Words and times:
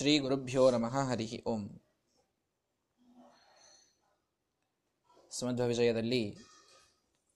ಶ್ರೀ 0.00 0.18
ಗುರುಭ್ಯೋ 0.18 0.70
ನಮಃ 0.70 1.10
ಹರಿ 1.10 1.42
ಓಂ. 1.46 1.80
ಸುಮಧ್ವ 5.30 5.66
ವಿಜಯದಲ್ಲಿ 5.66 6.36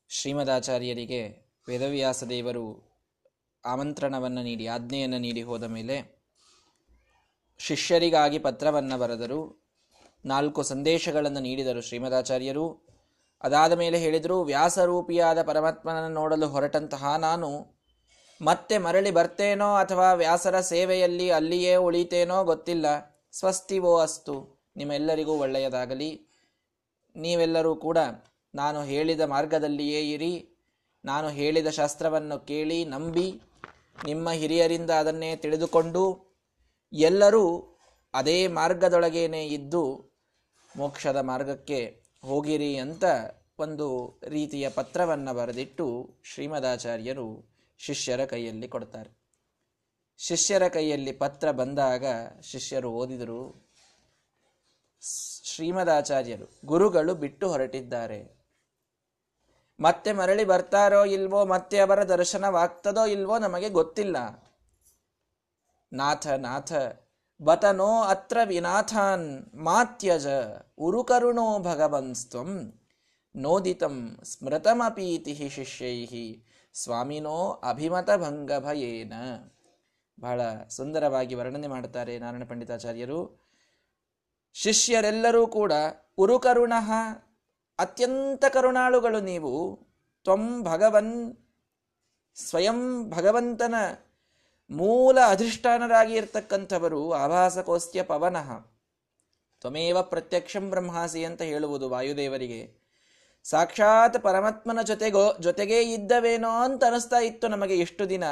ಶ್ರೀಮದಾಚಾರ್ಯರಿಗೆ 0.09 1.53
ವೇದವ್ಯಾಸ 1.69 2.25
ದೇವರು 2.25 2.93
ಆಮಂತ್ರಣವನ್ನು 3.65 4.43
ನೀಡಿ, 4.43 4.67
ಆಜ್ಞೆಯನ್ನು 4.67 5.19
ನೀಡಿ 5.19 5.43
ಹೋದ 5.43 5.63
ಮೇಲೆ 5.63 6.23
ಶಿಷ್ಯರಿಗಾಗಿ 7.59 8.39
ಪತ್ರವನ್ನು 8.39 8.99
ಬರೆದರು. 8.99 9.69
ನಾಲ್ಕು 10.25 10.63
ಸಂದೇಶಗಳನ್ನು 10.63 11.41
ನೀಡಿದರು 11.41 11.81
ಶ್ರೀಮದಾಚಾರ್ಯರು. 11.81 12.87
ಅದಾದ 13.43 13.73
ಮೇಲೆ 13.73 13.99
ಹೇಳಿದರು, 13.99 14.43
ವ್ಯಾಸರೂಪಿಯಾದ 14.43 15.43
ಪರಮಾತ್ಮನನ್ನು 15.43 16.09
ನೋಡಲು 16.09 16.49
ಹೊರಟಂತಹ 16.49 17.17
ನಾನು 17.17 17.74
ಮತ್ತೆ 18.45 18.79
ಮರಳಿ 18.79 19.11
ಬರ್ತೇನೋ 19.11 19.75
ಅಥವಾ 19.75 20.13
ವ್ಯಾಸರ 20.13 20.61
ಸೇವೆಯಲ್ಲಿ 20.61 21.31
ಅಲ್ಲಿಯೇ 21.31 21.77
ಉಳಿತೇನೋ 21.77 22.45
ಗೊತ್ತಿಲ್ಲ. 22.45 22.87
ಸ್ವಸ್ತಿವೋ 23.33 23.99
ಅಸ್ತು. 23.99 24.65
ನಿಮ್ಮೆಲ್ಲರಿಗೂ 24.77 25.33
ಒಳ್ಳೆಯದಾಗಲಿ. 25.33 26.29
ನೀವೆಲ್ಲರೂ 27.17 27.75
ಕೂಡ 27.77 27.99
ನಾನು 28.55 28.83
ಹೇಳಿದ 28.83 29.21
ಮಾರ್ಗದಲ್ಲಿಯೇ 29.21 30.11
ಇರಿ. 30.11 30.49
ನಾನು 31.05 31.29
ಹೇಳಿದ 31.29 31.67
ಶಾಸ್ತ್ರವನ್ನು 31.69 32.47
ಕೇಳಿ 32.47 32.85
ನಂಬಿ 32.85 33.41
ನಿಮ್ಮ 34.07 34.31
ಹಿರಿಯರಿಂದ 34.31 34.91
ಅದನ್ನೇ 34.91 35.37
ತಿಳಿದುಕೊಂಡು 35.37 36.03
ಎಲ್ಲರೂ 36.93 37.45
ಅದೇ 38.15 38.47
ಮಾರ್ಗದೊಳಗೇನೆ 38.47 39.47
ಇದ್ದು 39.47 40.15
ಮೋಕ್ಷದ 40.77 41.17
ಮಾರ್ಗಕ್ಕೆ 41.21 42.03
ಹೋಗಿರಿ 42.23 42.77
ಅಂತ 42.77 43.05
ಒಂದು 43.59 44.21
ರೀತಿಯ 44.29 44.69
ಪತ್ರವನ್ನು 44.69 45.35
ಬರೆದಿಟ್ಟು 45.35 45.87
ಶ್ರೀಮದಾಚಾರ್ಯರು 46.25 47.54
ಶಿಷ್ಯರ 47.79 48.25
ಕೈಯಲ್ಲಿ 48.25 48.69
ಕೊಡ್ತಾರೆ. 48.69 49.25
ಶಿಷ್ಯರ 50.19 50.69
ಕೈಯಲ್ಲಿ 50.69 51.13
ಪತ್ರ 51.13 51.51
ಬಂದಾಗ 51.51 52.05
ಶಿಷ್ಯರು 52.41 52.91
ಓದಿದರು, 52.91 53.71
ಶ್ರೀಮದಾಚಾರ್ಯರು, 55.45 56.61
ಗುರುಗಳು 56.65 57.15
ಬಿಟ್ಟು 57.15 57.49
ಹೊರಟಿದ್ದಾರೆ. 57.49 58.39
ಮತ್ತೆ 59.81 60.13
ಮರಳಿ 60.13 60.45
ಬರ್ತಾರೋ 60.45 61.05
ಇಲ್ವೋ, 61.05 61.45
ಮತ್ತೆ 61.45 61.79
ಅವರ 61.79 62.05
ದರ್ಶನವಾಗ್ತದೋ 62.05 63.07
ಇಲ್ವೋ 63.07 63.39
ನಮಗೆ 63.39 63.69
ಗೊತ್ತಿಲ್ಲ. 63.69 64.17
ನಾಥ 65.93 66.27
ನಾಥ, 66.27 66.73
ಬತನೋ 67.43 68.03
ಅತ್ರ 68.03 68.39
ವಿನಾಥಾನ್, 68.45 69.55
ಮಾತ್ಯಜ, 69.55 70.27
ಉರುಕರುಣೋ 70.79 71.59
ಭಗವಂಸ್ತ್ವಂ 71.59 72.81
ನೋದಿತಂ 73.37 74.19
ಸ್ಮೃತಮಪೀತಿ 74.25 75.49
ಶಿಷ್ಯೈ 75.49 76.07
ಸ್ವಾಮಿನೋ 76.75 77.61
ಅಭಿಮತ 77.69 78.11
ಭಂಗಭಯೇನ 78.17 79.13
ಬಹಳ 80.21 80.41
ಸುಂದರವಾಗಿ 80.69 81.35
ವರ್ಣನೆ 81.35 81.67
ಮಾಡುತ್ತಾರೆ 81.67 82.19
ನಾರಾಯಣ 82.19 82.45
ಪಂಡಿತಾಚಾರ್ಯರು. 82.45 83.45
ಶಿಷ್ಯರೆಲ್ಲರೂ 84.53 85.47
ಕೂಡ 85.47 85.73
ಉರುಕರುಣ, 86.19 86.73
ಅತ್ಯಂತ 87.79 88.45
ಕರುಣಾಳುಗಳು 88.45 89.21
ನೀವು. 89.21 89.79
ತ್ವಂ 90.25 90.65
ಭಗವನ್, 90.65 91.37
ಸ್ವಯಂ 92.35 93.11
ಭಗವಂತನ 93.11 93.75
ಮೂಲ 94.71 95.19
ಅಧಿಷ್ಠಾನರಾಗಿ 95.29 96.15
ಇರ್ತಕ್ಕಂಥವರು 96.15 97.13
ಆಭಾಸಕೋಸ್ತ್ಯ 97.13 98.03
ಪವನಃ. 98.03 98.51
ತ್ವಮೇವ 99.61 100.03
ಪ್ರತ್ಯಕ್ಷಂ 100.03 100.71
ಬ್ರಹ್ಮಾಸಿ 100.71 101.25
ಅಂತ 101.25 101.43
ಹೇಳುವುದು 101.43 101.89
ವಾಯುದೇವರಿಗೆ. 101.89 102.84
ಸಾಕ್ಷಾತ್ 103.45 104.23
ಪರಮಾತ್ಮನ 104.23 104.83
ಜೊತೆಗೋ, 104.83 105.37
ಜೊತೆಗೇ 105.41 105.81
ಇದ್ದವೇನೋ 105.81 106.49
ಅಂತ 106.49 106.85
ಅನಿಸ್ತಾ 106.85 107.19
ಇತ್ತು 107.19 107.49
ನಮಗೆ 107.49 107.77
ಎಷ್ಟು 107.77 108.09
ದಿನ. 108.09 108.25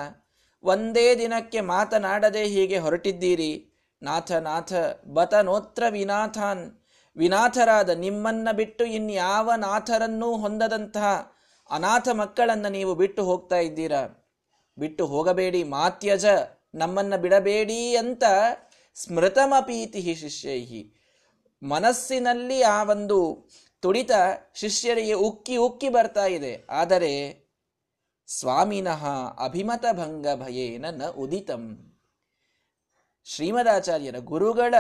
ಒಂದೇ 0.65 1.15
ದಿನಕ್ಕೆ 1.15 1.61
ಮಾತನಾಡದೆ 1.61 2.45
ಹೀಗೆ 2.45 2.79
ಹೊರಟಿದ್ದೀರಿ. 2.79 3.73
ನಾಥ 4.03 4.33
ನಾಥ 4.33 4.73
ಬತನೋತ್ರ 5.07 5.83
ವಿನಾಥಾನ್. 5.91 6.81
ವಿನಾಥರಾದ 7.17 7.91
ನಿಮ್ಮನ್ನ 7.91 8.49
ಬಿಟ್ಟು 8.53 8.85
ಇನ್ಯಾವ 8.85 9.53
ನಾಥರನ್ನೂ 9.57 10.37
ಹೊಂದದಂತಹ 10.37 11.33
ಅನಾಥ 11.71 12.09
ಮಕ್ಕಳನ್ನು 12.09 12.69
ನೀವು 12.69 12.95
ಬಿಟ್ಟು 12.95 13.25
ಹೋಗ್ತಾ 13.25 13.57
ಇದ್ದೀರಾ? 13.57 14.03
ಬಿಟ್ಟು 14.79 15.07
ಹೋಗಬೇಡಿ, 15.07 15.65
ಮಾತ್ಯಜ, 15.65 16.27
ನಮ್ಮನ್ನ 16.75 17.17
ಬಿಡಬೇಡಿ 17.17 17.97
ಅಂತ 17.97 18.25
ಸ್ಮೃತಮಪೀತಿ 18.95 20.15
ಶಿಷ್ಯೈಹಿ. 20.15 20.83
ಮನಸ್ಸಿನಲ್ಲಿ 21.63 22.63
ಆ 22.63 22.85
ಒಂದು 22.85 23.49
ತುಡಿತ 23.83 24.11
ಶಿಷ್ಯರಿಗೆ 24.55 25.13
ಉಕ್ಕಿ 25.13 25.57
ಉಕ್ಕಿ 25.57 25.89
ಬರ್ತಾ 25.89 26.27
ಇದೆ. 26.27 26.67
ಆದರೆ 26.71 27.43
ಸ್ವಾಮಿನಃ 28.27 29.07
ಅಭಿಮತ 29.45 29.85
ಭಂಗ 29.93 30.27
ಭಯೇನ 30.35 30.85
ನ 30.91 31.03
ಉದಿತಂ. 31.07 31.95
ಶ್ರೀಮದಾಚಾರ್ಯರ 33.25 34.19
ಗುರುಗಳ 34.19 34.75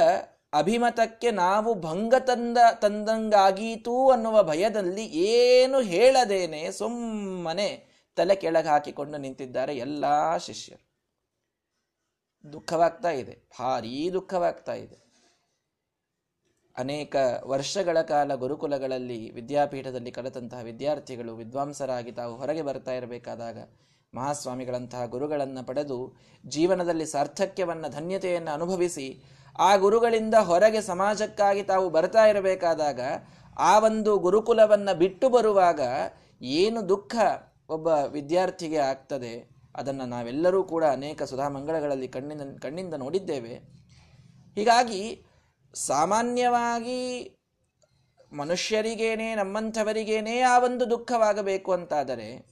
ಅಭಿಮತಕ್ಕೆ 0.53 1.31
ನಾವು 1.31 1.75
ಭಂಗ 1.75 2.15
ತಂದ, 2.15 2.59
ತಂದಂಗಾಗೀತು 2.81 4.11
ಅನ್ನುವ 4.11 4.43
ಭಯದಲ್ಲಿ 4.43 5.05
ಏನು 5.05 5.81
ಹೇಳದೇನೆ 5.81 6.73
ಸುಮ್ಮನೆ 6.73 7.87
ತಲೆ 8.17 8.35
ಕೆಳಗೆ 8.35 8.69
ಹಾಕಿಕೊಂಡು 8.69 9.19
ನಿಂತಿದ್ದಾರೆ 9.19 9.77
ಎಲ್ಲ 9.77 10.37
ಶಿಷ್ಯರು. 10.37 10.85
ದುಃಖವಾಗ್ತಾ 12.53 13.11
ಇದೆ. 13.11 13.49
ಭಾರೀ 13.61 14.11
ದುಃಖವಾಗ್ತಾ 14.11 14.73
ಇದೆ. 14.73 15.12
ಅನೇಕ 16.79 17.17
ವರ್ಷಗಳ 17.47 18.01
ಕಾಲ 18.03 18.35
ಗುರುಕುಲಗಳಲ್ಲಿ 18.35 19.31
ವಿದ್ಯಾಪೀಠದಲ್ಲಿ 19.31 20.11
ಕಲಿತಂತಹ 20.11 20.61
ವಿದ್ಯಾರ್ಥಿಗಳು 20.63 21.37
ವಿದ್ವಾಂಸರಾಗಿ 21.37 22.13
ತಾವು 22.13 22.37
ಹೊರಗೆ 22.37 22.63
ಬರ್ತಾ 22.63 22.93
ಇರಬೇಕಾದಾಗ 22.93 23.59
ಮಹಾಸ್ವಾಮಿಗಳಂತಹ 24.15 25.07
ಗುರುಗಳನ್ನು 25.07 25.67
ಪಡೆದು 25.67 26.17
ಜೀವನದಲ್ಲಿ 26.47 27.07
ಸಾರ್ಥಕ್ಯವನ್ನು, 27.07 27.89
ಧನ್ಯತೆಯನ್ನು 27.89 28.51
ಅನುಭವಿಸಿ 28.51 29.23
ಆ 29.59 29.77
ಗುರುಗಳಿಂದ 29.77 30.35
ಹೊರಗೆ 30.35 30.81
ಸಮಾಜಕ್ಕಾಗಿ 30.81 31.63
ತಾವು 31.63 31.91
ಬರ್ತಾ 31.91 32.27
ಇರಬೇಕಾದಾಗ 32.27 33.01
ಆ 33.59 33.79
ಒಂದು 33.79 34.19
ಗುರುಕುಲವನ್ನು 34.19 34.99
ಬಿಟ್ಟು 34.99 35.29
ಬರುವಾಗ 35.29 35.81
ಏನು 36.43 36.89
ದುಃಖ 36.89 37.17
ಒಬ್ಬ 37.69 37.87
ವಿದ್ಯಾರ್ಥಿಗೆ 37.87 38.77
ಆಗ್ತದೆ 38.77 39.51
ಅದನ್ನು 39.77 40.07
ನಾವೆಲ್ಲರೂ 40.07 40.65
ಕೂಡ 40.65 40.85
ಅನೇಕ 40.85 41.23
ಸುಧಾಮಂಗಳಗಳಲ್ಲಿ 41.23 42.09
ಕಣ್ಣಿನ, 42.09 42.41
ಕಣ್ಣಿಂದ 42.63 42.95
ನೋಡಿದ್ದೇವೆ. 42.95 43.55
ಹೀಗಾಗಿ 44.55 45.03
ಸಾಮಾನ್ಯವಾಗಿ 45.75 47.01
ಮನುಷ್ಯರಿಗೇನೆ, 48.33 49.35
ನಮ್ಮಂಥವರಿಗೇನೇ 49.35 50.41
ಆ 50.41 50.59
ಒಂದು 50.59 50.91
ದುಃಖವಾಗಬೇಕು 50.91 51.73
ಅಂತಾದರೆ 51.73 52.47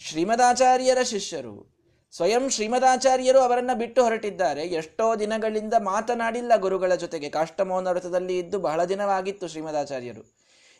ಶ್ರೀಮದಾಚಾರ್ಯರ 0.00 1.02
ಶಿಷ್ಯರು, 1.02 1.74
ಸ್ವಯಂ 2.12 2.50
ಶ್ರೀಮದಾಚಾರ್ಯರು 2.50 3.40
ಅವರನ್ನು 3.40 3.78
ಬಿಟ್ಟು 3.78 4.02
ಹೊರಟಿದ್ದಾರೆ. 4.02 4.62
ಎಷ್ಟೋ 4.62 5.16
ದಿನಗಳಿಂದ 5.16 5.74
ಮಾತನಾಡಿಲ್ಲ 5.78 6.56
ಗುರುಗಳ 6.56 6.94
ಜೊತೆಗೆ. 6.94 7.28
ಕಾಷ್ಟಮೋನ 7.28 7.88
ವ್ರತದಲ್ಲಿ 7.88 8.38
ಇದ್ದು 8.38 8.58
ಬಹಳ 8.58 8.84
ದಿನವಾಗಿತ್ತು 8.84 9.48
ಶ್ರೀಮದಾಚಾರ್ಯರು. 9.48 10.34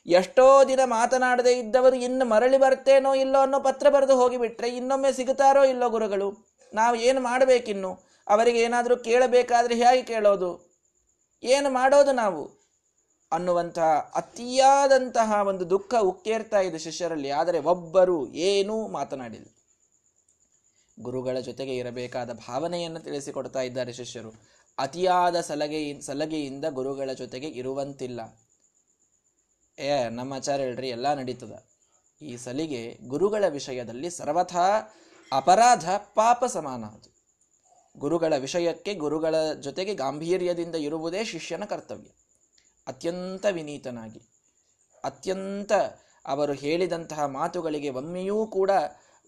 ಎಷ್ಟೋ 0.07 0.65
ದಿನ 0.65 0.81
ಮಾತನಾಡದೇ 0.85 1.53
ಇದ್ದವರು 1.53 1.97
ಇನ್ನು 1.97 2.25
ಮರಳಿ 2.25 2.59
ಬರ್ತೇನೋ 2.59 3.15
ಇಲ್ಲೋ 3.15 3.41
ಅನ್ನೋ 3.41 3.61
ಪತ್ರ 3.61 3.89
ಬರೆದು 3.89 4.17
ಹೋಗಿಬಿಟ್ರೆ 4.17 4.69
ಇನ್ನೊಮ್ಮೆ 4.69 5.13
ಸಿಗುತ್ತಾರೋ 5.13 5.65
ಇಲ್ಲೋ 5.65 5.91
ಗುರುಗಳು? 5.91 6.47
ನಾವು 6.75 6.97
ಏನು 6.97 7.21
ಮಾಡಬೇಕಿನ್ನು? 7.21 7.93
ಅವರಿಗೆ 8.29 8.61
ಏನಾದರೂ 8.61 8.97
ಕೇಳಬೇಕಾದ್ರೆ 8.97 9.75
ಹೇಗೆ 9.75 10.03
ಕೇಳೋದು? 10.03 10.74
ಏನು 11.45 11.71
ಮಾಡೋದು 11.71 12.13
ನಾವು? 12.13 12.65
ಅನ್ನುವಂತಹ 13.33 14.13
ಅತಿಯಾದಂತಹ 14.15 15.47
ಒಂದು 15.47 15.71
ದುಃಖ 15.71 15.95
ಉಕ್ಕೇರ್ತಾ 16.01 16.61
ಇದೆ 16.61 16.79
ಶಿಷ್ಯರಲ್ಲಿ. 16.79 17.31
ಆದರೆ 17.31 17.59
ಒಬ್ಬರು 17.59 18.29
ಏನೂ 18.29 18.89
ಮಾತನಾಡಿಲ್ಲ. 18.89 19.47
ಗುರುಗಳ 21.01 21.39
ಜೊತೆಗೆ 21.39 21.77
ಇರಬೇಕಾದ 21.77 22.33
ಭಾವನೆಯನ್ನು 22.33 23.01
ತಿಳಿಸಿಕೊಡ್ತಾ 23.01 23.61
ಇದ್ದಾರೆ 23.61 23.93
ಶಿಷ್ಯರು. 23.93 24.33
ಅತಿಯಾದ 24.79 25.41
ಸಲಗೆ, 25.41 26.01
ಸಲಗೆಯಿಂದ 26.01 26.65
ಗುರುಗಳ 26.65 27.13
ಜೊತೆಗೆ 27.13 27.47
ಇರುವಂತಿಲ್ಲ. 27.47 28.21
ಏ, 29.79 30.09
ನಮ್ಮ 30.09 30.35
ಆಚಾರ್ಯ 30.35 30.65
ಹೇಳ್ರಿ, 30.65 30.89
ಎಲ್ಲ 30.89 31.15
ನಡೀತದ. 31.15 31.67
ಈ 32.23 32.37
ಸಲಿಗೆ 32.37 32.99
ಗುರುಗಳ 33.09 33.45
ವಿಷಯದಲ್ಲಿ 33.49 34.11
ಸರ್ವಥಾ 34.11 34.95
ಅಪರಾಧ 35.33 35.91
ಪಾಪ 35.91 36.45
ಸಮಾನ 36.45 36.85
ಅದು. 36.85 37.14
ಗುರುಗಳ 37.99 38.37
ವಿಷಯಕ್ಕೆ, 38.37 38.95
ಗುರುಗಳ 38.95 39.53
ಜೊತೆಗೆ 39.53 39.95
ಗಾಂಭೀರ್ಯದಿಂದ 39.95 40.75
ಇರುವುದೇ 40.75 41.25
ಶಿಷ್ಯನ 41.25 41.65
ಕರ್ತವ್ಯ. 41.65 42.11
ಅತ್ಯಂತ 42.87 43.47
ವಿನೀತನಾಗಿ, 43.51 44.23
ಅತ್ಯಂತ 45.05 45.73
ಅವರು 46.27 46.53
ಹೇಳಿದಂತಹ 46.53 47.25
ಮಾತುಗಳಿಗೆ 47.25 47.91
ಒಮ್ಮೆಯೂ 47.91 48.47
ಕೂಡ 48.47 48.71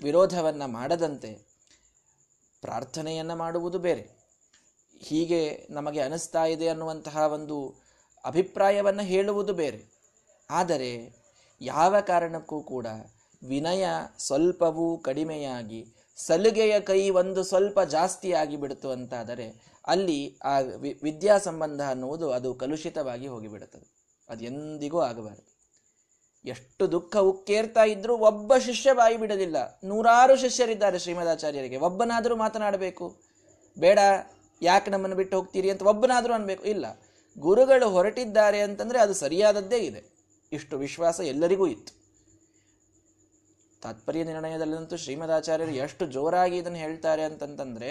ವಿರೋಧವನ್ನ 0.02 0.64
ಮಾಡದಂತೆ 0.64 1.46
ಪ್ರಾರ್ಥನೆಯನ್ನು 2.60 3.36
ಮಾಡುವುದು 3.36 3.78
ಬೇರೆ. 3.78 4.10
ಹೀಗೆ 5.00 5.66
ನಮಗೆ 5.70 6.00
ಅನಿಸ್ತಾ 6.00 6.44
ಇದೆ 6.44 6.68
ಅನ್ನುವಂತಹ 6.68 7.16
ಒಂದು 7.16 7.74
ಅಭಿಪ್ರಾಯವನ್ನು 8.24 9.02
ಹೇಳುವುದು 9.02 9.52
ಬೇರೆ. 9.52 9.84
ಆದರೆ 10.50 11.14
ಯಾವ 11.60 12.00
ಕಾರಣಕ್ಕೂ 12.00 12.62
ಕೂಡ 12.62 12.86
ವಿನಯ 13.48 13.86
ಸ್ವಲ್ಪವೂ 14.18 14.98
ಕಡಿಮೆಯಾಗಿ 14.98 15.95
ಸಲುಗೆಯ 16.16 16.80
ಕೈ 16.80 17.10
ಒಂದು 17.10 17.44
ಸ್ವಲ್ಪ 17.44 17.80
ಜಾಸ್ತಿ 17.80 18.32
ಆಗಿಬಿಡ್ತು 18.32 18.90
ಅಂತಾದರೆ 18.90 19.76
ಅಲ್ಲಿ 19.86 20.38
ಆ 20.44 20.58
ವಿದ್ಯಾ 21.02 21.38
ಸಂಬಂಧ 21.38 21.80
ಅನ್ನುವುದು 21.82 22.32
ಅದು 22.32 22.54
ಕಲುಷಿತವಾಗಿ 22.54 23.26
ಹೋಗಿಬಿಡುತ್ತದೆ. 23.26 23.96
ಅದು 24.28 24.44
ಎಂದಿಗೂ 24.44 25.00
ಆಗಬಾರದು. 25.00 25.56
ಎಷ್ಟು 26.44 26.92
ದುಃಖ 26.92 27.16
ಉಕ್ಕೇರ್ತಾ 27.16 27.84
ಇದ್ರೂ 27.84 28.16
ಒಬ್ಬ 28.16 28.56
ಶಿಷ್ಯ 28.56 28.92
ಬಾಯಿ 28.92 29.16
ಬಿಡಲಿಲ್ಲ. 29.16 29.80
ನೂರಾರು 29.84 30.36
ಶಿಷ್ಯರಿದ್ದಾರೆ 30.36 30.98
ಶ್ರೀಮದಾಚಾರ್ಯರಿಗೆ. 30.98 31.76
ಒಬ್ಬನಾದರೂ 31.76 32.36
ಮಾತನಾಡಬೇಕು. 32.36 33.20
ಬೇಡ, 33.78 33.98
ಯಾಕೆ 34.62 34.90
ನಮ್ಮನ್ನು 34.90 35.16
ಬಿಟ್ಟು 35.16 35.36
ಹೋಗ್ತೀರಿ 35.36 35.70
ಅಂತ 35.70 35.82
ಒಬ್ಬನಾದರೂ 35.82 36.34
ಅನ್ಬೇಕು. 36.34 36.64
ಇಲ್ಲ. 36.64 37.00
ಗುರುಗಳು 37.38 37.90
ಹೊರಟಿದ್ದಾರೆ 37.90 38.60
ಅಂತಂದ್ರೆ 38.60 38.98
ಅದು 38.98 39.14
ಸರಿಯಾದದ್ದೇ 39.14 39.76
ಇದೆ. 39.76 40.02
ಇಷ್ಟು 40.52 40.78
ವಿಶ್ವಾಸ 40.78 41.20
ಎಲ್ಲರಿಗೂ 41.20 41.66
ಇತ್ತು. 41.66 42.05
ತಾತ್ಪರ್ಯ 43.86 44.24
ನಿರ್ಣಯದಲ್ಲಂತೂ 44.24 44.96
ಶ್ರೀಮದಾಚಾರ್ಯರು 44.96 45.70
ಎಷ್ಟು 45.70 46.06
ಜೋರಾಗಿ 46.06 46.56
ಇದನ್ನು 46.56 46.78
ಹೇಳ್ತಾರೆ 46.78 47.22
ಅಂತಂತಂದರೆ, 47.22 47.90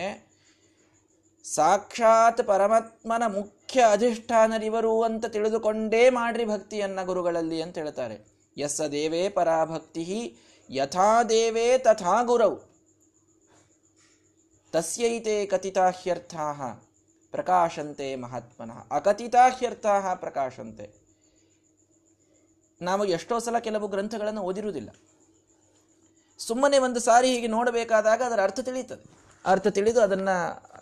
ಸಾಕ್ಷಾತ್ 1.43 2.47
ಪರಮಾತ್ಮನ 2.47 3.23
ಮುಖ್ಯ 3.27 3.85
ಅಧಿಷ್ಠಾನರಿವರು 3.91 5.03
ಅಂತ 5.03 5.25
ತಿಳಿದುಕೊಂಡೇ 5.25 6.09
ಮಾಡ್ರಿ 6.09 6.45
ಭಕ್ತಿಯನ್ನ 6.45 6.99
ಗುರುಗಳಲ್ಲಿ 7.03 7.61
ಅಂತ 7.61 7.77
ಹೇಳ್ತಾರೆ. 7.77 8.17
ಯಸ್ಸ 8.57 8.81
ದೇವೇ 8.81 9.29
ಪರಾಭಕ್ತಿ 9.29 10.37
ಯಥಾ 10.69 11.23
ದೇವೇ 11.23 11.77
ತಥಾ 11.77 12.23
ಗುರವು 12.23 12.59
ತಸ್ಯೈತೆ 14.71 15.45
ಕಥಿತಾಹ್ಯರ್ಥಾ 15.45 16.47
ಪ್ರಕಾಶಂತೆ 17.31 18.15
ಮಹಾತ್ಮನಃ. 18.15 18.77
ಅಕಥಿತಾಹ್ಯರ್ಥಾ 18.91 20.13
ಪ್ರಕಾಶಂತೆ. 20.15 21.05
ನಾವು 22.81 23.05
ಎಷ್ಟೋ 23.05 23.39
ಸಲ 23.39 23.59
ಕೆಲವು 23.59 23.87
ಗ್ರಂಥಗಳನ್ನು 23.87 24.41
ಓದಿರುವುದಿಲ್ಲ. 24.41 24.89
ಸುಮ್ಮನೆ 26.39 26.77
ಒಂದು 26.77 26.99
ಸಾರಿ 26.99 27.27
ಹೀಗೆ 27.29 27.47
ನೋಡಬೇಕಾದಾಗ 27.47 28.21
ಅದರ 28.21 28.39
ಅರ್ಥ 28.43 28.59
ತಿಳಿಯುತ್ತದೆ. 28.59 29.03
ಅರ್ಥ 29.45 29.67
ತಿಳಿದು 29.67 30.01
ಅದನ್ನು 30.01 30.35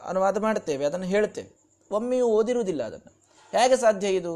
ಅನುವಾದ 0.07 0.38
ಮಾಡುತ್ತೇವೆ, 0.38 0.83
ಅದನ್ನು 0.85 1.05
ಹೇಳ್ತೇವೆ 1.05 1.50
ಒಮ್ಮೆಯೂ 1.91 2.27
ಓದಿರುವುದಿಲ್ಲ 2.27 2.83
ಅದನ್ನು. 2.83 3.11
ಹೇಗೆ 3.53 3.77
ಸಾಧ್ಯ 3.77 4.07
ಇದು? 4.07 4.33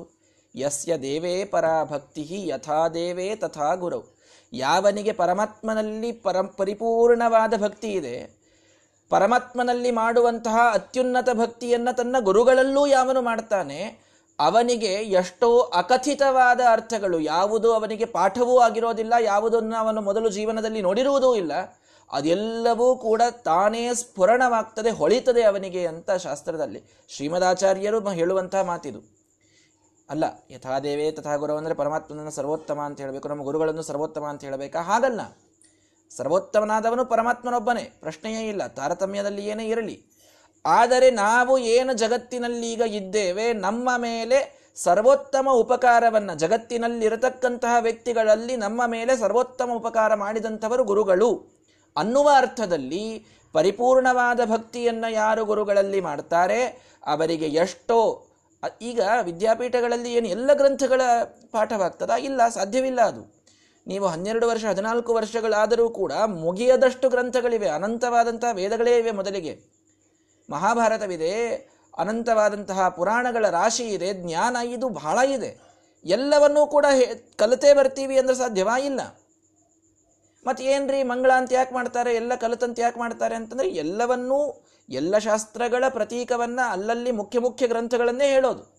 ಯಸ್ಯ 0.56 0.98
ದೇವೇ 0.98 1.34
ಪರಾಭಕ್ತಿ 1.46 2.24
ಯಥಾ 2.48 2.88
ದೇವೇ 2.88 3.28
ತಥಾ 3.36 3.70
ಗುರವು 3.76 4.06
ಯಾವನಿಗೆ 4.54 5.12
ಪರಮಾತ್ಮನಲ್ಲಿ 5.12 6.12
ಪರ 6.12 6.42
ಪರಿಪೂರ್ಣವಾದ 6.42 7.54
ಭಕ್ತಿ 7.62 7.90
ಇದೆ, 7.92 8.16
ಪರಮಾತ್ಮನಲ್ಲಿ 9.12 9.92
ಮಾಡುವಂತಹ 9.92 10.58
ಅತ್ಯುನ್ನತ 10.74 11.30
ಭಕ್ತಿಯನ್ನು 11.34 11.96
ತನ್ನ 11.96 12.16
ಗುರುಗಳಲ್ಲೂ 12.20 12.88
ಯಾವನು 12.88 13.22
ಮಾಡ್ತಾನೆ 13.22 13.80
ಅವನಿಗೆ 14.40 14.94
ಎಷ್ಟೋ 14.94 15.60
ಅಕಥಿತವಾದ 15.60 16.62
ಅರ್ಥಗಳು. 16.72 17.20
ಯಾವುದು 17.20 17.74
ಅವನಿಗೆ 17.74 18.06
ಪಾಠವೂ 18.06 18.60
ಆಗಿರೋದಿಲ್ಲ, 18.60 19.14
ಯಾವುದನ್ನು 19.20 19.76
ಅವನು 19.76 20.02
ಮೊದಲು 20.02 20.30
ಜೀವನದಲ್ಲಿ 20.30 20.82
ನೋಡಿರುವುದೂ 20.82 21.36
ಇಲ್ಲ. 21.36 21.52
ಅದೆಲ್ಲವೂ 22.14 22.96
ಕೂಡ 22.96 23.22
ತಾನೇ 23.44 23.94
ಸ್ಫುರಣವಾಗ್ತದೆ, 23.94 24.90
ಹೊಳಿತದೆ 24.90 25.44
ಅವನಿಗೆ 25.44 25.88
ಅಂತ 25.88 26.12
ಶಾಸ್ತ್ರದಲ್ಲಿ 26.12 26.82
ಶ್ರೀಮದಾಚಾರ್ಯರು 27.10 28.10
ಹೇಳುವಂತಹ 28.10 28.62
ಮಾತಿದು. 28.62 29.18
ಅಲ್ಲ, 30.10 30.24
ಯಥಾದೇವೇ 30.52 31.12
ತಥಾ 31.12 31.36
ಗುರು 31.36 31.56
ಅಂದರೆ 31.56 31.74
ಪರಮಾತ್ಮನನ್ನು 31.74 32.32
ಸರ್ವೋತ್ತಮ 32.32 32.80
ಅಂತ 32.80 33.02
ಹೇಳಬೇಕು, 33.02 33.28
ನಮ್ಮ 33.28 33.44
ಗುರುಗಳನ್ನು 33.44 33.82
ಸರ್ವೋತ್ತಮ 33.82 34.26
ಅಂತ 34.26 34.44
ಹೇಳಬೇಕಾ? 34.44 34.82
ಹಾಗಲ್ಲ. 34.82 35.22
ಸರ್ವೋತ್ತಮನಾದವನು 36.18 37.06
ಪರಮಾತ್ಮನೊಬ್ಬನೇ, 37.06 37.82
ಪ್ರಶ್ನೆಯೇ 37.82 38.48
ಇಲ್ಲ, 38.48 38.68
ತಾರತಮ್ಯದಲ್ಲಿ 38.68 39.46
ಏನೇ 39.46 39.66
ಇರಲಿ. 39.66 40.17
ಆದರೆ 40.68 41.12
ನಾವು 41.12 41.58
ಏನು 41.58 41.94
ಜಗತ್ತಿನಲ್ಲಿ 41.94 42.74
ಈಗ 42.74 42.82
ಇದ್ದೇವೆ, 42.82 43.54
ನಮ್ಮ 43.54 43.90
ಮೇಲೆ 43.98 44.72
ಸರ್ವೋತ್ತಮ 44.76 45.50
ಉಪಕಾರವನ್ನು, 45.52 46.40
ಜಗತ್ತಿನಲ್ಲಿರತಕ್ಕಂತಹ 46.40 47.76
ವ್ಯಕ್ತಿಗಳಲ್ಲಿ 47.80 48.56
ನಮ್ಮ 48.56 48.82
ಮೇಲೆ 48.86 49.18
ಸರ್ವೋತ್ತಮ 49.18 49.72
ಉಪಕಾರ 49.74 50.14
ಮಾಡಿದಂಥವರು 50.14 50.84
ಗುರುಗಳು. 50.84 51.58
ಅನ್ನುವ 51.98 52.32
ಅರ್ಥದಲ್ಲಿ 52.36 53.26
ಪರಿಪೂರ್ಣವಾದ 53.54 54.40
ಭಕ್ತಿಯನ್ನು 54.46 55.12
ಯಾರು 55.12 55.46
ಗುರುಗಳಲ್ಲಿ 55.46 56.02
ಮಾಡ್ತಾರೆ? 56.02 56.66
ಅವರಿಗೆ 57.06 57.46
ಎಷ್ಟೋ, 57.46 58.28
ಈಗ 58.82 59.00
ವಿದ್ಯಾಪೀಠಗಳಲ್ಲಿ 59.22 60.14
ಏನು 60.14 60.28
ಎಲ್ಲ 60.28 60.54
ಗ್ರಂಥಗಳ 60.54 61.02
ಪಾಠವಾಗ್ತದ? 61.52 62.10
ಇಲ್ಲ, 62.10 62.50
ಸಾಧ್ಯವಿಲ್ಲ 62.50 63.02
ಅದು. 63.02 63.38
ನೀವು 63.88 64.08
ಹನ್ನೆರಡು 64.08 64.48
ವರ್ಷ, 64.48 64.66
ಹದಿನಾಲ್ಕು 64.66 65.14
ವರ್ಷಗಳಾದರೂ 65.14 65.90
ಕೂಡ 65.90 66.12
ಮುಗಿಯದಷ್ಟು 66.12 67.10
ಗ್ರಂಥಗಳಿವೆ, 67.10 67.68
ಅನಂತವಾದಂತಹ 67.68 68.52
ವೇದಗಳೇ 68.54 68.98
ಇವೆ 68.98 69.12
ಮೊದಲಿಗೆ. 69.12 69.77
ಮಹಾಭಾರತವಿದೆ, 70.50 71.52
ಅನಂತವಾದಂತಹ 71.98 72.90
ಪುರಾಣಗಳ 72.90 73.50
ರಾಶಿ 73.50 73.84
ಇದೆ, 73.84 74.14
ಜ್ಞಾನ 74.14 74.58
ಇದು 74.66 74.90
ಬಹಳ 74.90 75.18
ಇದೆ. 75.30 75.68
ಎಲ್ಲವನ್ನೂ 76.06 76.68
ಕೂಡ 76.68 76.86
ಕಲಿತೇ 77.36 77.74
ಬರ್ತೀವಿ 77.74 78.18
ಅಂದ್ರೆ 78.20 78.38
ಸಾಧ್ಯವಾ 78.38 78.78
ಇಲ್ಲ. 78.78 79.02
ಮತ್ತೆ 80.46 80.64
ಏನ್ರಿ 80.64 81.04
ಮಂಗಳ 81.04 81.32
ಅಂತ 81.32 81.54
ಯಾಕೆ 81.54 81.74
ಮಾಡ್ತಾರೆ, 81.74 82.14
ಎಲ್ಲ 82.14 82.36
ಕಲಿತಂತ 82.36 82.80
ಯಾಕೆ 82.80 83.00
ಮಾಡ್ತಾರೆ 83.00 83.36
ಅಂತಂದ್ರೆ 83.36 83.70
ಎಲ್ಲವನ್ನೂ, 83.70 84.68
ಎಲ್ಲ 84.90 85.18
ಶಾಸ್ತ್ರಗಳ 85.18 85.84
ಪ್ರತೀಕವನ್ನು 85.90 86.72
ಅಲ್ಲಲ್ಲಿ 86.72 87.12
ಮುಖ್ಯ 87.12 87.40
ಮುಖ್ಯ 87.40 87.68
ಗ್ರಂಥಗಳನ್ನೇ 87.68 88.28
ಹೇಳೋದು. 88.30 88.78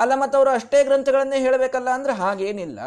ಅಲ್ಲ 0.00 0.14
ಮತ್ತವರು 0.14 0.50
ಅಷ್ಟೇ 0.50 0.84
ಗ್ರಂಥಗಳನ್ನೇ 0.84 1.38
ಹೇಳಬೇಕಲ್ಲ 1.38 1.90
ಅಂದ್ರೆ 1.90 2.12
ಹಾಗೇನಿಲ್ಲ. 2.12 2.80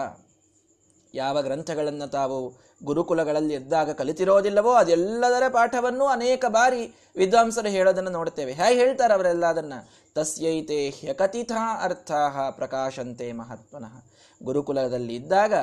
ಯಾವ 1.17 1.41
ಗ್ರಂಥಗಳನ್ನು 1.41 2.07
ತಾವು 2.11 2.37
ಗುರುಕುಲಗಳಲ್ಲಿ 2.83 3.53
ಎದ್ದಾಗ 3.53 3.91
ಕಲಿತಿರೋದಿಲ್ಲವೋ 3.91 4.71
ಅದೆಲ್ಲದರ 4.73 5.45
ಪಾಠವನ್ನು 5.49 6.05
ಅನೇಕ 6.07 6.45
ಬಾರಿ 6.49 6.83
ವಿದ್ವಾಂಸರು 7.17 7.69
ಹೇಳೋದನ್ನು 7.69 8.11
ನೋಡ್ತೇವೆ 8.11 8.53
ಹೇಗೆ 8.53 8.77
ಹೇಳ್ತಾರೆ 8.79 9.13
ಅವರೆಲ್ಲ 9.13 9.45
ಅದನ್ನು 9.45 9.79
ತಸ್ಯೈತೆ 10.15 10.79
ಹ್ಯಕಥಿತ 10.99 11.53
ಅರ್ಥ 11.81 12.11
ಪ್ರಕಾಶಂತೆ 12.57 13.27
ಮಹಾತ್ಮನಃ 13.33 13.95
ಗುರುಕುಲದಲ್ಲಿ 14.41 15.15
ಇದ್ದಾಗ 15.15 15.53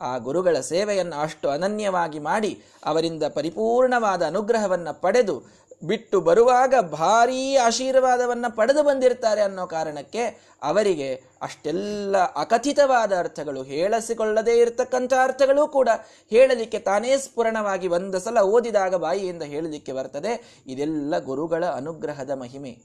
ಆ 0.00 0.10
ಗುರುಗಳ 0.18 0.56
ಸೇವೆಯನ್ನು 0.66 1.16
ಅಷ್ಟು 1.20 1.46
ಅನನ್ಯವಾಗಿ 1.48 2.18
ಮಾಡಿ 2.20 2.50
ಅವರಿಂದ 2.84 3.24
ಪರಿಪೂರ್ಣವಾದ 3.34 4.22
ಅನುಗ್ರಹವನ್ನು 4.22 4.92
ಪಡೆದು 5.00 5.36
ಬಿಟ್ಟು 5.82 6.20
ಬರುವಾಗ 6.20 6.74
ಭಾರೀ 6.80 7.56
ಆಶೀರ್ವಾದವನ್ನು 7.56 8.56
ಪಡೆದು 8.56 8.82
ಬಂದಿರ್ತಾರೆ 8.82 9.40
ಅನ್ನೋ 9.40 9.66
ಕಾರಣಕ್ಕೆ 9.66 10.52
ಅವರಿಗೆ 10.62 11.22
ಅಷ್ಟೆಲ್ಲ 11.42 12.16
ಅಕಥಿತವಾದ 12.16 13.12
ಅರ್ಥಗಳು 13.18 13.62
ಹೇಳಿಸಿಕೊಳ್ಳದೇ 13.62 14.58
ಇರತಕ್ಕಂಥ 14.58 15.12
ಅರ್ಥಗಳು 15.22 15.68
ಕೂಡ 15.68 15.88
ಹೇಳಲಿಕ್ಕೆ 16.30 16.78
ತಾನೇ 16.78 17.18
ಸ್ಫುರಣವಾಗಿ 17.18 17.88
ಒಂದು 17.88 18.20
ಸಲ 18.20 18.38
ಓದಿದಾಗ 18.38 18.94
ಬಾಯಿಯಿಂದ 18.94 19.42
ಹೇಳಲಿಕ್ಕೆ 19.42 19.92
ಬರ್ತದೆ. 19.92 20.62
ಇದೆಲ್ಲ 20.66 21.18
ಗುರುಗಳ 21.18 21.64
ಅನುಗ್ರಹದ 21.64 22.30
ಮಹಿಮೆ. 22.30 22.78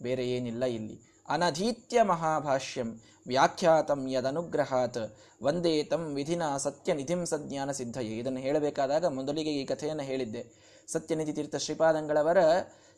ಬೇರೆ 0.00 0.28
ಏನಿಲ್ಲ 0.28 0.64
ಇಲ್ಲಿ. 0.64 1.00
ಅನಧೀತ್ಯ 1.28 2.02
ಮಹಾಭಾಷ್ಯಂ 2.02 3.00
ವ್ಯಾಖ್ಯಾತಂ 3.26 4.08
ಯದನುಗ್ರಹಾತ್ 4.08 5.18
ವಂದೇ 5.42 5.82
ತಂ 5.82 6.14
ವಿಧಿನ 6.14 6.56
ಸತ್ಯನಿಧಿಂ 6.56 7.26
ಸಜ್ಞಾನ 7.26 7.70
ಸಿದ್ಧಯೇ 7.70 8.18
ಇದನ್ನು 8.18 8.40
ಹೇಳಬೇಕಾದಾಗ 8.40 9.04
ಮೊದಲಿಗೆ 9.06 9.50
ಈ 9.50 9.64
ಕಥೆಯನ್ನು 9.64 10.02
ಹೇಳಿದ್ದೆ. 10.02 10.66
ಸತ್ಯನಿಧಿ 10.92 11.32
ತೀರ್ಥ 11.32 11.56
ಶ್ರೀಪಾದಂಗಳವರ 11.56 12.38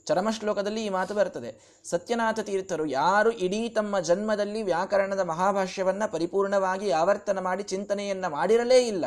ಚರಮಶ್ಲೋಕದಲ್ಲಿ 0.07 0.85
ಈ 0.85 0.89
ಮಾತು 0.89 1.15
ಬರ್ತದೆ 1.15 1.81
ಸತ್ಯನಾಥ 1.85 2.41
ತೀರ್ಥರು 2.41 2.87
ಯಾರು 2.87 3.31
ಇಡೀ 3.31 3.69
ತಮ್ಮ 3.69 4.01
ಜನ್ಮದಲ್ಲಿ 4.01 4.63
ವ್ಯಾಕರಣದ 4.63 5.21
ಮಹಾಭಾಷ್ಯವನ್ನು 5.21 6.13
ಪರಿಪೂರ್ಣವಾಗಿ 6.13 6.91
ಆವರ್ತನ 6.91 7.41
ಮಾಡಿ 7.41 7.63
ಚಿಂತನೆಯನ್ನು 7.63 8.33
ಮಾಡಿರಲೇ 8.33 8.87
ಇಲ್ಲ. 8.87 9.05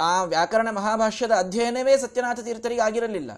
ಆ 0.00 0.24
ವ್ಯಾಕರಣ 0.24 0.68
ಮಹಾಭಾಷ್ಯದ 0.70 1.30
ಅಧ್ಯಯನವೇ 1.38 1.96
ಸತ್ಯನಾಥ 1.96 2.40
ತೀರ್ಥರಿಗೆ 2.40 2.80
ಆಗಿರಲಿಲ್ಲ. 2.80 3.30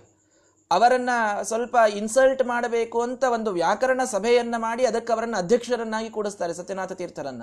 ಅವರನ್ನು 0.71 1.45
ಸ್ವಲ್ಪ 1.45 1.77
ಇನ್ಸಲ್ಟ್ 1.95 2.43
ಮಾಡಬೇಕು 2.47 3.03
ಅಂತ 3.03 3.25
ಒಂದು 3.25 3.51
ವ್ಯಾಕರಣ 3.51 4.05
ಸಭೆಯನ್ನು 4.05 4.61
ಮಾಡಿ 4.61 4.87
ಅದಕ್ಕೆ 4.87 5.13
ಅವರನ್ನು 5.13 5.37
ಅಧ್ಯಕ್ಷರನ್ನಾಗಿ 5.37 6.11
ಕೂಡಿಸ್ತಾರೆ 6.11 6.55
ಸತ್ಯನಾಥ 6.55 6.93
ತೀರ್ಥರನ್ನ. 6.93 7.43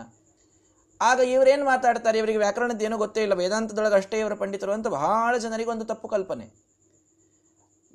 ಆಗ 1.02 1.20
ಇವರೇನು 1.20 1.66
ಮಾತಾಡ್ತಾರೆ? 1.66 2.18
ಇವರಿಗೆ 2.18 2.38
ವ್ಯಾಕರಣದ 2.38 2.82
ಏನೂ 2.82 2.98
ಗೊತ್ತೇ 2.98 3.22
ಇಲ್ಲ. 3.22 3.34
ವೇದಾಂತದೊಳಗೆ 3.34 3.96
ಅಷ್ಟೇ 3.96 4.20
ಇವರ 4.20 4.34
ಪಂಡಿತರು 4.34 4.72
ಅಂತ 4.72 4.88
ಬಹಳ 4.88 5.38
ಜನರಿಗೆ 5.38 5.70
ಒಂದು 5.70 5.86
ತಪ್ಪು 5.86 6.08
ಕಲ್ಪನೆ. 6.08 6.66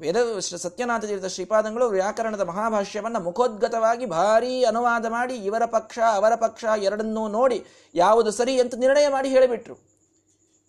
ವೇದ 0.00 0.38
ಸತ್ಯನಾಥ 0.38 1.04
ತೀರ್ಥ 1.04 1.24
ಶ್ರೀಪಾದಂಗಳು 1.24 1.88
ವ್ಯಾಕರಣದ 1.88 2.40
ಮಹಾಭಾಷ್ಯವನ್ನು 2.40 3.20
ಮುಖೋದ್ಗತವಾಗಿ 3.20 4.06
ಭಾರೀ 4.06 4.64
ಅನುವಾದ 4.64 5.06
ಮಾಡಿ 5.06 5.34
ಇವರ 5.34 5.64
ಪಕ್ಷ, 5.64 5.98
ಅವರ 5.98 6.34
ಪಕ್ಷ 6.34 6.64
ಎರಡನ್ನೂ 6.78 7.28
ನೋಡಿ 7.28 7.64
ಯಾವುದು 7.94 8.30
ಸರಿ 8.30 8.60
ಅಂತ 8.60 8.74
ನಿರ್ಣಯ 8.74 9.08
ಮಾಡಿ 9.08 9.28
ಹೇಳಿಬಿಟ್ರು. 9.28 9.90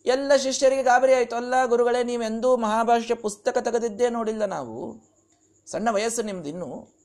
ಎಲ್ಲ 0.05 0.35
ಶಿಷ್ಯರಿಗೆ 0.35 0.83
ಗಾಬರಿ 0.83 1.13
ಆಯಿತು. 1.13 1.35
ಅಲ್ಲ 1.35 1.65
ಗುರುಗಳೇ, 1.65 2.03
ನೀವೆಂದೂ 2.03 2.57
ಮಹಾಭಾಷ್ಯ 2.57 3.15
ಪುಸ್ತಕ 3.15 3.57
ತೆಗೆದಿದ್ದೇ 3.57 4.09
ನೋಡಿಲ್ಲ 4.09 4.45
ನಾವು. 4.45 4.95
ಸಣ್ಣ 5.65 5.89
ವಯಸ್ಸು 5.89 6.21
ನಿಮ್ದು 6.21 6.49
ಇನ್ನು 6.49 7.00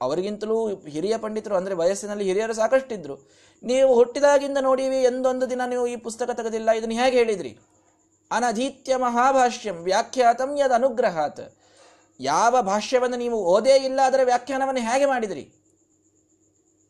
ಅವರಿಗಿಂತಲೂ 0.00 0.66
ಹಿರಿಯ 0.68 1.18
ಪಂಡಿತರು 1.18 1.56
ಅಂದರೆ 1.56 1.74
ವಯಸ್ಸಿನಲ್ಲಿ 1.74 2.24
ಹಿರಿಯರು 2.24 2.54
ಸಾಕಷ್ಟಿದ್ರು. 2.54 3.30
ನೀವು 3.62 3.94
ಹುಟ್ಟಿದಾಗಿಂದ 3.94 4.58
ನೋಡಿವಿ 4.60 5.02
ಎಂದೊಂದು 5.02 5.50
ದಿನ 5.50 5.62
ನೀವು 5.66 5.86
ಈ 5.86 5.96
ಪುಸ್ತಕ 5.96 6.30
ತೆಗೆದಿಲ್ಲ. 6.30 6.70
ಇದನ್ನು 6.70 6.94
ಹೇಗೆ 6.94 7.16
ಹೇಳಿದ್ರಿ? 7.16 7.58
ಅನಧೀತ್ಯ 8.30 8.96
ಮಹಾಭಾಷ್ಯಂ 8.96 9.76
ವ್ಯಾಖ್ಯಾತಂ 9.84 10.58
ಯದ 10.58 10.70
ಅನುಗ್ರಹಾತ್ 10.70 11.54
ಯಾವ 12.20 12.62
ಭಾಷ್ಯವನ್ನು 12.62 13.16
ನೀವು 13.16 13.44
ಓದೇ 13.44 13.76
ಇಲ್ಲ 13.76 14.00
ಅದರ 14.04 14.20
ವ್ಯಾಖ್ಯಾನವನ್ನು 14.24 14.80
ಹೇಗೆ 14.80 15.06
ಮಾಡಿದ್ರಿ? 15.06 15.57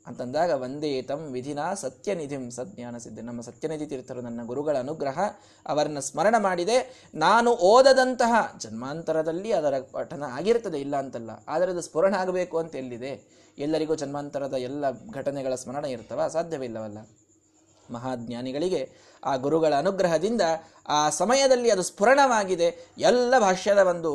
ಅಂತಂದಾಗ 0.09 0.50
ಒಂದೇ 0.65 0.91
ತಂ 1.09 1.21
ವಿಧಿನ 1.37 1.61
ಸತ್ಯನಿಧಿಂ 1.83 2.45
ಸಜ್ಞಾನ 2.57 2.97
ಸಿದ್ಧ. 3.05 3.25
ನಮ್ಮ 3.29 3.41
ಸತ್ಯನಿಧಿ 3.49 3.87
ತೀರ್ಥರು 3.87 4.21
ನನ್ನ 4.21 4.45
ಗುರುಗಳ 4.47 4.77
ಅನುಗ್ರಹ 4.79 5.19
ಅವರನ್ನು 5.67 6.03
ಸ್ಮರಣ 6.09 6.35
ಮಾಡಿದೆ. 6.38 6.79
ನಾನು 7.25 7.50
ಓದದಂತಹ 7.71 8.33
ಜನ್ಮಾಂತರದಲ್ಲಿ 8.61 9.53
ಅದರ 9.53 9.75
ಪಠನ 9.93 10.25
ಆಗಿರ್ತದೆ, 10.38 10.81
ಇಲ್ಲ 10.81 10.97
ಅಂತಲ್ಲ. 10.97 11.31
ಆದರೆ 11.49 11.71
ಅದು 11.71 11.85
ಸ್ಫುರಣ 11.88 12.15
ಆಗಬೇಕು 12.15 12.59
ಅಂತ 12.59 12.75
ಎಲ್ಲಿದೆ? 12.75 13.12
ಎಲ್ಲರಿಗೂ 13.59 13.95
ಜನ್ಮಾಂತರದ 13.95 14.57
ಎಲ್ಲ 14.69 14.85
ಘಟನೆಗಳ 15.12 15.55
ಸ್ಮರಣ 15.55 15.85
ಇರ್ತವ 15.85 16.29
ಸಾಧ್ಯವಿಲ್ಲವಲ್ಲ. 16.29 16.99
ಮಹಾಜ್ಞಾನಿಗಳಿಗೆ 17.88 18.83
ಆ 19.25 19.33
ಗುರುಗಳ 19.37 19.73
ಅನುಗ್ರಹದಿಂದ 19.75 20.43
ಆ 20.88 20.99
ಸಮಯದಲ್ಲಿ 21.11 21.69
ಅದು 21.71 21.83
ಸ್ಫುರಣವಾಗಿದೆ. 21.83 22.69
ಎಲ್ಲ 23.11 23.35
ಭಾಷ್ಯದ 23.38 23.83
ಒಂದು 23.93 24.12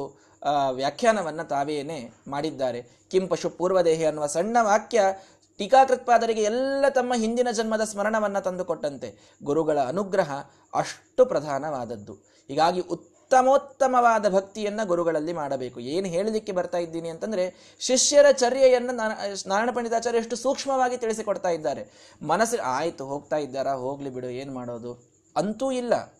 ವ್ಯಾಖ್ಯಾನವನ್ನು 0.72 1.44
ತಾವೇನೆ 1.48 1.98
ಮಾಡಿದ್ದಾರೆ. 2.28 2.80
ಕಿಂಪಶು 3.12 3.50
ಪೂರ್ವದೇಹಿ 3.50 4.06
ಅನ್ನುವ 4.06 4.26
ಸಣ್ಣ 4.28 4.58
ವಾಕ್ಯ 4.62 5.02
ಟೀಕಾಕೃತ್ಪಾದರಿಗೆ 5.58 6.44
ಎಲ್ಲ 6.44 6.86
ತಮ್ಮ 6.90 7.14
ಹಿಂದಿನ 7.14 7.52
ಜನ್ಮದ 7.52 7.84
ಸ್ಮರಣವನ್ನು 7.84 8.44
ತಂದುಕೊಟ್ಟಂತೆ. 8.44 9.38
ಗುರುಗಳ 9.44 9.80
ಅನುಗ್ರಹ 9.80 10.32
ಅಷ್ಟು 10.74 11.26
ಪ್ರಧಾನವಾದದ್ದು. 11.26 12.14
ಹೀಗಾಗಿ 12.48 12.80
ಉತ್ತಮೋತ್ತಮವಾದ 12.80 14.30
ಭಕ್ತಿಯನ್ನು 14.30 14.88
ಗುರುಗಳಲ್ಲಿ 14.88 15.34
ಮಾಡಬೇಕು. 15.34 15.80
ಏನು 15.80 16.08
ಹೇಳಲಿಕ್ಕೆ 16.08 16.52
ಬರ್ತಾ 16.52 16.78
ಇದ್ದೀನಿ 16.78 17.10
ಅಂತಂದರೆ, 17.10 17.76
ಶಿಷ್ಯರ 17.80 18.32
ಚರ್ಯೆಯನ್ನು 18.32 18.96
ನಾರಾಯಣ 18.96 19.70
ಪಂಡಿತಾಚಾರ್ಯ 19.72 20.20
ಎಷ್ಟು 20.20 20.36
ಸೂಕ್ಷ್ಮವಾಗಿ 20.36 20.98
ತಿಳಿಸಿಕೊಡ್ತಾ 20.98 21.50
ಇದ್ದಾರೆ. 21.50 22.14
ಮನಸ್ಸು 22.22 22.62
ಆಯಿತು, 22.62 23.06
ಹೋಗ್ತಾ 23.06 23.38
ಇದ್ದಾರಾ? 23.38 23.74
ಹೋಗ್ಲಿ 23.74 24.10
ಬಿಡು, 24.10 24.28
ಏನು 24.28 24.54
ಮಾಡೋದು? 24.54 25.14
ಅಂತೂ 25.36 25.72
ಇಲ್ಲ. 25.72 26.14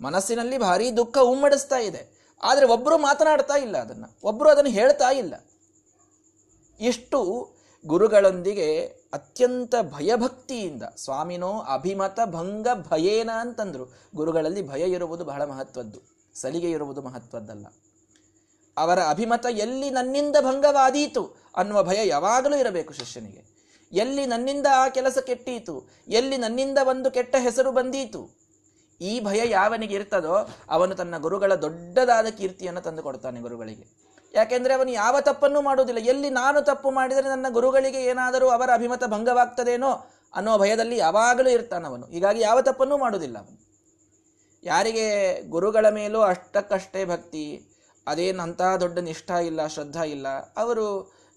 ಮನಸ್ಸಿನಲ್ಲಿ 0.00 0.58
ಭಾರಿ 0.58 0.96
ದುಃಖ 0.96 1.18
ಉಮ್ಮಡಿಸ್ತಾ 1.18 1.78
ಇದೆ. 1.78 2.22
ಆದರೆ 2.42 2.66
ಒಬ್ಬರು 2.66 2.98
ಮಾತನಾಡ್ತಾ 2.98 3.54
ಇಲ್ಲ 3.54 3.78
ಅದನ್ನು. 3.78 4.16
ಒಬ್ಬರು 4.24 4.50
ಅದನ್ನು 4.50 4.70
ಹೇಳ್ತಾ 4.70 5.10
ಇಲ್ಲ. 5.10 5.34
ಇಷ್ಟು 6.80 7.51
ಗುರುಗಳೊಂದಿಗೆ 7.84 8.66
ಅತ್ಯಂತ 9.12 9.74
ಭಯಭಕ್ತಿಯಿಂದ, 9.92 10.82
ಸ್ವಾಮಿನೋ 10.96 11.52
ಅಭಿಮತ 11.74 12.18
ಭಂಗ 12.24 12.68
ಭಯೇನ 12.90 13.30
ಅಂತಂದ್ರು, 13.40 13.84
ಗುರುಗಳಲ್ಲಿ 14.14 14.62
ಭಯ 14.68 14.82
ಇರುವುದು 14.90 15.24
ಬಹಳ 15.24 15.42
ಮಹತ್ವದ್ದು, 15.44 16.00
ಸಲಿಗೆ 16.34 16.70
ಇರುವುದು 16.70 17.02
ಮಹತ್ವದ್ದಲ್ಲ. 17.02 17.66
ಅವರ 18.76 18.98
ಅಭಿಮತ 19.08 19.46
ಎಲ್ಲಿ 19.50 19.90
ನನ್ನಿಂದ 19.90 20.36
ಭಂಗವಾದೀತು 20.40 21.24
ಅನ್ನುವ 21.56 21.82
ಭಯ 21.82 22.00
ಯಾವಾಗಲೂ 22.08 22.56
ಇರಬೇಕು 22.56 22.92
ಶಿಷ್ಯನಿಗೆ. 22.92 23.42
ಎಲ್ಲಿ 23.92 24.26
ನನ್ನಿಂದ 24.26 24.66
ಆ 24.74 24.84
ಕೆಲಸ 24.88 25.18
ಕೆಟ್ಟೀತು, 25.18 25.74
ಎಲ್ಲಿ 26.08 26.36
ನನ್ನಿಂದ 26.36 26.78
ಒಂದು 26.84 27.10
ಕೆಟ್ಟ 27.10 27.34
ಹೆಸರು 27.38 27.72
ಬಂದೀತು, 27.72 28.22
ಈ 29.00 29.20
ಭಯ 29.20 29.40
ಯಾವನಿಗೆ 29.50 29.94
ಇರ್ತದೋ 29.94 30.36
ಅವನು 30.70 30.94
ತನ್ನ 30.94 31.18
ಗುರುಗಳ 31.18 31.52
ದೊಡ್ಡದಾದ 31.54 32.26
ಕೀರ್ತಿಯನ್ನು 32.26 32.80
ತಂದು 32.80 33.02
ಕೊಡ್ತಾನೆ 33.02 33.40
ಗುರುಗಳಿಗೆ. 33.40 33.86
ಯಾಕೆಂದ್ರೆ 34.34 34.74
ಅವನು 34.74 34.90
ಯಾವ 34.90 35.16
ತಪ್ಪನ್ನು 35.20 35.60
ಮಾಡುವುದಿಲ್ಲ. 35.62 36.00
ಎಲ್ಲಿ 36.00 36.30
ನಾನು 36.30 36.62
ತಪ್ಪು 36.62 36.90
ಮಾಡಿದರೆ 36.90 37.28
ನನ್ನ 37.28 37.46
ಗುರುಗಳಿಗೆ 37.50 38.00
ಏನಾದರೂ 38.02 38.48
ಅವರ 38.48 38.70
ಅಭಿಮತ 38.74 39.04
ಭಂಗವಾಗ್ತದೇನೋ 39.04 39.92
ಅನ್ನೋ 40.34 40.58
ಭಯದಲ್ಲಿ 40.58 40.96
ಯಾವಾಗಲೂ 40.96 41.50
ಇರ್ತಾನವನು 41.50 42.06
ಹೀಗಾಗಿ 42.06 42.40
ಯಾವ 42.40 42.60
ತಪ್ಪನ್ನೂ 42.60 42.96
ಮಾಡುವುದಿಲ್ಲ 42.96 43.38
ಅವನು. 43.38 43.58
ಯಾರಿಗೆ 44.64 45.06
ಗುರುಗಳ 45.50 45.86
ಮೇಲೂ 45.90 46.20
ಅಷ್ಟಕ್ಕಷ್ಟೇ 46.20 47.04
ಭಕ್ತಿ, 47.04 47.62
ಅದೇನಂತಹ 48.06 48.76
ದೊಡ್ಡ 48.76 48.98
ನಿಷ್ಠ 48.98 49.30
ಇಲ್ಲ, 49.30 49.66
ಶ್ರದ್ಧಾ 49.66 50.04
ಇಲ್ಲ, 50.04 50.28
ಅವರು 50.56 50.86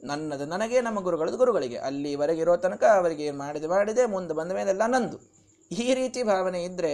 ನನ್ನದು 0.04 0.46
ನನಗೆ, 0.46 0.82
ನಮ್ಮ 0.82 1.00
ಗುರುಗಳದ್ದು 1.00 1.38
ಗುರುಗಳಿಗೆ. 1.38 1.78
ಅಲ್ಲಿವರೆಗೆ 1.78 2.42
ಇರೋ 2.42 2.58
ತನಕ 2.58 2.84
ಅವರಿಗೆ 2.84 3.32
ಮಾಡಿದೆ 3.32 3.68
ಮಾಡಿದೆ, 3.68 4.06
ಮುಂದೆ 4.06 4.34
ಬಂದ 4.34 4.52
ಮೇಲೆಲ್ಲ 4.52 4.86
ನಂದು. 4.86 5.18
ಈ 5.72 5.94
ರೀತಿ 5.94 6.24
ಭಾವನೆ 6.24 6.64
ಇದ್ದರೆ 6.64 6.94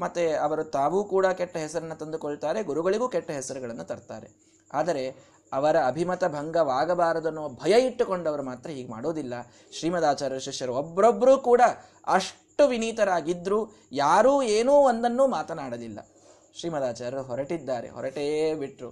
ಮತ್ತೆ 0.00 0.32
ಅವರು 0.32 0.64
ತಾವೂ 0.64 1.04
ಕೂಡ 1.04 1.26
ಕೆಟ್ಟ 1.26 1.56
ಹೆಸರನ್ನು 1.56 1.94
ತಂದುಕೊಳ್ತಾರೆ, 1.94 2.62
ಗುರುಗಳಿಗೂ 2.62 3.08
ಕೆಟ್ಟ 3.08 3.30
ಹೆಸರುಗಳನ್ನು 3.30 3.84
ತರ್ತಾರೆ. 3.84 4.28
ಆದರೆ 4.72 5.04
ಅವರ 5.52 5.76
ಅಭಿಮತ 5.86 6.24
ಭಂಗವಾಗಬಾರದನ್ನೋ 6.24 7.48
ಭಯ 7.48 7.86
ಇಟ್ಟುಕೊಂಡವರು 7.86 8.42
ಮಾತ್ರ 8.42 8.70
ಹೀಗೆ 8.70 8.90
ಮಾಡೋದಿಲ್ಲ. 8.90 9.34
ಶ್ರೀಮದಾಚಾರ್ಯ 9.72 10.38
ಶಿಷ್ಯರು 10.38 10.74
ಒಬ್ಬರೊಬ್ಬರೂ 10.74 11.38
ಕೂಡ 11.38 11.60
ಅಷ್ಟು 12.06 12.68
ವಿನೀತರಾಗಿದ್ದರೂ 12.68 13.72
ಯಾರೂ 13.92 14.42
ಏನೂ 14.42 14.72
ಒಂದನ್ನು 14.72 15.26
ಮಾತನಾಡಲಿಲ್ಲ. 15.26 15.98
ಶ್ರೀಮದಾಚಾರ್ಯರು 16.54 17.22
ಹೊರಟಿದ್ದಾರೆ. 17.22 17.88
ಹೊರಟೇ 17.88 18.54
ಬಿಟ್ಟರು 18.54 18.90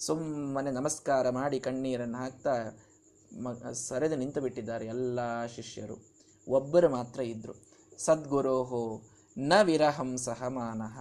ಸುಮ್ಮನೆ 0.00 0.70
ನಮಸ್ಕಾರ 0.70 1.30
ಮಾಡಿ 1.30 1.60
ಕಣ್ಣೀರನ್ನು 1.60 2.18
ಹಾಕ್ತಾ 2.18 2.80
ಮ, 3.40 3.52
ಸರೆದು 3.72 4.16
ನಿಂತು 4.16 4.40
ಬಿಟ್ಟಿದ್ದಾರೆ 4.40 4.86
ಎಲ್ಲ 4.86 5.46
ಶಿಷ್ಯರು. 5.46 5.96
ಒಬ್ಬರು 6.48 6.88
ಮಾತ್ರ 6.88 7.20
ಇದ್ದರು 7.20 7.54
ಸದ್ಗುರೋಹೋ 7.98 9.02
ನ 9.38 9.52
ವಿರಹಂ 9.62 10.16
ಸಹಮಾನಃ 10.16 10.96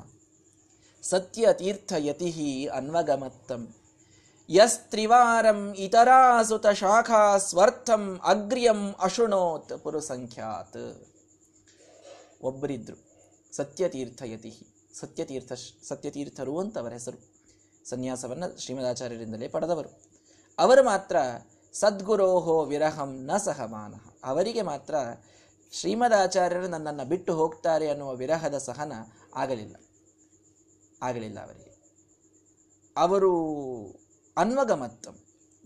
ಯತಿಹಿ 1.97 2.67
ಅನ್ವಗಮತ್ತಂ. 2.67 3.75
ಯಸ್ತ್ರಿವಾರಂ 4.49 5.73
ಇತರಾಸುತ 5.77 6.67
ಶಾಖಾ 6.67 7.37
ಸ್ವರ್ಥಂ 7.37 8.19
ಅಗ್ರ್ಯಂ 8.23 8.93
ಅಶುಣೋತ್ 8.99 9.83
ಪುರುಸಂಖ್ಯಾತ್ 9.83 11.07
ಒಬ್ಬರಿದ್ರು. 12.41 12.97
ಸತ್ಯತೀರ್ಥಯತಿ 13.55 14.67
ಸತ್ಯತೀರ್ಥ 14.93 15.51
ಸತ್ಯತೀರ್ಥರು 15.83 16.59
ಅಂತ 16.59 16.77
ಅವರ 16.77 16.93
ಹೆಸರು. 16.93 17.33
ಸನ್ಯಾಸವನ್ನು 17.89 18.61
ಶ್ರೀಮದಾಚಾರ್ಯರಿಂದಲೇ 18.61 19.47
ಪಡೆದವರು. 19.47 20.01
ಅವರು 20.59 20.83
ಮಾತ್ರ 20.83 21.15
ಸದ್ಗುರೋಹೋ 21.73 22.65
ವಿರಹಂ 22.65 23.25
ನ 23.25 23.37
ಸಹಮಾನ. 23.37 23.93
ಅವರಿಗೆ 24.23 24.61
ಮಾತ್ರ 24.61 24.95
ಶ್ರೀಮದಾಚಾರ್ಯರು 25.71 26.67
ನನ್ನನ್ನು 26.67 27.05
ಬಿಟ್ಟು 27.05 27.35
ಹೋಗ್ತಾರೆ 27.35 27.89
ಅನ್ನುವ 27.89 28.15
ವಿರಹದ 28.15 28.57
ಸಹನ 28.57 28.93
ಆಗಲಿಲ್ಲ. 29.35 29.75
ಆಗಲಿಲ್ಲ 31.01 31.43
ಅವರಿಗೆ. 31.43 31.73
ಅವರು 32.97 34.02
ಅನ್ವಗಮತ್ತಂ 34.37 35.15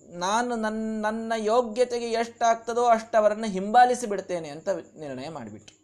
ನಾನು 0.09 0.55
ನನ್ನ 0.55 1.01
ನನ್ನ 1.01 1.33
ಯೋಗ್ಯತೆಗೆ 1.37 2.11
ಎಷ್ಟಾಗ್ತದೋ 2.11 2.83
ಅಷ್ಟು 2.83 3.17
ಅವರನ್ನು 3.17 3.47
ಹಿಂಬಾಲಿಸಿ 3.47 4.07
ಬಿಡ್ತೇನೆ 4.07 4.49
ಅಂತ 4.49 4.69
ನಿರ್ಣಯ 4.69 5.29
ಮಾಡಿಬಿಟ್ರು. 5.29 5.77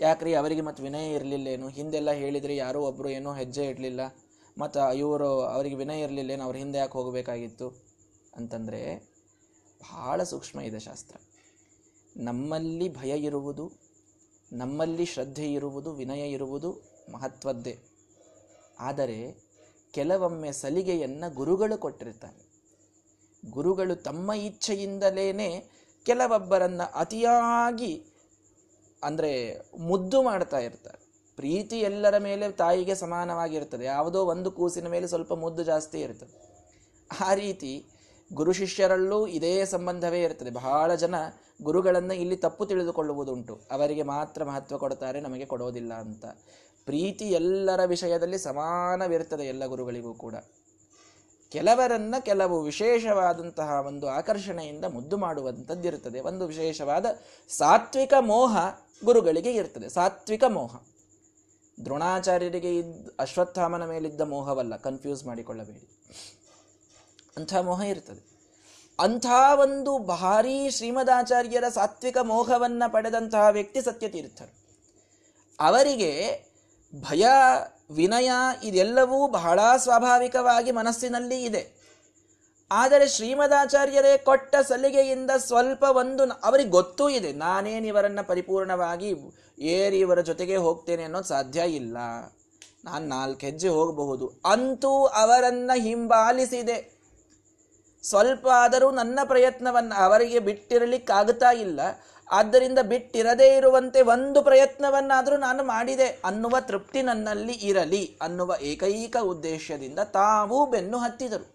ಯಾಕ್ರಿ, 0.00 0.34
ಅವರಿಗೆ 0.34 0.60
ಮತ್ತು 0.60 0.82
ವಿನಯ 0.82 1.14
ಇರಲಿಲ್ಲೇನು? 1.14 1.68
ಹಿಂದೆಲ್ಲ 1.68 2.10
ಹೇಳಿದರೆ 2.10 2.56
ಯಾರೋ 2.56 2.80
ಒಬ್ಬರು 2.80 3.08
ಏನೋ 3.08 3.34
ಹೆಜ್ಜೆ 3.34 3.66
ಇಡಲಿಲ್ಲ. 3.66 4.00
ಮತ್ತು 4.58 4.94
ಇವರು 4.94 5.40
ಅವರಿಗೆ 5.40 5.74
ವಿನಯ 5.74 6.00
ಇರಲಿಲ್ಲೇನು? 6.00 6.44
ಅವ್ರ 6.44 6.56
ಹಿಂದೆ 6.56 6.78
ಯಾಕೆ 6.78 6.92
ಹೋಗಬೇಕಾಗಿತ್ತು? 6.92 7.84
ಅಂತಂದರೆ 8.36 9.10
ಬಹಳ 9.80 10.22
ಸೂಕ್ಷ್ಮ 10.22 10.60
ಇದೆ 10.60 10.78
ಶಾಸ್ತ್ರ. 10.78 11.16
ನಮ್ಮಲ್ಲಿ 12.16 12.96
ಭಯ 12.96 13.18
ಇರುವುದು, 13.18 13.72
ನಮ್ಮಲ್ಲಿ 14.52 15.06
ಶ್ರದ್ಧೆ 15.06 15.52
ಇರುವುದು, 15.52 15.92
ವಿನಯ 15.92 16.30
ಇರುವುದು 16.30 16.82
ಮಹತ್ವದ್ದೇ. 17.12 17.78
ಆದರೆ 18.78 19.47
ಕೆಲವೊಮ್ಮೆ 19.94 20.52
ಸಲಿಗೆಯನ್ನು 20.52 21.34
ಗುರುಗಳು 21.34 21.78
ಕೊಟ್ಟಿರ್ತಾರೆ. 21.78 22.40
ಗುರುಗಳು 23.50 23.94
ತಮ್ಮ 23.94 24.32
ಇಚ್ಛೆಯಿಂದಲೇ 24.32 25.48
ಕೆಲವೊಬ್ಬರನ್ನು 26.06 26.92
ಅತಿಯಾಗಿ 26.94 27.92
ಅಂದರೆ 29.04 29.32
ಮುದ್ದು 29.78 30.22
ಮಾಡ್ತಾ 30.22 30.58
ಇರ್ತಾರೆ. 30.58 30.98
ಪ್ರೀತಿ 31.36 31.80
ಎಲ್ಲರ 31.80 32.18
ಮೇಲೆ 32.18 32.52
ತಾಯಿಗೆ 32.52 32.94
ಸಮಾನವಾಗಿರ್ತದೆ. 32.94 33.84
ಯಾವುದೋ 33.84 34.24
ಒಂದು 34.24 34.50
ಕೂಸಿನ 34.50 34.88
ಮೇಲೆ 34.88 35.06
ಸ್ವಲ್ಪ 35.06 35.32
ಮುದ್ದು 35.32 35.64
ಜಾಸ್ತಿ 35.64 36.00
ಇರ್ತದೆ. 36.00 36.34
ಆ 37.24 37.34
ರೀತಿ 37.34 37.84
ಗುರು 38.32 38.52
ಶಿಷ್ಯರಲ್ಲೂ 38.52 39.26
ಇದೇ 39.26 39.64
ಸಂಬಂಧವೇ 39.64 40.22
ಇರ್ತದೆ. 40.22 40.50
ಬಹಳ 40.50 40.94
ಜನ 40.94 41.14
ಗುರುಗಳನ್ನು 41.62 42.14
ಇಲ್ಲಿ 42.14 42.36
ತಪ್ಪು 42.36 42.66
ತಿಳಿದುಕೊಳ್ಳುವುದುಂಟು. 42.66 43.54
ಅವರಿಗೆ 43.70 44.02
ಮಾತ್ರ 44.02 44.44
ಮಹತ್ವ 44.44 44.78
ಕೊಡ್ತಾರೆ, 44.78 45.20
ನಮಗೆ 45.20 45.44
ಕೊಡೋದಿಲ್ಲ 45.44 45.92
ಅಂತ. 45.94 46.24
ಪ್ರೀತಿ 46.88 47.24
ಎಲ್ಲರ 47.24 47.84
ವಿಷಯದಲ್ಲಿ 47.84 48.38
ಸಮಾನವಿರ್ತದೆ 48.38 49.42
ಎಲ್ಲ 49.42 49.66
ಗುರುಗಳಿಗೂ 49.66 50.14
ಕೂಡ. 50.14 50.34
ಕೆಲವರನ್ನ 51.48 52.14
ಕೆಲವು 52.20 52.62
ವಿಶೇಷವಾದಂತಹ 52.62 53.84
ಒಂದು 53.86 54.08
ಆಕರ್ಷಣೆಯಿಂದ 54.08 54.84
ಮುದ್ದು 54.84 55.16
ಮಾಡುವಂಥದ್ದಿರುತ್ತದೆ. 55.16 56.20
ಒಂದು 56.20 56.46
ವಿಶೇಷವಾದ 56.46 57.06
ಸಾತ್ವಿಕ 57.48 58.12
ಮೋಹ 58.20 58.56
ಗುರುಗಳಿಗೆ 59.04 59.52
ಇರ್ತದೆ. 59.52 59.88
ಸಾತ್ವಿಕ 59.88 60.44
ಮೋಹ. 60.44 60.76
ದ್ರೋಣಾಚಾರ್ಯರಿಗೆ 61.84 62.78
ಇದ್ದ 62.78 63.08
ಅಶ್ವತ್ಥಾಮನ 63.18 63.86
ಮೇಲಿದ್ದ 63.86 64.20
ಮೋಹವಲ್ಲ 64.20 64.76
ಕನ್ಫ್ಯೂಸ್ 64.76 65.26
ಮಾಡಿಕೊಳ್ಳಬೇಡಿ. 65.26 65.88
ಅಂಥ 67.36 67.54
ಮೋಹ 67.54 67.82
ಇರ್ತದೆ. 67.82 68.30
ಅಂಥ 69.00 69.26
ಒಂದು 69.52 69.98
ಭಾರೀ 69.98 70.70
ಶ್ರೀಮದಾಚಾರ್ಯರ 70.70 71.64
ಸಾತ್ವಿಕ 71.68 72.18
ಮೋಹವನ್ನು 72.18 72.92
ಪಡೆದಂತಹ 72.92 73.48
ವ್ಯಕ್ತಿ 73.50 73.80
ಸತ್ಯತೀರ್ಥರು. 73.80 74.58
ಅವರಿಗೆ 75.60 76.47
ಭಯ, 76.94 77.26
ವಿನಯ 77.90 78.30
ಇದೆಲ್ಲವೂ 78.62 79.28
ಬಹಳ 79.28 79.60
ಸ್ವಾಭಾವಿಕವಾಗಿ 79.76 80.70
ಮನಸ್ಸಿನಲ್ಲಿ 80.70 81.44
ಇದೆ. 81.44 81.78
ಆದರೆ 82.70 83.08
ಶ್ರೀಮದಾಚಾರ್ಯರೇ 83.08 84.18
ಕೊಟ್ಟ 84.18 84.56
ಸಲಿಗೆಯಿಂದ 84.56 85.30
ಸ್ವಲ್ಪ 85.30 85.82
ಒಂದು 85.82 86.24
ಅವರಿಗೆ 86.24 86.68
ಗೊತ್ತೂ 86.68 87.08
ಇದೆ. 87.08 87.32
ನಾನೇನು 87.32 87.86
ಇವರನ್ನು 87.86 88.26
ಪರಿಪೂರ್ಣವಾಗಿ 88.26 89.14
ಏರಿ 89.58 89.98
ಇವರ 89.98 90.20
ಜೊತೆಗೆ 90.20 90.56
ಹೋಗ್ತೇನೆ 90.56 91.02
ಅನ್ನೋದು 91.02 91.24
ಸಾಧ್ಯ 91.24 91.60
ಇಲ್ಲ. 91.60 91.96
ನಾನು 92.84 93.06
ನಾಲ್ಕು 93.06 93.40
ಹೆಜ್ಜೆ 93.40 93.68
ಹೋಗಬಹುದು. 93.68 94.32
ಅಂತೂ 94.44 95.04
ಅವರನ್ನು 95.04 95.80
ಹಿಂಬಾಲಿಸಿದೆ. 95.80 96.98
ಸ್ವಲ್ಪ 98.02 98.46
ಆದರೂ 98.46 98.90
ನನ್ನ 98.90 99.18
ಪ್ರಯತ್ನವನ್ನು 99.24 100.04
ಅವರಿಗೆ 100.04 100.38
ಬಿಟ್ಟಿರಲಿಕ್ಕಾಗುತ್ತಾ 100.38 101.52
ಇಲ್ಲ. 101.52 101.80
ಆದ್ದರಿಂದ 102.30 102.78
ಬಿಟ್ಟಿರದೇ 102.78 103.56
ಇರುವಂತೆ 103.56 104.02
ಒಂದು 104.02 104.42
ಪ್ರಯತ್ನವನ್ನಾದರೂ 104.42 105.36
ನಾನು 105.36 105.62
ಮಾಡಿದೆ. 105.64 106.06
ಅನ್ನುವ 106.06 106.56
ತೃಪ್ತಿ 106.60 107.02
ನನ್ನಲ್ಲಿ 107.02 107.52
ಇರಲಿ 107.52 108.18
ಅನ್ನುವ 108.22 108.54
ಏಕೈಕ 108.60 109.16
ಉದ್ದೇಶದಿಂದ 109.22 109.98
ತಾವೂ 109.98 110.66
ಬೆನ್ನು 110.66 110.98
ಹತ್ತಿದರು. 110.98 111.54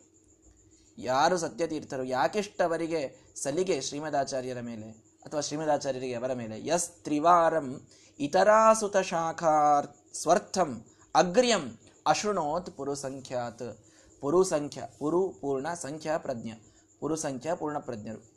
ಯಾರು 0.97 1.37
ಸತ್ಯತೀರ್ಥರು, 1.37 2.03
ಯಾಕೆಷ್ಟವರಿಗೆ 2.03 3.33
ಸಲಿಗೆ 3.35 3.81
ಶ್ರೀಮದಾಚಾರ್ಯರ 3.81 4.59
ಮೇಲೆ 4.59 4.91
ಅಥವಾ 5.25 5.41
ಶ್ರೀಮದಾಚಾರ್ಯರಿಗೆ 5.41 6.13
ಅವರ 6.13 6.33
ಮೇಲೆ? 6.33 6.65
ಯಸ್ 6.65 6.89
ತ್ರಿವಾರಂ 6.89 7.87
ಇತರಾಸುತ 8.19 8.97
ಶಾಖಾರ್ 8.97 9.87
ಸ್ವರ್ಥಂ 10.13 10.85
ಅಗ್ರ್ಯಂ 11.15 11.79
ಅಶೃಣೋತ್ 12.07 12.77
ಪುರುಸಂಖ್ಯಾತ್. 12.77 13.79
ಪುರುಸಂಖ್ಯ 14.21 14.83
ಪುರು 14.99 15.27
ಪೂರ್ಣ 15.27 15.73
ಸಂಖ್ಯಾ 15.73 16.17
ಪ್ರಜ್ಞ 16.17 16.51
ಪುರುಸಂಖ್ಯಾ 16.99 17.55
ಪೂರ್ಣಪ್ರಜ್ಞರು 17.55 18.32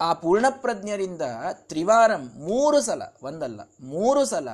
ಆ 0.00 0.12
ಪೂರ್ಣಪ್ರಜ್ಞರಿಂದ 0.12 1.22
ತ್ರಿವಾರಂ 1.52 2.30
ಮೂರು 2.36 2.80
ಸಲ, 2.80 3.02
ಒಂದಲ್ಲ, 3.22 3.60
ಮೂರು 3.80 4.24
ಸಲ 4.24 4.48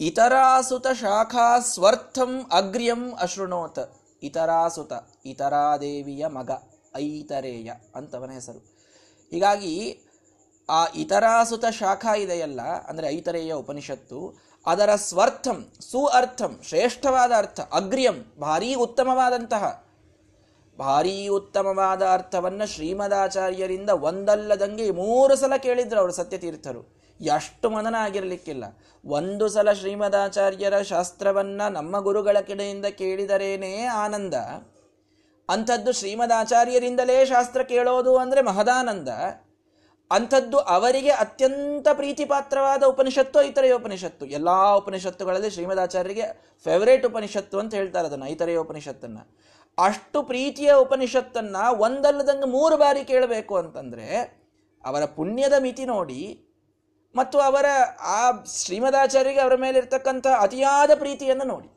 ಇತರಾಸುತ 0.00 0.86
ಶಾಖಾ 0.86 1.60
ಸ್ವರ್ಥಂ 1.60 2.50
ಅಗ್ರ್ಯಂ 2.52 3.14
ಅಶೃಣೋತ. 3.14 3.78
ಇತರಾಸುತ, 4.22 4.92
ಇತರಾದೇವಿಯ 5.26 6.26
ಮಗ, 6.26 6.50
ಐತರೇಯ 6.96 7.72
ಅಂತವನ 7.94 8.30
ಹೆಸರು. 8.30 8.58
ಹೀಗಾಗಿ 9.30 10.00
ಆ 10.70 10.86
ಇತರಾಸುತ 10.86 11.64
ಶಾಖಾ 11.64 12.14
ಇದೆಯಲ್ಲ, 12.14 12.60
ಅಂದರೆ 12.60 13.08
ಐತರೇಯ 13.08 13.52
ಉಪನಿಷತ್ತು, 13.52 14.38
ಅದರ 14.66 14.94
ಸ್ವರ್ಥಂ 14.94 15.72
ಸು 15.80 16.06
ಅರ್ಥಂ 16.06 16.60
ಶ್ರೇಷ್ಠವಾದ 16.68 17.32
ಅರ್ಥ, 17.36 17.60
ಅಗ್ರ್ಯಂ, 17.60 18.34
ಭಾರೀ 18.40 18.74
ಉತ್ತಮವಾದಂತಹ 18.74 19.83
ಭಾರೀ 20.78 21.28
ಉತ್ತಮವಾದ 21.28 22.02
ಅರ್ಥವನ್ನು 22.02 22.66
ಶ್ರೀಮದಾಚಾರ್ಯರಿಂದ 22.66 23.90
ಒಂದಲ್ಲದಂಗೆ 23.90 24.90
ಮೂರು 24.90 25.36
ಸಲ 25.36 25.52
ಕೇಳಿದ್ರು 25.56 26.00
ಅವರು 26.00 26.12
ಸತ್ಯತೀರ್ಥರು. 26.12 27.04
ಎಷ್ಟು 27.20 27.70
ಮನನ 27.70 27.94
ಆಗಿರಲಿಕ್ಕಿಲ್ಲ 27.98 28.64
ಒಂದು 29.04 29.48
ಸಲ 29.48 29.72
ಶ್ರೀಮದಾಚಾರ್ಯರ 29.72 30.80
ಶಾಸ್ತ್ರವನ್ನ 30.82 31.62
ನಮ್ಮ 31.70 32.00
ಗುರುಗಳ 32.00 32.36
ಕಡೆಯಿಂದ 32.40 32.86
ಕೇಳಿದರೇನೇ 32.86 33.84
ಆನಂದ. 33.84 34.34
ಅಂಥದ್ದು 35.48 35.92
ಶ್ರೀಮದಾಚಾರ್ಯರಿಂದಲೇ 35.92 37.26
ಶಾಸ್ತ್ರ 37.26 37.62
ಕೇಳೋದು 37.62 38.16
ಅಂದರೆ 38.16 38.42
ಮಹದಾನಂದ. 38.42 39.08
ಅಂಥದ್ದು 40.10 40.58
ಅವರಿಗೆ 40.58 41.10
ಅತ್ಯಂತ 41.10 41.88
ಪ್ರೀತಿಪಾತ್ರವಾದ 41.92 42.82
ಉಪನಿಷತ್ತು 42.82 43.42
ಇತರೆಯ 43.42 43.72
ಉಪನಿಷತ್ತು. 43.72 44.26
ಎಲ್ಲಾ 44.26 44.74
ಉಪನಿಷತ್ತುಗಳಲ್ಲಿ 44.74 45.50
ಶ್ರೀಮದಾಚಾರ್ಯರಿಗೆ 45.50 46.56
ಫೇವರೇಟ್ 46.64 47.06
ಉಪನಿಷತ್ತು 47.06 47.58
ಅಂತ 47.58 47.74
ಹೇಳ್ತಾರೆ 47.74 48.06
ಅದನ್ನು 48.06 48.26
ಐತರೆಯ 48.26 48.56
ಉಪನಿಷತ್ತನ್ನ. 48.56 49.18
ಅಷ್ಟು 49.78 50.22
ಪ್ರೀತಿಯ 50.22 50.72
ಉಪನಿಷತ್ತನ್ನು 50.72 51.78
ಒಂದಲ್ಲದಂಗೆ 51.78 52.46
ಮೂರು 52.46 52.76
ಬಾರಿ 52.76 53.04
ಕೇಳಬೇಕು 53.04 53.56
ಅಂತಂದರೆ 53.56 54.08
ಅವರ 54.84 55.04
ಪುಣ್ಯದ 55.04 55.52
ಮಿತಿ 55.58 55.84
ನೋಡಿ 55.84 56.50
ಮತ್ತು 57.14 57.38
ಅವರ 57.38 57.66
ಆ 57.98 58.20
ಶ್ರೀಮದಾಚಾರ್ಯರಿಗೆ 58.56 59.40
ಅವರ 59.40 59.54
ಮೇಲೆ 59.54 59.78
ಇರ್ತಕ್ಕಂಥ 59.78 60.26
ಅತಿಯಾದ 60.26 60.90
ಪ್ರೀತಿಯನ್ನು 60.94 61.44
ನೋಡಿ. 61.44 61.70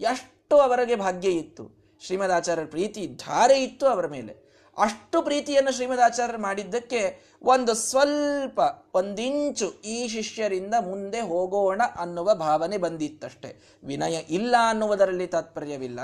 ಎಷ್ಟು 0.00 0.56
ಅವರಿಗೆ 0.60 0.96
ಭಾಗ್ಯ 0.96 1.28
ಇತ್ತು, 1.28 1.64
ಶ್ರೀಮದಾಚಾರ್ಯರ 2.00 2.66
ಪ್ರೀತಿ 2.66 3.06
ಧಾರೆ 3.06 3.62
ಇತ್ತು 3.62 3.86
ಅವರ 3.86 4.06
ಮೇಲೆ. 4.06 4.32
ಅಷ್ಟು 4.78 5.22
ಪ್ರೀತಿಯನ್ನು 5.22 5.72
ಶ್ರೀಮದಾಚಾರ್ಯರು 5.72 6.42
ಮಾಡಿದ್ದಕ್ಕೆ 6.42 7.00
ಒಂದು 7.46 7.74
ಸ್ವಲ್ಪ 7.74 8.60
ಒಂದಿಂಚು 8.94 9.80
ಈ 9.80 10.08
ಶಿಷ್ಯರಿಂದ 10.08 10.74
ಮುಂದೆ 10.80 11.20
ಹೋಗೋಣ 11.20 11.82
ಅನ್ನುವ 11.98 12.34
ಭಾವನೆ 12.34 12.76
ಬಂದಿತ್ತಷ್ಟೆ. 12.76 13.78
ವಿನಯ 13.84 14.14
ಇಲ್ಲ 14.14 14.54
ಅನ್ನುವುದರಲ್ಲಿ 14.68 15.26
ತಾತ್ಪರ್ಯವಿಲ್ಲ. 15.26 16.00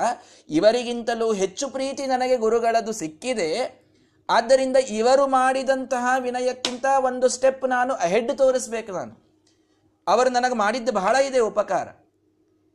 ಇವರಿಗಿಂತಲೂ 0.49 1.32
ಹೆಚ್ಚು 1.32 1.68
ಪ್ರೀತಿ 1.68 2.06
ನನಗೆ 2.06 2.37
ಗುರುಗಳದು 2.37 2.92
ಸಿಕ್ಕಿದೆ. 2.92 3.80
ಆದ್ದರಿಂದ 4.30 4.76
ಇವರು 4.76 5.26
ಮಾಡಿದಂತಹ 5.26 6.14
ವಿನಯಕ್ಕಿಂತ 6.18 6.87
ಒಂದು 7.04 7.28
ಸ್ಟೆಪ್ 7.28 7.68
ನಾನು 7.68 7.94
ಅಹೆಡ್ 7.94 8.38
ತೋರಿಸ್ಬೇಕು 8.38 8.92
ನಾನು. 8.92 9.30
ಅವರು 10.06 10.30
ನನಗೆ 10.30 10.54
ಮಾಡಿದ್ದು 10.54 10.92
ಬಹಳ 10.92 11.16
ಇದೆ 11.16 11.38
ಉಪಕಾರ. 11.38 11.88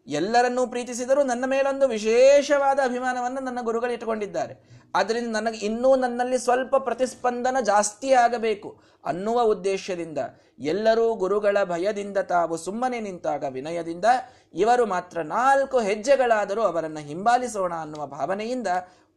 ಎಲ್ಲರನ್ನೂ 0.07 0.67
ಪ್ರೀತಿಸಿದರೂ 0.67 1.24
ನನ್ನ 1.24 1.45
ಮೇಲೊಂದು 1.45 1.88
ವಿಶೇಷವಾದ 1.88 2.79
ಅಭಿಮಾನವನ್ನು 2.83 3.41
ನನ್ನ 3.41 3.59
ಗುರುಗಳು 3.62 3.91
ಇಟ್ಟುಕೊಂಡಿದ್ದಾರೆ. 3.91 4.75
ಆದ್ದರಿಂದ 4.95 5.38
ನನಗೆ 5.38 5.57
ಇನ್ನೂ 5.57 5.95
ನನ್ನಲ್ಲಿ 5.95 6.38
ಸ್ವಲ್ಪ 6.38 6.75
ಪ್ರತಿಸ್ಪಂದನ 6.75 7.57
ಜಾಸ್ತಿ 7.65 8.13
ಆಗಬೇಕು 8.13 8.81
ಅನ್ನುವ 9.05 9.41
ಉದ್ದೇಶದಿಂದ 9.41 10.17
ಎಲ್ಲರೂ 10.59 11.15
ಗುರುಗಳ 11.15 11.57
ಭಯದಿಂದ 11.63 12.17
ತಾವು 12.17 12.57
ಸುಮ್ಮನೆ 12.57 13.00
ನಿಂತಾಗ 13.00 13.43
ವಿನಯದಿಂದ 13.50 14.05
ಇವರು 14.53 14.85
ಮಾತ್ರ 14.85 15.21
ನಾಲ್ಕು 15.21 15.79
ಹೆಜ್ಜೆಗಳಾದರೂ 15.79 16.62
ಅವರನ್ನು 16.62 17.00
ಹಿಂಬಾಲಿಸೋಣ 17.00 17.74
ಅನ್ನುವ 17.74 18.07
ಭಾವನೆಯಿಂದ 18.07 18.67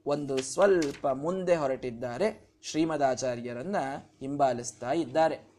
ಒಂದು 0.06 0.42
ಸ್ವಲ್ಪ 0.42 1.06
ಮುಂದೆ 1.06 1.56
ಹೊರಟಿದ್ದಾರೆ. 1.56 2.58
ಶ್ರೀಮದಾಚಾರ್ಯರನ್ನ 2.62 3.76
ಹಿಂಬಾಲಿಸ್ತಾ 4.20 4.92
ಇದ್ದಾರೆ. 4.92 5.54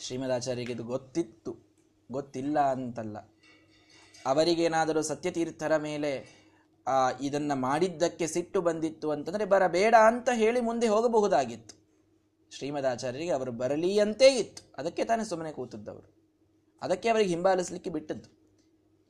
ಶ್ರೀಮದಾಚಾರ್ಯರಿಗೆ 0.00 0.72
ಇದು 0.72 0.84
ಗೊತ್ತಿತ್ತು. 0.84 1.68
ಗೊತ್ತಿಲ್ಲ 2.12 2.60
ಅಂತಲ್ಲ. 2.60 3.16
ಅವರಿಗೇನಾದರೂ 4.28 5.02
ಸತ್ಯತೀರ್ಥರ 5.02 5.76
ಮೇಲೆ 5.76 6.12
ಇದನ್ನು 7.20 7.54
ಮಾಡಿದ್ದಕ್ಕೆ 7.60 8.26
ಸಿಟ್ಟು 8.26 8.58
ಬಂದಿತ್ತು 8.60 9.10
ಅಂತಂದರೆ 9.10 9.44
ಬರಬೇಡ 9.44 9.94
ಅಂತ 10.06 10.28
ಹೇಳಿ 10.34 10.60
ಮುಂದೆ 10.60 10.88
ಹೋಗಬಹುದಾಗಿತ್ತು. 10.88 11.74
ಶ್ರೀಮದಾಚಾರ್ಯರಿಗೆ 12.50 13.32
ಅವರು 13.32 13.52
ಬರಲಿ 13.52 13.90
ಅಂತೇ 13.98 14.28
ಇತ್ತು. 14.36 14.62
ಅದಕ್ಕೆ 14.78 15.04
ತಾನೇ 15.04 15.24
ಸುಮ್ಮನೆ 15.24 15.52
ಕೂತದ್ದವರು. 15.52 16.08
ಅದಕ್ಕೆ 16.82 17.08
ಅವರಿಗೆ 17.08 17.30
ಹಿಂಬಾಲಿಸಲಿಕ್ಕೆ 17.30 17.90
ಬಿಟ್ಟದ್ದು. 17.90 18.28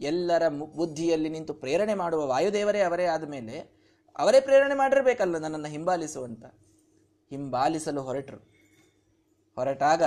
ಎಲ್ಲರ 0.01 0.45
ಬುದ್ಧಿಯಲ್ಲಿ 0.77 1.29
ನಿಂತು 1.29 1.55
ಪ್ರೇರಣೆ 1.55 1.95
ಮಾಡುವ 1.95 2.23
ವಾಯುದೇವರೇ 2.27 2.81
ಅವರೇ 2.81 3.07
ಆದ 3.07 3.25
ಮೇಲೆ 3.29 3.57
ಅವರೇ 4.19 4.41
ಪ್ರೇರಣೆ 4.41 4.75
ಮಾಡಿರಬೇಕಲ್ಲ 4.75 5.39
ನನ್ನನ್ನು 5.39 5.69
ಹಿಂಬಾಲಿಸುವಂತ. 5.69 6.45
ಹಿಂಬಾಲಿಸಲು 7.31 8.03
ಹೊರಟರು. 8.03 8.41
ಹೊರಟಾಗ 9.57 10.03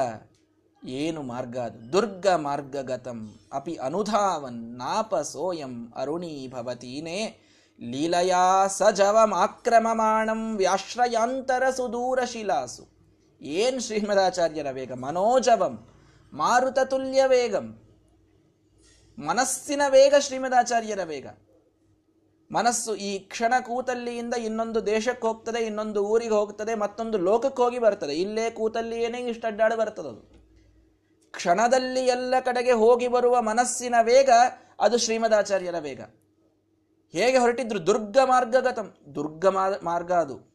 ಏನು 0.84 1.22
ಮಾರ್ಗ 1.22 1.58
ಅದು? 1.58 1.94
ದುರ್ಗ 1.94 2.28
ಮಾರ್ಗಗತಂ 2.28 3.36
ಅಪಿ 3.54 3.76
ಅನುಧಾವನ್ 3.76 4.78
ನಾಪ 4.78 5.16
ಸೋಯಂ 5.16 5.94
ಅರುಣೀ 5.96 6.48
ಭವತೀನೇ 6.48 7.38
ಲೀಲಯಾ 7.82 8.68
ಸಜವಮಾಕ್ರಮಮಾಣಂ 8.68 10.58
ವ್ಯಾಶ್ರಯಾಂತರ 10.58 11.70
ಸುದೂರ 11.70 12.24
ಶಿಲಾಸು 12.24 12.88
ಏನ್ 13.42 13.82
ಶ್ರೀಮದಾಚಾರ್ಯರ 13.82 14.68
ವೇಗ? 14.72 14.92
ಮನೋಜವಂ 14.92 15.88
ಮಾರುತ 16.34 16.80
ತುಲ್ಯ 16.80 17.24
ವೇಗಂ. 17.28 17.82
ಮನಸ್ಸಿನ 19.20 19.82
ವೇಗ 19.90 20.14
ಶ್ರೀಮದಾಚಾರ್ಯರ 20.20 21.00
ವೇಗ. 21.04 21.28
ಮನಸ್ಸು 22.52 22.96
ಈ 22.96 23.20
ಕ್ಷಣ 23.20 23.54
ಕೂತಲ್ಲಿಯಿಂದ 23.62 24.34
ಇನ್ನೊಂದು 24.34 24.86
ದೇಶಕ್ಕೆ 24.86 25.28
ಹೋಗ್ತದೆ, 25.28 25.66
ಇನ್ನೊಂದು 25.66 26.06
ಊರಿಗೆ 26.06 26.34
ಹೋಗ್ತದೆ, 26.34 26.76
ಮತ್ತೊಂದು 26.76 27.18
ಲೋಕಕ್ಕೆ 27.18 27.62
ಹೋಗಿ 27.62 27.80
ಬರ್ತದೆ. 27.80 28.16
ಇಲ್ಲೇ 28.16 28.50
ಕೂತಲ್ಲಿಯೇನೆ 28.50 29.18
ಇಷ್ಟು 29.18 29.48
ಅಡ್ಡಾಡು 29.48 29.78
ಬರ್ತದದು. 29.78 30.41
ಕ್ಷಣದಲ್ಲಿ 31.32 32.06
ಎಲ್ಲ 32.06 32.36
ಕಡೆಗೆ 32.40 32.72
ಹೋಗಿ 32.72 33.08
ಬರುವ 33.08 33.42
ಮನಸ್ಸಿನ 33.42 33.96
ವೇಗ 34.02 34.30
ಅದು 34.80 34.98
ಶ್ರೀಮದಾಚಾರ್ಯರ 34.98 35.76
ವೇಗ. 35.80 36.02
ಹೇಗೆ 37.12 37.38
ಹೊರಟಿದ್ರು? 37.38 37.88
ದುರ್ಗ 37.88 38.18
ಮಾರ್ಗಗತಂ 38.26 38.94
ದುರ್ಗ 39.16 39.46
ಮಾರ್ಗ 39.84 40.12
ಅದು. 40.12 40.52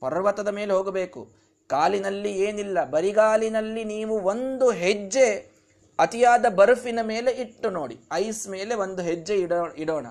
ಪರ್ವತದ 0.00 0.48
ಮೇಲೆ 0.48 0.72
ಹೋಗಬೇಕು. 0.72 1.32
ಕಾಲಿನಲ್ಲಿ 1.66 2.32
ಏನಿಲ್ಲ. 2.32 2.84
ಬರಿಗಾಲಿನಲ್ಲಿ 2.84 3.84
ನೀವು 3.84 4.20
ಒಂದು 4.20 4.70
ಹೆಜ್ಜೆ 4.70 5.58
ಅತಿಯಾದ 5.98 6.46
ಬರ್ಫಿನ 6.46 6.98
ಮೇಲೆ 7.02 7.30
ಇಟ್ಟು 7.30 7.70
ನೋಡಿ. 7.70 7.98
ಐಸ್ 8.12 8.48
ಮೇಲೆ 8.48 8.74
ಒಂದು 8.74 9.02
ಹೆಜ್ಜೆ 9.02 9.34
ಇಡೋ, 9.34 9.74
ಇಡೋಣ. 9.76 10.06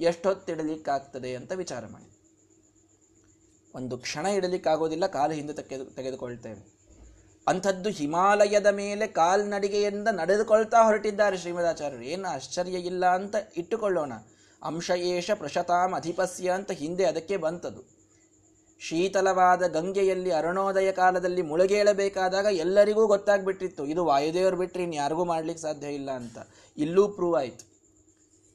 ಎಷ್ಟೊತ್ತಿಡಲಿಕ್ಕಾಗ್ತದೆ 0.00 1.36
ಅಂತ 1.36 1.52
ವಿಚಾರ 1.52 1.86
ಮಾಡಿ. 1.86 2.12
ಒಂದು 3.74 3.98
ಕ್ಷಣ 3.98 4.26
ಇಡಲಿಕ್ಕಾಗೋದಿಲ್ಲ. 4.26 5.06
ಕಾಲು 5.06 5.32
ಹಿಂದೆ 5.32 5.52
ತೆಗೆದು, 5.52 5.84
ತೆಗೆದುಕೊಳ್ತೇವೆ. 5.84 6.75
ಅಂಥದ್ದು 7.48 7.88
ಹಿಮಾಲಯದ 7.88 8.66
ಮೇಲೆ 8.66 9.06
ಕಾಲ್ನಡಿಗೆಯಿಂದ 9.06 10.08
ನಡೆದುಕೊಳ್ತಾ 10.08 10.84
ಹೊರಟಿದ್ದಾರೆ 10.84 11.36
ಶ್ರೀಮದಾಚಾರ್ಯರು. 11.36 12.02
ಏನು 12.02 12.28
ಆಶ್ಚರ್ಯ 12.28 12.72
ಇಲ್ಲ 12.72 13.06
ಅಂತ 13.06 13.36
ಇಟ್ಟುಕೊಳ್ಳೋಣ. 13.56 14.12
ಅಂಶ 14.62 14.90
ಏಷ 14.90 15.30
ಪ್ರಶತಾಂ 15.30 15.92
ಅಧಿಪಸ್ಯ 15.94 16.50
ಅಂತ 16.50 16.70
ಹಿಂದೆ 16.70 17.04
ಅದಕ್ಕೆ 17.04 17.36
ಬಂತದು. 17.36 17.96
ಶೀತಲವಾದ 18.80 19.66
ಗಂಗೆಯಲ್ಲಿ 19.66 20.30
ಅರುಣೋದಯ 20.30 20.92
ಕಾಲದಲ್ಲಿ 20.92 21.42
ಮುಳುಗೇಳಬೇಕಾದಾಗ 21.42 22.44
ಎಲ್ಲರಿಗೂ 22.44 23.06
ಗೊತ್ತಾಗ್ಬಿಟ್ಟಿತ್ತು, 23.06 23.86
ಇದು 23.86 24.04
ವಾಯುದೇವರು 24.04 24.56
ಬಿಟ್ಟರೆ 24.56 24.82
ಇನ್ಯಾರಿಗೂ 24.82 25.24
ಮಾಡ್ಲಿಕ್ಕೆ 25.24 25.62
ಸಾಧ್ಯ 25.62 25.86
ಇಲ್ಲ 25.86 26.10
ಅಂತ. 26.10 26.38
ಇಲ್ಲೂ 26.76 27.08
ಪ್ರೂವ್ 27.08 27.36
ಆಯ್ತು. 27.36 27.64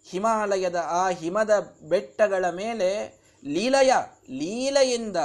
ಹಿಮಾಲಯದ 0.10 0.76
ಆ 0.76 1.10
ಹಿಮದ 1.10 1.78
ಬೆಟ್ಟಗಳ 1.90 2.46
ಮೇಲೆ 2.50 3.22
ಲೀಲಯ, 3.46 3.92
ಲೀಲೆಯಿಂದ 4.30 5.18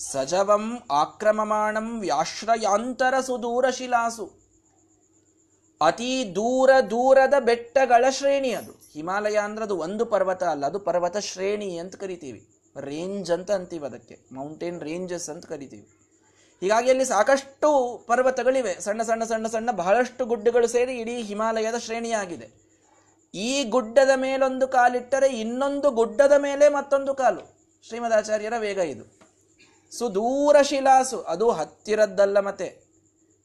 ಸಜವಂ 0.00 0.82
ಆಕ್ರಮಮಾಣಂ 0.90 2.00
ವ್ಯಾಶ್ರಯಾಂತರ 2.00 3.20
ಸುದೂರ 3.20 3.70
ಶಿಲಾಸು 3.70 4.40
ಅತಿ 5.80 6.32
ದೂರ 6.34 6.70
ದೂರದ 6.90 7.34
ಬೆಟ್ಟಗಳ 7.38 8.04
ಶ್ರೇಣಿ 8.10 8.52
ಅದು. 8.52 8.72
ಹಿಮಾಲಯ 8.94 9.36
ಅಂದ್ರೆ 9.36 9.64
ಅದು 9.64 9.78
ಒಂದು 9.78 10.06
ಪರ್ವತ 10.06 10.42
ಅಲ್ಲ, 10.42 10.66
ಅದು 10.66 10.78
ಪರ್ವತ 10.78 11.16
ಶ್ರೇಣಿ 11.16 11.78
ಅಂತ 11.78 11.96
ಕರಿತೀವಿ. 11.96 12.48
ರೇಂಜ್ 12.80 13.30
ಅಂತ 13.30 13.50
ಅಂತೀವಿ 13.50 13.86
ಅದಕ್ಕೆ. 13.86 14.18
ಮೌಂಟೇನ್ 14.32 14.80
ರೇಂಜಸ್ 14.80 15.30
ಅಂತ 15.30 15.46
ಕರಿತೀವಿ. 15.46 15.88
ಹೀಗಾಗಿ 16.60 16.90
ಅಲ್ಲಿ 16.90 17.04
ಸಾಕಷ್ಟು 17.04 18.04
ಪರ್ವತಗಳಿವೆ. 18.06 18.80
ಸಣ್ಣ 18.80 19.02
ಸಣ್ಣ 19.02 19.24
ಸಣ್ಣ 19.24 19.46
ಸಣ್ಣ 19.46 19.70
ಬಹಳಷ್ಟು 19.70 20.26
ಗುಡ್ಡಗಳು 20.26 20.66
ಸೇರಿ 20.66 20.98
ಇಡೀ 20.98 21.22
ಹಿಮಾಲಯದ 21.22 21.76
ಶ್ರೇಣಿಯಾಗಿದೆ. 21.76 22.50
ಈ 23.34 23.64
ಗುಡ್ಡದ 23.64 24.10
ಮೇಲೊಂದು 24.16 24.68
ಕಾಲಿಟ್ಟರೆ 24.68 25.28
ಇನ್ನೊಂದು 25.28 25.90
ಗುಡ್ಡದ 25.90 26.32
ಮೇಲೆ 26.32 26.68
ಮತ್ತೊಂದು 26.68 27.14
ಕಾಲು. 27.14 27.60
ಶ್ರೀಮದಾಚಾರ್ಯರ 27.88 28.52
ವೇಗ 28.58 28.78
ಇದು. 28.78 29.19
ಸುದೂರ 29.90 30.62
ಶಿಲಾಸು. 30.62 31.20
ಅದು 31.20 31.50
ಹತ್ತಿರದ್ದಲ್ಲ 31.50 32.40
ಮತ್ತೆ. 32.40 32.90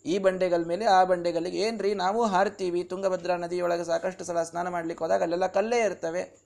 ಈ 0.05 0.17
ಬಂಡೆಗಳ 0.17 0.63
ಮೇಲೆ 0.65 0.85
ಆ 0.85 1.03
ಬಂಡೆಗಳಿಗೆ 1.03 1.57
ಏನ್ರಿ? 1.57 1.93
ನಾವು 1.93 2.25
ಹಾರ್ತೀವಿ. 2.25 2.83
ತುಂಗಭದ್ರಾ 2.83 3.35
ನದಿಯೊಳಗೆ 3.35 3.83
ಸಾಕಷ್ಟು 3.83 4.23
ಸಲ 4.23 4.43
ಸ್ನಾನ 4.43 4.69
ಮಾಡ್ಲಿಕ್ಕೆ 4.69 5.03
ಹೋದಾಗ 5.05 5.21
ಅಲ್ಲೆಲ್ಲ 5.21 5.47
ಕಲ್ಲೇ 5.47 5.79
ಇರ್ತವೆ. 5.79 6.45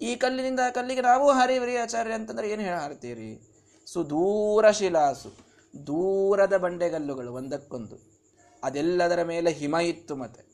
ಈ 0.00 0.16
ಕಲ್ಲಿನಿಂದ 0.16 0.60
ಕಲ್ಲಿಗೆ 0.74 1.00
ನಾವು 1.00 1.30
ಹಾರಿವ್ರಿ 1.30 1.76
ಆಚಾರ್ಯ 1.76 2.12
ಅಂತಂದ್ರೆ 2.12 2.50
ಏನು 2.50 2.62
ಹೇಳಿ 2.62 2.76
ಹಾರ್ತೀರಿ? 2.76 3.42
ಸುದೂರ 3.86 4.70
ಶಿಲಾಸು. 4.70 5.28
ದೂರದ 5.86 6.56
ಬಂಡೆಗಲ್ಲುಗಳು 6.56 7.32
ಒಂದಕ್ಕೊಂದು. 7.32 7.96
ಅದೆಲ್ಲದರ 8.62 9.22
ಮೇಲೆ 9.22 9.50
ಹಿಮ 9.50 9.74
ಇತ್ತು 9.74 10.16
ಮತ್ತೆ. 10.16 10.48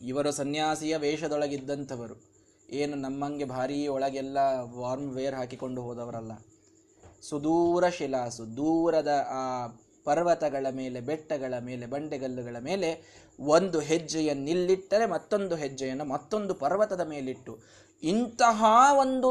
ಇವರು 0.00 0.32
ಸನ್ಯಾಸಿಯ 0.32 0.96
ವೇಷದೊಳಗಿದ್ದಂಥವರು. 0.96 2.32
ಏನು 2.70 2.96
ನಮ್ಮಂಗೆ 2.96 3.44
ಭಾರೀ 3.44 3.86
ಒಳಗೆಲ್ಲ 3.86 4.38
ವಾರ್ಮ್ 4.78 5.14
ವೇರ್ 5.14 5.34
ಹಾಕಿಕೊಂಡು 5.34 5.82
ಹೋದವರಲ್ಲ. 5.82 6.32
ಸುದೂರ 7.28 7.88
ಶಿಲಾಸು, 7.88 8.56
ದೂರದ 8.56 9.26
ಆ 9.30 9.66
ಪರ್ವತಗಳ 10.04 10.66
ಮೇಲೆ, 10.70 11.00
ಬೆಟ್ಟಗಳ 11.00 11.54
ಮೇಲೆ, 11.58 11.86
ಬಂಡೆಗಲ್ಲುಗಳ 11.86 12.56
ಮೇಲೆ 12.60 12.88
ಒಂದು 13.40 13.80
ಹೆಜ್ಜೆಯನ್ನಿಲ್ಲಿಟ್ಟರೆ 13.80 15.06
ಮತ್ತೊಂದು 15.06 15.56
ಹೆಜ್ಜೆಯನ್ನು 15.56 16.04
ಮತ್ತೊಂದು 16.04 16.54
ಪರ್ವತದ 16.54 17.00
ಮೇಲಿಟ್ಟು. 17.00 17.58
ಇಂತಹ 18.02 18.64
ಒಂದು 18.98 19.30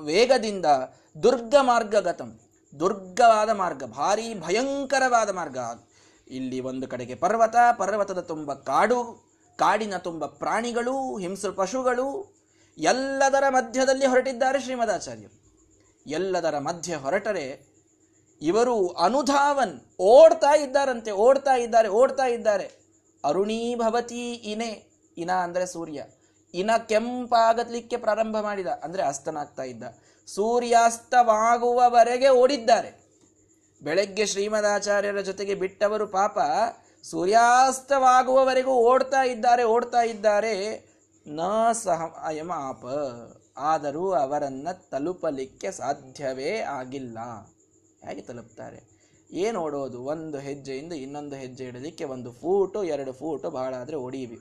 ವೇಗದಿಂದ 0.00 0.66
ದುರ್ಗ 1.22 1.54
ಮಾರ್ಗಗತಂ 1.60 2.40
ದುರ್ಗವಾದ 2.78 3.50
ಮಾರ್ಗ, 3.50 3.84
ಭಾರಿ 3.84 4.34
ಭಯಂಕರವಾದ 4.34 5.30
ಮಾರ್ಗ. 5.30 5.58
ಇಲ್ಲಿ 6.30 6.60
ಒಂದು 6.60 6.88
ಕಡೆಗೆ 6.88 7.14
ಪರ್ವತ, 7.14 7.56
ಪರ್ವತದ 7.78 8.20
ತುಂಬ 8.20 8.54
ಕಾಡು, 8.54 9.26
ಕಾಡಿನ 9.56 9.96
ತುಂಬ 9.96 10.26
ಪ್ರಾಣಿಗಳು, 10.26 11.18
ಹಿಂಸು 11.18 11.52
ಪಶುಗಳು 11.52 12.34
ಎಲ್ಲದರ 12.78 13.44
ಮಧ್ಯದಲ್ಲಿ 13.48 14.06
ಹೊರಟಿದ್ದಾರೆ 14.06 14.60
ಶ್ರೀಮದಾಚಾರ್ಯರು 14.60 15.43
ಎಲ್ಲದರ 16.06 16.58
ಮಧ್ಯೆ 16.58 16.94
ಹೊರಟರೆ 16.94 17.74
ಇವರು 18.42 18.88
ಅನುಧಾವನ್, 18.88 19.80
ಓಡ್ತಾ 20.00 20.54
ಇದ್ದಾರಂತೆ, 20.54 21.10
ಓಡ್ತಾ 21.10 21.56
ಇದ್ದಾರೆ 21.56 21.88
ಓಡ್ತಾ 21.88 22.26
ಇದ್ದಾರೆ. 22.26 22.84
ಅರುಣೀಭವತಿ 23.24 24.32
ಇನೆ, 24.32 24.82
ಇನ 25.18 25.30
ಅಂದರೆ 25.30 25.66
ಸೂರ್ಯ. 25.66 26.02
ಇನ 26.54 26.70
ಕೆಂಪಾಗಲಿಕ್ಕೆ 26.88 27.96
ಪ್ರಾರಂಭ 27.96 28.40
ಮಾಡಿದ, 28.40 28.66
ಅಂದರೆ 28.66 29.02
ಅಸ್ತನಾಗ್ತಾ 29.02 29.62
ಇದ್ದ. 29.62 29.82
ಸೂರ್ಯಾಸ್ತವಾಗುವವರೆಗೆ 30.26 32.28
ಓಡಿದ್ದಾರೆ. 32.28 33.04
ಬೆಳಗ್ಗೆ 33.82 34.26
ಶ್ರೀಮದಾಚಾರ್ಯರ 34.26 35.20
ಜೊತೆಗೆ 35.20 35.54
ಬಿಟ್ಟವರು 35.54 36.06
ಪಾಪ, 36.06 36.38
ಸೂರ್ಯಾಸ್ತವಾಗುವವರೆಗೂ 37.10 38.72
ಓಡ್ತಾ 38.72 39.22
ಇದ್ದಾರೆ 39.22 39.64
ಓಡ್ತಾ 39.64 40.02
ಇದ್ದಾರೆ. 40.02 40.86
ನ 41.26 41.40
ಸಹ 41.72 42.30
ಆಪ. 42.50 42.84
ಆದರೂ 43.56 44.12
ಅವರನ್ನು 44.12 44.90
ತಲುಪಲಿಕ್ಕೆ 44.90 45.70
ಸಾಧ್ಯವೇ 45.70 46.58
ಆಗಿಲ್ಲ. 46.58 47.18
ಹೇಗೆ 48.08 48.22
ತಲುಪ್ತಾರೆ? 48.22 48.94
ಏನು 49.32 49.60
ಓಡೋದು? 49.60 50.02
ಒಂದು 50.02 50.38
ಹೆಜ್ಜೆಯಿಂದ 50.38 50.92
ಇನ್ನೊಂದು 50.92 51.36
ಹೆಜ್ಜೆ 51.36 51.64
ಇಡಲಿಕ್ಕೆ 51.64 52.04
ಒಂದು 52.04 52.32
ಫೂಟು, 52.32 52.84
ಎರಡು 52.84 53.12
ಫೂಟು 53.12 53.50
ಬಹಳ 53.50 53.74
ಆದರೆ 53.74 53.96
ಒಡೀವಿ 53.96 54.40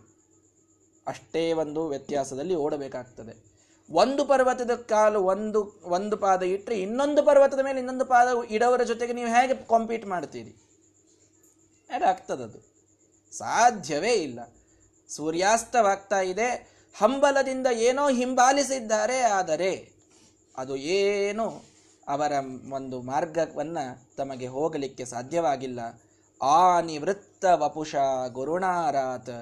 ಅಷ್ಟೇ 1.07 1.53
ಒಂದು 1.53 1.87
ವ್ಯತ್ಯಾಸದಲ್ಲಿ 1.87 2.55
ಓಡಬೇಕಾಗ್ತದೆ. 2.55 3.53
ಒಂದು 3.91 4.25
ಪರ್ವತದ 4.25 4.75
ಕಾಲು 4.75 5.23
ಒಂದು 5.23 5.81
ಒಂದು 5.83 6.17
ಪಾದ 6.17 6.43
ಇಟ್ಟರೆ 6.43 6.81
ಇನ್ನೊಂದು 6.81 7.23
ಪರ್ವತದ 7.23 7.59
ಮೇಲೆ 7.63 7.79
ಇನ್ನೊಂದು 7.79 8.05
ಪಾದ 8.05 8.27
ಇಡವರ 8.49 8.83
ಜೊತೆಗೆ 8.83 9.13
ನೀವು 9.13 9.29
ಹೇಗೆ 9.29 9.53
ಕಾಂಪೀಟ್ 9.53 10.05
ಮಾಡ್ತೀರಿ? 10.05 10.55
ಆಗ್ತದದು 12.07 12.73
ಸಾಧ್ಯವೇ 13.37 14.13
ಇಲ್ಲ. 14.13 14.39
ಸೂರ್ಯಾಸ್ತವಾಗ್ತಾ 15.09 16.21
ಇದೆ 16.21 16.72
ಹಂಬಲದಿಂದ 16.95 17.67
ಏನೋ 17.87 18.03
ಹಿಂಬಾಲಿಸಿದ್ದಾರೆ, 18.19 19.19
ಆದರೆ 19.39 19.71
ಅದು 20.55 20.73
ಏನು 20.97 21.45
ಅವರ 22.07 22.33
ಒಂದು 22.77 22.97
ಮಾರ್ಗವನ್ನು 23.11 23.83
ತಮಗೆ 24.17 24.47
ಹೋಗಲಿಕ್ಕೆ 24.55 25.05
ಸಾಧ್ಯವಾಗಿಲ್ಲ. 25.13 25.79
ಆ 26.41 26.59
ನಿವೃತ್ತ 26.89 27.43
ವಪುಷ 27.61 27.95
ಗುರುಣಾರಾತ್ 28.37 29.35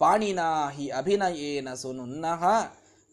ಪಾಣಿನಾ 0.00 0.48
ಹಿ 0.76 0.86
ಅಭಿನಯೇನ 1.00 1.68
ಸುನುನ್ನಃ 1.82 2.42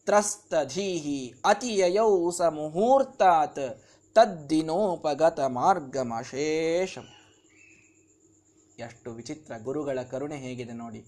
ತ್ರಸ್ತಧೀಹಿ 0.08 1.19
ಅತಿಯಯೌ 1.45 2.13
ಸ 2.38 2.41
ಮುಹೂರ್ತಾತ್ 2.58 3.65
ತದ್ದಿನೋಪಗತ 4.15 5.39
ಮಾರ್ಗಮಶೇಷ. 5.58 6.93
ಎಷ್ಟು 8.86 9.10
ವಿಚಿತ್ರ 9.17 9.51
ಗುರುಗಳ 9.67 9.99
ಕರುಣೆ 10.12 10.38
ಹೇಗಿದೆ 10.45 10.75
ನೋಡಿ. 10.84 11.01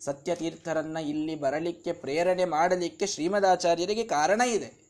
ಸತ್ಯತೀರ್ಥರನ್ನ 0.00 0.96
ಇಲ್ಲಿ 0.96 1.34
ಬರಲಿಕ್ಕೆ, 1.34 1.92
ಪ್ರೇರಣೆ 1.92 2.44
ಮಾಡಲಿಕ್ಕೆ 2.44 3.06
ಶ್ರೀಮದಾಚಾರ್ಯರಿಗೆ 3.06 4.04
ಕಾರಣ 4.04 4.40
ಇದೆ. 4.40 4.88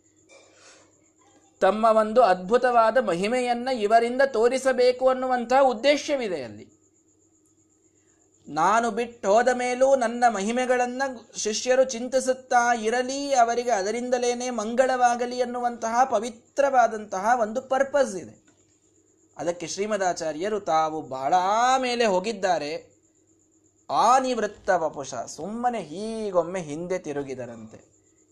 ತಮ್ಮ 1.61 1.85
ಒಂದು 1.85 2.23
ಅದ್ಭುತವಾದ 2.23 2.97
ಮಹಿಮೆಯನ್ನ 2.97 3.69
ಇವರಿಂದ 3.69 4.23
ತೋರಿಸಬೇಕು 4.27 5.09
ಅನ್ನುವಂತಹ 5.09 5.63
ಉದ್ದೇಶವಿದೆ 5.63 6.43
ಅಲ್ಲಿ. 6.43 6.79
ನಾನು 8.49 8.91
ಬಿಟ್ಟು 8.91 9.29
ಹೋದ 9.29 9.49
ಮೇಲೂ 9.49 9.97
ನನ್ನ 9.97 10.25
ಮಹಿಮೆಗಳನ್ನು 10.29 11.39
ಶಿಷ್ಯರು 11.39 11.85
ಚಿಂತಿಸುತ್ತಾ 11.85 12.75
ಇರಲಿ, 12.75 13.35
ಅವರಿಗೆ 13.35 13.71
ಅದರಿಂದಲೇನೆ 13.71 14.51
ಮಂಗಳವಾಗಲಿ 14.51 15.43
ಅನ್ನುವಂತಹ 15.43 16.05
ಪವಿತ್ರವಾದಂತಹ 16.05 17.39
ಒಂದು 17.41 17.63
ಪರ್ಪಸ್ 17.63 18.17
ಇದೆ. 18.17 18.49
ಅದಕ್ಕೆ 19.37 19.67
ಶ್ರೀಮದಾಚಾರ್ಯರು 19.67 20.61
ತಾವು 20.61 21.03
ಬಹಳ 21.03 21.35
ಮೇಲೆ 21.79 22.05
ಹೋಗಿದ್ದಾರೆ. 22.05 22.98
ಆ 23.91 24.19
ನಿವೃತ್ತ 24.19 24.71
ವಪುಷ 24.71 25.15
ಸುಮ್ಮನೆ 25.15 25.81
ಹೀಗೊಮ್ಮೆ 25.81 26.63
ಹಿಂದೆ 26.63 26.99
ತಿರುಗಿದರಂತೆ. 26.99 27.81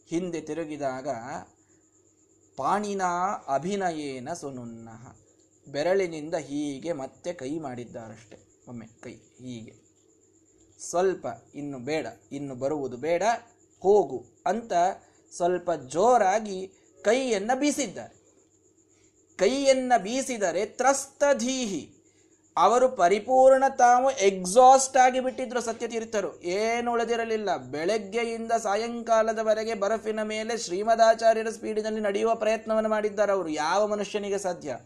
ಹಿಂದೆ 0.07 0.41
ತಿರುಗಿದಾಗ 0.41 1.09
ಪಾಣಿನ 2.57 3.03
ಅಭಿನಯೇನ 3.49 4.33
ಸುನುನ್ನ 4.33 4.89
ಬೆರಳಿನಿಂದ 5.73 6.35
ಹೀಗೆ 6.35 6.93
ಮತ್ತೆ 6.93 7.33
ಕೈ 7.33 7.59
ಮಾಡಿದ್ದಾರಷ್ಟೆ. 7.59 8.39
ಒಮ್ಮೆ 8.69 8.87
ಕೈ 8.87 9.13
ಹೀಗೆ. 9.13 9.75
ಸ್ವಲ್ಪ 10.79 11.27
ಇನ್ನು 11.55 11.79
ಬೇಡ, 11.79 12.07
ಇನ್ನು 12.33 12.55
ಬರುವುದು 12.55 12.97
ಬೇಡ, 12.97 13.23
ಹೋಗು 13.81 14.25
ಅಂತ 14.47 14.73
ಸ್ವಲ್ಪ 15.33 15.71
ಜೋರಾಗಿ 15.73 16.73
ಕೈಯನ್ನು 17.03 17.59
ಬೀಸಿದ್ದಾರೆ. 17.59 18.17
ಕೈಯನ್ನು 19.37 20.03
ಬೀಸಿದರೆ 20.03 20.67
ತ್ರಸ್ತಧೀಹಿ. 20.67 21.96
ಅವರು 22.59 22.89
ಪರಿಪೂರ್ಣ 22.89 23.65
ತಾವು 23.69 24.11
ಎಕ್ಸಾಸ್ಟ್ 24.11 24.97
ಆಗಿ 24.97 25.21
ಬಿಟ್ಟಿದ್ರು 25.21 25.61
ಸತ್ಯತೀರ್ಥರು. 25.61 26.43
ಏನು 26.43 26.93
ಉಳಿದಿರಲಿಲ್ಲ. 26.93 27.57
ಬೆಳಗ್ಗೆಯಿಂದ 27.57 28.53
ಸಾಯಂಕಾಲದವರೆಗೆ 28.53 29.75
ಬರಫಿನ 29.75 30.23
ಮೇಲೆ 30.23 30.59
ಶ್ರೀಮದಾಚಾರ್ಯರ 30.59 31.51
ಸ್ಪೀಡಿನಲ್ಲಿ 31.51 32.01
ನಡೆಯುವ 32.01 32.35
ಪ್ರಯತ್ನವನ್ನು 32.35 32.91
ಮಾಡಿದ್ದಾರೆ 32.91 33.33
ಅವರು. 33.33 33.49
ಯಾವ 33.49 33.87
ಮನುಷ್ಯನಿಗೆ 33.87 34.39
ಸಾಧ್ಯ? 34.39 34.77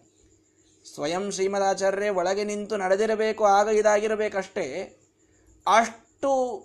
ಸ್ವಯಂ 0.95 1.31
ಶ್ರೀಮದಾಚಾರ್ಯರೇ 1.31 2.09
ಒಳಗೆ 2.09 2.45
ನಿಂತು 2.45 2.77
ನಡೆದಿರಬೇಕು, 2.77 3.45
ಆಗ 3.45 3.69
ಇದಾಗಿರಬೇಕಷ್ಟೇ. 3.69 4.97
ಅಷ್ಟು 5.77 6.59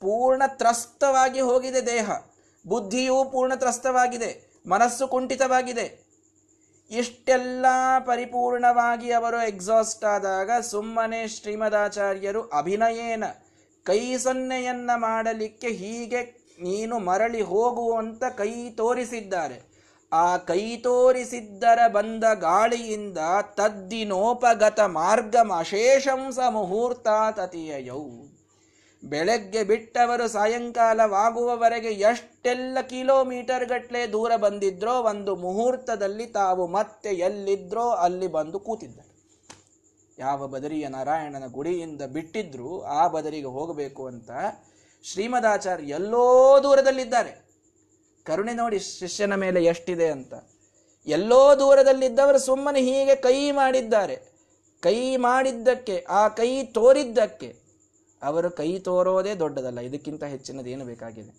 ಪೂರ್ಣ 0.00 0.42
ತ್ರಸ್ತವಾಗಿ 0.46 1.40
ಹೋಗಿದೆ 1.40 1.86
ದೇಹ. 1.86 2.10
ಬುದ್ಧಿಯೂ 2.66 3.24
ಪೂರ್ಣ 3.24 3.54
ತ್ರಸ್ತವಾಗಿದೆ. 3.54 4.50
ಮನಸ್ಸು 4.66 5.08
ಕುಂಠಿತವಾಗಿದೆ. 5.08 6.05
ಇಷ್ಟೆಲ್ಲ 6.90 7.66
ಪರಿಪೂರ್ಣವಾಗಿ 8.06 9.10
ಅವರು 9.10 9.46
ಎಕ್ಸಾಸ್ಟ್ 9.46 10.04
ಆದಾಗ 10.04 10.50
ಸುಮ್ಮನೆ 10.60 11.26
ಶ್ರೀಮದಾಚಾರ್ಯರು 11.28 12.42
ಅಭಿನಯೇನ, 12.42 13.24
ಕೈ 13.84 14.16
ಸೊನ್ನೆಯನ್ನ 14.16 14.90
ಮಾಡಲಿಕ್ಕೆ 14.96 15.68
ಹೀಗೆ 15.68 16.20
ನೀನು 16.62 16.98
ಮರಳಿ 16.98 17.42
ಹೋಗುವಂತ 17.42 18.24
ಕೈ 18.24 18.70
ತೋರಿಸಿದ್ದಾರೆ. 18.70 19.76
ಆ 20.12 20.36
ಕೈ 20.36 20.76
ತೋರಿಸಿದ್ದರ 20.76 21.78
ಬಂದ 21.88 22.24
ಗಾಳಿಯಿಂದ 22.34 23.18
ತದ್ದಿನೋಪಗತ 23.42 24.80
ಮಾರ್ಗಮ 24.80 25.52
ಅಶೇಷಂಸ 25.58 26.38
ಮುಹೂರ್ತಾತತಿಯಯೌ. 26.50 28.35
ಬೆಳಗ್ಗೆ 29.04 29.64
ಬಿಟ್ಟವರು 29.64 30.28
ಸಾಯಂಕಾಲವಾಗುವವರೆಗೆ 30.28 31.88
ಎಷ್ಟೆಲ್ಲ 31.88 32.80
ಕಿಲೋಮೀಟರ್ 32.80 33.64
ಗಟ್ಟಲೆ 33.64 34.12
ದೂರ 34.12 34.36
ಬಂದಿದ್ರೋ 34.36 34.92
ಒಂದು 34.92 35.36
ಮುಹೂರ್ತದಲ್ಲಿ 35.36 36.26
ತಾವು 36.26 36.66
ಮತ್ತೆ 36.66 37.08
ಎಲ್ಲಿದ್ರೋ 37.08 37.90
ಅಲ್ಲಿ 37.90 38.26
ಬಂದು 38.26 38.58
ಕೂತಿದ್ದಾರೆ. 38.58 39.16
ಯಾವ 40.18 40.46
ಬದರಿಯ 40.46 40.88
ನಾರಾಯಣನ 40.88 41.46
ಗುಡಿಯಿಂದ 41.46 42.02
ಬಿಟ್ಟಿದ್ರು 42.02 42.82
ಆ 42.82 43.08
ಬದರಿಗೆ 43.08 43.46
ಹೋಗಬೇಕು 43.46 44.06
ಅಂತ 44.06 44.30
ಶ್ರೀಮದಾಚಾರ್ಯ 45.02 45.84
ಎಲ್ಲೋ 45.84 46.58
ದೂರದಲ್ಲಿದ್ದಾರೆ. 46.62 47.46
ಕರುಣೆ 48.24 48.52
ನೋಡಿ 48.52 48.78
ಶಿಷ್ಯನ 48.78 49.34
ಮೇಲೆ 49.34 49.64
ಎಷ್ಟಿದೆ 49.64 50.10
ಅಂತ. 50.10 50.34
ಎಲ್ಲೋ 51.06 51.58
ದೂರದಲ್ಲಿದ್ದವರು 51.58 52.38
ಸುಮ್ಮನೆ 52.38 52.80
ಹೀಗೆ 52.80 53.14
ಕೈ 53.14 53.50
ಮಾಡಿದ್ದಾರೆ. 53.50 54.16
ಕೈ 54.80 55.16
ಮಾಡಿದ್ದಕ್ಕೆ, 55.16 56.06
ಆ 56.08 56.28
ಕೈ 56.28 56.64
ತೋರಿದ್ದಕ್ಕೆ 56.64 57.65
ಅವರು 58.28 58.48
ಕೈ 58.60 58.70
ತೋರೋದೇ 58.86 59.32
ದೊಡ್ಡದಲ್ಲ, 59.42 59.80
ಇದಕ್ಕಿಂತ 59.88 60.22
ಹೆಚ್ಚಿನದೇನು 60.34 60.84
ಬೇಕಾಗಿದೆ? 60.90 61.32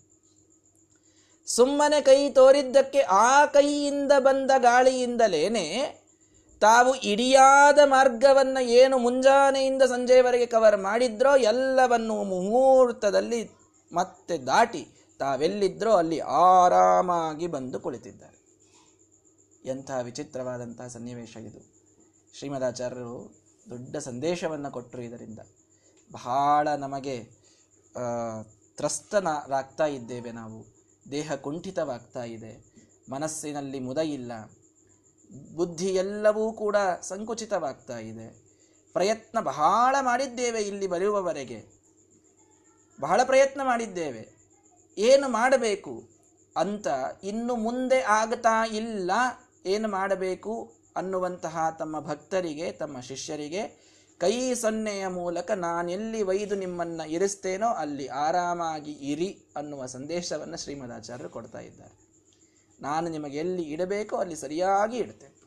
ಸುಮ್ಮನೆ 1.46 1.98
ಕೈ 2.08 2.20
ತೋರಿದ್ದಕ್ಕೆ 2.38 3.00
ಆ 3.26 3.30
ಕೈಯಿಂದ 3.56 4.12
ಬಂದ 4.26 4.50
ಗಾಳಿಯಿಂದಲೇನೆ 4.66 5.66
ತಾವು 6.62 6.90
ಇಡಿಯಾದ 7.10 7.80
ಮಾರ್ಗವನ್ನ 7.92 8.58
ಏನು 8.80 8.96
ಮುಂಜಾನೆಯಿಂದ 8.98 9.82
ಸಂಜೆಯವರೆಗೆ 9.92 10.46
ಕವರ್ 10.54 10.78
ಮಾಡಿದ್ರೋ, 10.86 11.32
ಎಲ್ಲವನ್ನು 11.52 12.16
ಮುಹೂರ್ತದಲ್ಲಿ 12.32 13.40
ಮತ್ತೆ 13.92 14.36
ದಾಟಿ 14.46 14.84
ತಾವೆಲ್ಲಿದ್ರೋ 15.20 15.92
ಅಲ್ಲಿ 16.00 16.18
ಆರಾಮಾಗಿ 16.48 17.46
ಬಂದು 17.54 17.78
ಕುಳಿತಿದ್ದಾರೆ. 17.84 18.36
ಎಂಥ 19.64 19.90
ವಿಚಿತ್ರವಾದಂತಹ 20.08 20.88
ಸನ್ನಿವೇಶ 20.94 21.36
ಇದು. 21.48 21.60
ಶ್ರೀಮದಾಚಾರ್ಯರು 22.38 23.16
ದೊಡ್ಡ 23.66 23.96
ಸಂದೇಶವನ್ನು 24.08 24.70
ಕೊಟ್ಟರು 24.76 25.02
ಇದರಿಂದ. 25.08 25.40
ಬಹಳ 26.12 26.68
ನಮಗೆ 26.74 27.16
ತ್ರಸ್ತನಾಗ್ತಾ 28.76 29.86
ಇದ್ದೇವೆ 29.86 30.32
ನಾವು. 30.32 30.58
ದೇಹ 31.10 31.34
ಕುಂಠಿತವಾಗ್ತಾ 31.34 32.24
ಇದೆ. 32.24 32.52
ಮನಸ್ಸಿನಲ್ಲಿ 33.10 33.78
ಮುದ 33.80 33.98
ಇಲ್ಲ 33.98 34.32
ಬುದ್ಧಿ 35.56 35.88
ಎಲ್ಲವೂ 35.94 36.52
ಕೂಡ 36.52 36.76
ಸಂಕುಚಿತವಾಗ್ತಾ 37.02 37.98
ಇದೆ. 37.98 38.28
ಪ್ರಯತ್ನ 38.92 39.40
ಬಹಳ 39.40 39.96
ಮಾಡಿದ್ದೇವೆ 40.00 40.60
ಇಲ್ಲಿ 40.60 40.86
ಬರುವವರೆಗೆ. 40.86 41.60
ಬಹಳ 43.00 43.20
ಪ್ರಯತ್ನ 43.24 43.60
ಮಾಡಿದ್ದೇವೆ. 43.64 44.22
ಏನು 44.98 45.28
ಮಾಡಬೇಕು 45.28 45.94
ಅಂತ 46.56 46.86
ಇನ್ನು 47.22 47.56
ಮುಂದೆ 47.56 48.00
ಆಗ್ತಾ 48.00 48.66
ಇಲ್ಲ. 48.66 49.10
ಏನು 49.66 49.88
ಮಾಡಬೇಕು 49.88 50.54
ಅನ್ನುವಂತಹ 50.96 51.58
ತಮ್ಮ 51.78 52.00
ಭಕ್ತರಿಗೆ, 52.00 52.72
ತಮ್ಮ 52.72 53.00
ಶಿಷ್ಯರಿಗೆ 53.00 53.87
ಕೈ 54.18 54.54
ಸೊನ್ನೆಯ 54.54 55.06
ಮೂಲಕ 55.06 55.50
ನಾನೆಲ್ಲಿ 55.50 56.22
ಒಯ್ದು 56.22 56.54
ನಿಮ್ಮನ್ನು 56.54 57.10
ಇರಿಸ್ತೇನೋ 57.10 57.66
ಅಲ್ಲಿ 57.66 58.06
ಆರಾಮಾಗಿ 58.06 58.92
ಇರಿ 58.92 59.46
ಅನ್ನುವ 59.56 59.86
ಸಂದೇಶವನ್ನು 59.86 60.56
ಶ್ರೀಮದಾಚಾರ್ಯರು 60.56 61.30
ಕೊಡ್ತಾ 61.30 61.58
ಇದ್ದಾರೆ. 61.58 61.98
ನಾನು 62.80 63.08
ನಿಮಗೆ 63.08 63.38
ಎಲ್ಲಿ 63.38 63.62
ಇಡಬೇಕೋ 63.62 64.16
ಅಲ್ಲಿ 64.16 64.36
ಸರಿಯಾಗಿ 64.36 64.96
ಇಡ್ತೇನೆ. 64.98 65.38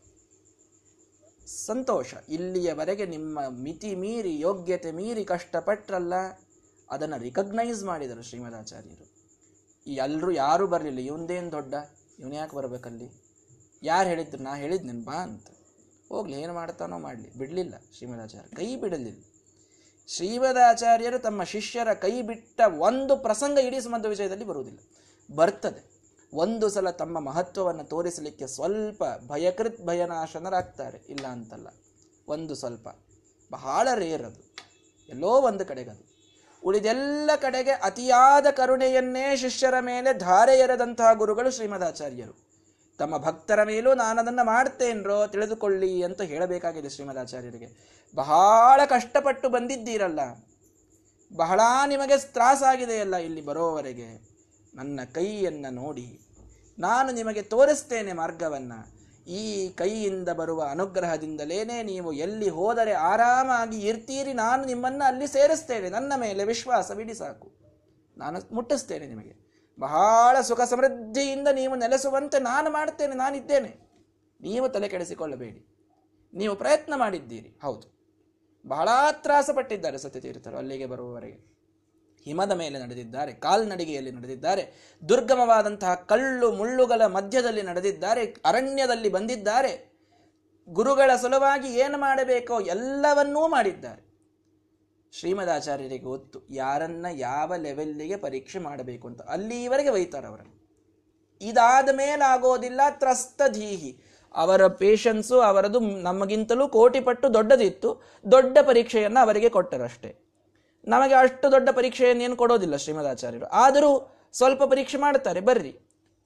ಸಂತೋಷ. 1.48 2.14
ಇಲ್ಲಿಯವರೆಗೆ 2.30 3.06
ನಿಮ್ಮ 3.06 3.40
ಮಿತಿ 3.50 3.96
ಮೀರಿ, 3.96 4.40
ಯೋಗ್ಯತೆ 4.40 4.92
ಮೀರಿ 4.92 5.26
ಕಷ್ಟಪಟ್ರಲ್ಲ, 5.26 6.14
ಅದನ್ನು 6.90 7.22
ರಿಕಗ್ನೈಸ್ 7.22 7.84
ಮಾಡಿದರು 7.84 8.22
ಶ್ರೀಮದಾಚಾರ್ಯರು. 8.22 9.12
ಈ 9.88 9.94
ಎಲ್ಲರೂ 9.96 10.32
ಯಾರೂ 10.32 10.68
ಬರಲಿಲ್ಲ. 10.68 11.00
ಇವಂದೇನು 11.00 11.52
ದೊಡ್ಡ? 11.52 11.74
ಇವನು 12.20 12.36
ಯಾಕೆ 12.36 12.56
ಬರಬೇಕಲ್ಲಿ? 12.56 13.12
ಯಾರು 13.84 14.10
ಹೇಳಿದ್ರು? 14.10 14.44
ನಾ 14.44 14.56
ಹೇಳಿದ್ನೇನು 14.56 15.04
ಬಾ 15.04 15.14
ಅಂತ. 15.14 15.48
ಹೋಗ್ಲಿ, 16.12 16.42
ಏನು 16.42 16.54
ಮಾಡ್ತಾನೋ 16.54 16.98
ಮಾಡಲಿ. 17.00 17.34
ಬಿಡಲಿಲ್ಲ 17.34 17.76
ಶ್ರೀಮದಾಚಾರ್ಯ, 17.98 18.56
ಕೈ 18.56 18.76
ಬಿಡಲಿಲ್ಲ. 18.76 19.22
ಶ್ರೀಮದಾಚಾರ್ಯರು 20.08 21.20
ತಮ್ಮ 21.20 21.44
ಶಿಷ್ಯರ 21.44 21.94
ಕೈ 21.94 22.22
ಬಿಟ್ಟ 22.22 22.62
ಒಂದು 22.80 23.18
ಪ್ರಸಂಗ 23.18 23.58
ಇಡೀ 23.58 23.80
ಸಂಬಂಧ 23.80 24.06
ವಿಷಯದಲ್ಲಿ 24.06 24.46
ಬರುವುದಿಲ್ಲ. 24.46 24.80
ಬರ್ತದೆ. 25.36 25.82
ಒಂದು 26.34 26.70
ಸಲ 26.70 26.90
ತಮ್ಮ 26.90 27.20
ಮಹತ್ವವನ್ನು 27.20 27.84
ತೋರಿಸಲಿಕ್ಕೆ 27.84 28.48
ಸ್ವಲ್ಪ 28.48 29.04
ಭಯಕೃತ್ 29.28 29.86
ಭಯನಾಶನರಾಗ್ತಾರೆ. 29.86 30.98
ಇಲ್ಲ 31.10 31.28
ಅಂತಲ್ಲ, 31.28 31.68
ಒಂದು 32.28 32.56
ಸ್ವಲ್ಪ. 32.56 32.88
ಬಹಳ 33.52 33.88
ರೇರ್ 33.96 34.24
ಅದು. 34.24 34.42
ಎಲ್ಲೋ 35.10 35.28
ಒಂದು 35.28 35.66
ಕಡೆಗದು. 35.66 36.12
ಉಳಿದೆಲ್ಲ 36.64 37.30
ಕಡೆಗೆ 37.36 37.72
ಅತಿಯಾದ 37.72 38.46
ಕರುಣೆಯನ್ನೇ 38.52 39.38
ಶಿಷ್ಯರ 39.38 39.74
ಮೇಲೆ 39.80 40.18
ಧಾರೆ 40.18 40.60
ಎರೆದಂತಹ 40.60 41.14
ಗುರುಗಳು 41.14 41.52
ಶ್ರೀಮದಾಚಾರ್ಯರು. 41.52 42.51
ತಮ್ಮ 43.02 43.18
ಭಕ್ತರ 43.18 43.64
ಮೇಲೂ 43.64 43.94
ನಾನು 43.94 44.20
ಅದನ್ನು 44.20 44.46
ಮಾಡ್ತೇನ್ರೋ 44.46 45.28
ತಿಳಿದುಕೊಳ್ಳಿ 45.28 46.04
ಅಂತ 46.04 46.22
ಹೇಳಬೇಕಾಗಿದೆ 46.22 46.90
ಶ್ರೀಮದಾಚಾರ್ಯರಿಗೆ. 46.90 47.70
ಬಹಳ 48.16 48.82
ಕಷ್ಟಪಟ್ಟು 48.86 49.50
ಬಂದಿದ್ದೀರಲ್ಲ. 49.50 50.20
ಬಹಳ 51.36 51.60
ನಿಮಗೆ 51.88 52.18
ತ್ರಾಸಾಗಿದೆಯಲ್ಲ 52.18 53.16
ಇಲ್ಲಿ 53.16 53.42
ಬರೋವರೆಗೆ. 53.42 54.10
ನನ್ನ 54.76 55.00
ಕೈಯನ್ನು 55.14 55.74
ನೋಡಿ 55.74 56.20
ನಾನು 56.80 57.12
ನಿಮಗೆ 57.12 57.42
ತೋರಿಸ್ತೇನೆ 57.42 58.14
ಮಾರ್ಗವನ್ನು. 58.14 58.80
ಈ 59.32 59.70
ಕೈಯಿಂದ 59.70 60.30
ಬರುವ 60.30 60.68
ಅನುಗ್ರಹದಿಂದಲೇನೆ 60.72 61.84
ನೀವು 61.84 62.14
ಎಲ್ಲಿ 62.14 62.50
ಹೋದರೆ 62.50 62.94
ಆರಾಮಾಗಿ 62.94 63.80
ಇರ್ತೀರಿ 63.88 64.34
ನಾನು 64.34 64.66
ನಿಮ್ಮನ್ನು 64.66 65.08
ಅಲ್ಲಿ 65.08 65.28
ಸೇರಿಸ್ತೇನೆ. 65.28 65.90
ನನ್ನ 65.90 66.14
ಮೇಲೆ 66.16 66.44
ವಿಶ್ವಾಸ 66.44 66.92
ಬಿಡಿ 66.92 67.14
ಸಾಕು. 67.14 67.50
ನಾನು 68.18 68.56
ಮುಟ್ಟಿಸ್ತೇನೆ 68.56 69.08
ನಿಮಗೆ. 69.08 69.41
ಬಹಳ 69.82 70.42
ಸುಖ 70.42 70.62
ಸಮೃದ್ಧಿಯಿಂದ 70.62 71.48
ನೀವು 71.48 71.76
ನೆಲೆಸುವಂತೆ 71.76 72.40
ನಾನು 72.40 72.70
ಮಾಡ್ತೇನೆ 72.70 73.16
ನಾನಿದ್ದೇನೆ. 73.16 73.92
ನೀವು 74.42 74.70
ತಲೆ 74.70 74.88
ಕೆಡಿಸಿಕೊಳ್ಳಬೇಡಿ. 74.88 75.68
ನೀವು 76.34 76.56
ಪ್ರಯತ್ನ 76.56 76.94
ಮಾಡಿದ್ದೀರಿ. 76.96 77.60
ಹೌದು. 77.62 78.02
ಬಹಳ 78.68 78.90
ತ್ರಾಸಪಟ್ಟಿದ್ದಾರೆ 79.12 79.98
ಸತ್ಯತೀರ್ಥರು 79.98 80.58
ಅಲ್ಲಿಗೆ 80.58 80.86
ಬರುವವರೆಗೆ. 80.86 81.52
ಹಿಮದ 82.24 82.52
ಮೇಲೆ 82.52 82.80
ನಡೆದಿದ್ದಾರೆ, 82.80 83.34
ಕಾಲ್ನಡಿಗೆಯಲ್ಲಿ 83.34 84.12
ನಡೆದಿದ್ದಾರೆ, 84.12 84.74
ದುರ್ಗಮವಾದಂತಹ 85.10 85.94
ಕಳ್ಳು 85.94 86.52
ಮುಳ್ಳುಗಳ 86.52 87.06
ಮಧ್ಯದಲ್ಲಿ 87.06 87.62
ನಡೆದಿದ್ದಾರೆ, 87.62 88.36
ಅರಣ್ಯದಲ್ಲಿ 88.46 89.10
ಬಂದಿದ್ದಾರೆ. 89.10 89.94
ಗುರುಗಳ 90.70 91.16
ಸಲುವಾಗಿ 91.22 91.68
ಏನು 91.80 91.98
ಮಾಡಬೇಕೋ 91.98 92.60
ಎಲ್ಲವನ್ನೂ 92.60 93.48
ಮಾಡಿದ್ದಾರೆ. 93.48 94.11
ಶ್ರೀಮದಾಚಾರ್ಯರಿಗೆ 95.12 96.04
ಗೊತ್ತು. 96.04 96.42
ಯಾರನ್ನ 96.50 97.06
ಯಾವ 97.12 97.54
ಲೆವೆಲ್ಲಿಗೆ 97.58 98.16
ಪರೀಕ್ಷೆ 98.16 98.60
ಮಾಡಬೇಕು 98.60 99.08
ಅಂತ. 99.08 99.22
ಅಲ್ಲಿವರೆಗೆ 99.22 99.90
ಒಯ್ತಾರೆ 99.90 100.28
ಅವರನ್ನು. 100.28 100.62
ಇದಾದ 101.42 101.90
ಮೇಲಾಗೋದಿಲ್ಲ, 101.90 102.82
ತ್ರಸ್ತಧೀಹಿ. 102.90 104.02
ಅವರ 104.36 104.68
ಪೇಷನ್ಸು, 104.68 105.40
ಅವರದು 105.40 105.80
ನಮಗಿಂತಲೂ 105.80 106.68
ಕೋಟಿ 106.68 107.00
ಪಟ್ಟು 107.00 107.34
ದೊಡ್ಡದಿತ್ತು. 107.34 108.04
ದೊಡ್ಡ 108.32 108.58
ಪರೀಕ್ಷೆಯನ್ನು 108.62 109.20
ಅವರಿಗೆ 109.20 109.50
ಕೊಟ್ಟರಷ್ಟೇ. 109.50 110.16
ನಮಗೆ 110.88 111.14
ಅಷ್ಟು 111.14 111.52
ದೊಡ್ಡ 111.52 111.70
ಪರೀಕ್ಷೆಯನ್ನೇನು 111.70 112.36
ಕೊಡೋದಿಲ್ಲ 112.36 112.76
ಶ್ರೀಮದಾಚಾರ್ಯರು. 112.76 113.46
ಆದರೂ 113.46 114.12
ಸ್ವಲ್ಪ 114.34 114.64
ಪರೀಕ್ಷೆ 114.64 114.98
ಮಾಡ್ತಾರೆ. 114.98 115.40
ಬರ್ರಿ, 115.40 115.72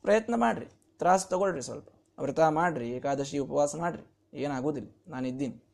ಪ್ರಯತ್ನ 0.02 0.36
ಮಾಡ್ರಿ. 0.36 0.66
ತ್ರಾಸು 0.98 1.30
ತಗೊಳ್ರಿ 1.30 1.62
ಸ್ವಲ್ಪ. 1.62 1.90
ವ್ರತ 2.20 2.40
ಮಾಡ್ರಿ, 2.40 2.90
ಏಕಾದಶಿ 2.90 3.38
ಉಪವಾಸ 3.38 3.76
ಮಾಡ್ರಿ. 3.76 4.18
ಏನಾಗೋದಿಲ್ಲ. 4.34 4.90
ನಾನಿದ್ದೀನಿ. 5.08 5.65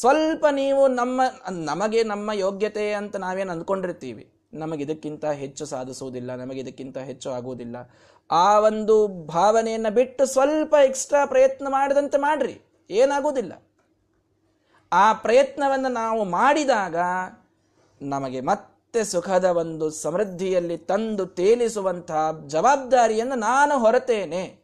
ಸ್ವಲ್ಪ 0.00 0.46
ನೀವು 0.50 0.88
ನಮ್ಮ, 0.88 1.20
ನಮಗೆ 1.50 2.02
ನಮ್ಮ 2.02 2.32
ಯೋಗ್ಯತೆ 2.32 2.92
ಅಂತ 2.92 3.16
ನಾವೇನು 3.16 3.52
ಅಂದ್ಕೊಂಡಿರ್ತೀವಿ. 3.52 4.32
ನಮಗೆ 4.54 4.84
ಇದಕ್ಕಿಂತ 4.84 5.24
ಹೆಚ್ಚು 5.24 5.66
ಸಾಧಿಸುವುದಿಲ್ಲ, 5.66 6.34
ನಮಗೆ 6.34 6.60
ಇದಕ್ಕಿಂತ 6.60 6.98
ಹೆಚ್ಚು 6.98 7.30
ಆಗುವುದಿಲ್ಲ. 7.30 7.76
ಆ 8.30 8.60
ಒಂದು 8.60 9.08
ಭಾವನೆಯನ್ನು 9.08 9.94
ಬಿಟ್ಟು 9.94 10.26
ಸ್ವಲ್ಪ 10.26 10.74
ಎಕ್ಸ್ಟ್ರಾ 10.84 11.26
ಪ್ರಯತ್ನ 11.26 11.68
ಮಾಡಿದಂತೆ 11.68 12.18
ಮಾಡ್ರಿ. 12.18 12.60
ಏನಾಗುವುದಿಲ್ಲ. 12.90 13.62
ಆ 14.92 15.12
ಪ್ರಯತ್ನವನ್ನು 15.12 15.88
ನಾವು 15.88 16.24
ಮಾಡಿದಾಗ 16.24 16.96
ನಮಗೆ 18.02 18.40
ಮತ್ತೆ 18.40 19.04
ಸುಖದ 19.04 19.44
ಒಂದು 19.44 19.90
ಸಮೃದ್ಧಿಯಲ್ಲಿ 19.90 20.78
ತಂದು 20.78 21.26
ತೇಲಿಸುವಂತಹ 21.26 22.44
ಜವಾಬ್ದಾರಿಯನ್ನು 22.46 23.34
ನಾನು 23.34 23.78
ಹೊರತೇನೆ. 23.78 24.58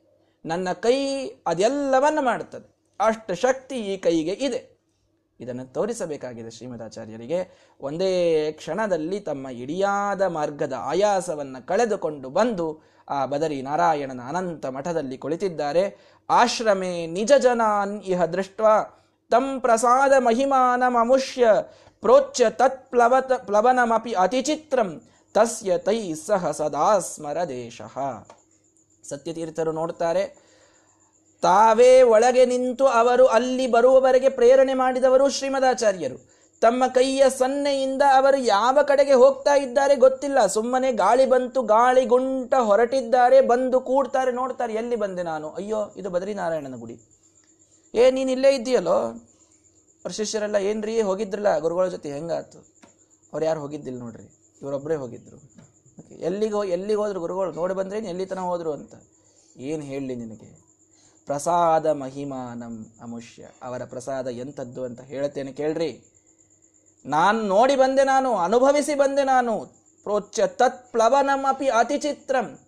ನನ್ನ 0.46 0.72
ಕೈ 0.72 1.28
ಅದೆಲ್ಲವನ್ನು 1.46 2.22
ಮಾಡುತ್ತದೆ. 2.22 2.74
ಅಷ್ಟು 3.00 3.34
ಶಕ್ತಿ 3.34 3.74
ಈ 3.74 3.96
ಕೈಗೆ 3.96 4.32
ಇದೆ. 4.32 4.73
ಇದನ್ನು 5.40 5.72
ತೋರಿಸಬೇಕಾಗಿದೆ 5.72 6.50
ಶ್ರೀಮದಾಚಾರ್ಯರಿಗೆ. 6.50 7.40
ಒಂದೇ 7.80 8.52
ಕ್ಷಣದಲ್ಲಿ 8.52 9.20
ತಮ್ಮ 9.20 9.48
ಇಡಿಯಾದ 9.48 10.22
ಮಾರ್ಗದ 10.22 10.72
ಆಯಾಸವನ್ನು 10.78 11.66
ಕಳೆದುಕೊಂಡು 11.66 12.30
ಬಂದು 12.30 12.82
ಆ 13.08 13.26
ಬದರಿ 13.26 13.62
ನಾರಾಯಣನ 13.62 14.20
ಅನಂತ 14.28 14.66
ಮಠದಲ್ಲಿ 14.66 15.18
ಕುಳಿತಿದ್ದಾರೆ. 15.18 16.14
ಆಶ್ರಮೆ 16.30 17.06
ನಿಜ 17.06 17.32
ಜನಾನ್ 17.38 18.02
ಇಹ 18.02 18.24
ದೃಷ್ಟ 18.24 18.60
ತಂ 19.30 19.60
ಪ್ರಸಾದ 19.60 20.12
ಮಹಿಮಾನಮುಷ್ಯ 20.18 21.46
ಪ್ರೋಚ್ಯ 22.00 22.50
ತತ್ 22.50 22.90
ಪ್ಲವತ 22.90 23.32
ಪ್ಲವನಮಿ 23.32 24.12
ಅತಿಚಿತ್ರಂ 24.12 25.02
ತಸ್ಯ 25.34 25.78
ತೈ 25.78 26.14
ಸಹ 26.14 26.50
ಸದಾ 26.50 26.98
ಸ್ಮರ 26.98 27.44
ದೇಶ 27.44 27.82
ಸತ್ಯತೀರ್ಥರು 29.08 29.72
ನೋಡ್ತಾರೆ. 29.72 30.43
ತಾವೇ 31.44 32.02
ಒಳಗೆ 32.02 32.46
ನಿಂತು 32.46 32.86
ಅವರು 32.86 33.26
ಅಲ್ಲಿ 33.26 33.66
ಬರುವವರೆಗೆ 33.66 34.28
ಪ್ರೇರಣೆ 34.28 34.74
ಮಾಡಿದವರು 34.74 35.28
ಶ್ರೀಮದಾಚಾರ್ಯರು. 35.28 36.34
ತಮ್ಮ 36.62 36.86
ಕೈಯ 36.86 37.30
ಸನ್ನೆಯಿಂದ 37.30 38.02
ಅವರು 38.16 38.38
ಯಾವ 38.38 38.78
ಕಡೆಗೆ 38.82 39.12
ಹೋಗ್ತಾ 39.12 39.54
ಇದ್ದಾರೆ 39.54 39.96
ಗೊತ್ತಿಲ್ಲ. 39.96 40.46
ಸುಮ್ಮನೆ 40.46 40.92
ಗಾಳಿ 40.92 41.26
ಬಂತು, 41.26 41.62
ಗಾಳಿ 41.62 42.04
ಗುಂಟ 42.04 42.54
ಹೊರಟಿದ್ದಾರೆ, 42.54 43.40
ಬಂದು 43.40 43.80
ಕೂಡ್ತಾರೆ, 43.80 44.32
ನೋಡ್ತಾರೆ, 44.32 44.74
ಎಲ್ಲಿ 44.74 44.96
ಬಂದೆ 44.96 45.22
ನಾನು? 45.22 45.50
ಅಯ್ಯೋ, 45.50 45.94
ಇದು 45.96 46.10
ಬದ್ರಿನಾರಾಯಣನ 46.10 46.76
ಗುಡಿ. 46.76 47.00
ಏ, 47.94 48.10
ನೀನು 48.10 48.30
ಇಲ್ಲೇ 48.30 48.54
ಇದ್ದೀಯಲ್ಲೋ? 48.54 48.96
ಅವ್ರ 50.04 50.08
ಶಿಷ್ಯರೆಲ್ಲ, 50.08 50.56
ಏನ್ರಿ? 50.56 51.02
ಹೋಗಿದ್ರಲ್ಲ, 51.02 51.58
ಗುರುಗಳ 51.58 51.86
ಜೊತೆ 51.86 52.12
ಹೆಂಗಾತು 52.12 52.58
ಅವ್ರು 53.32 53.46
ಯಾರು 53.46 53.60
ಹೋಗಿದ್ದಿಲ್ಲ 53.60 53.98
ನೋಡ್ರಿ. 53.98 54.56
ಇವರೊಬ್ಬರೇ 54.62 54.94
ಹೋಗಿದ್ರು. 54.94 55.38
ಎಲ್ಲಿಗೆ 56.20 56.70
ಎಲ್ಲಿಗೆ 56.70 56.94
ಹೋದ್ರು 56.94 57.20
ಗುರುಗಳು, 57.20 57.52
ನೋಡಿ 57.52 57.74
ಬಂದ್ರೆ 57.74 57.98
ಎಲ್ಲಿ 57.98 58.26
ತನಕ 58.26 58.40
ಹೋದ್ರು 58.40 58.72
ಅಂತ. 58.72 58.94
ಏನು 59.56 59.82
ಹೇಳಲಿ 59.82 60.14
ನಿನಗೆ? 60.14 60.63
ಪ್ರಸಾದ 61.26 61.86
ಮಹಿಮಾನಂ 61.86 62.86
ಅಮುಷ್ಯ. 63.02 63.48
ಅವರ 63.62 63.84
ಪ್ರಸಾದ 63.84 64.26
ಎಂಥದ್ದು 64.26 64.84
ಅಂತ 64.84 65.00
ಹೇಳ್ತೇನೆ 65.00 65.52
ಕೇಳ್ರಿ. 65.52 66.04
ನಾನು 67.06 67.42
ನೋಡಿ 67.42 67.76
ಬಂದೆ 67.76 68.04
ನಾನು, 68.04 68.36
ಅನುಭವಿಸಿ 68.36 68.94
ಬಂದೆ 68.94 69.24
ನಾನು. 69.24 69.64
ಪ್ರೋಚ್ಯ 70.02 70.46
ತತ್ 70.46 70.92
ಪ್ಲವನಂ 70.92 71.44
ಅಪಿ 71.48 71.68
ಅತಿಚಿತ್ರಂ. 71.68 72.58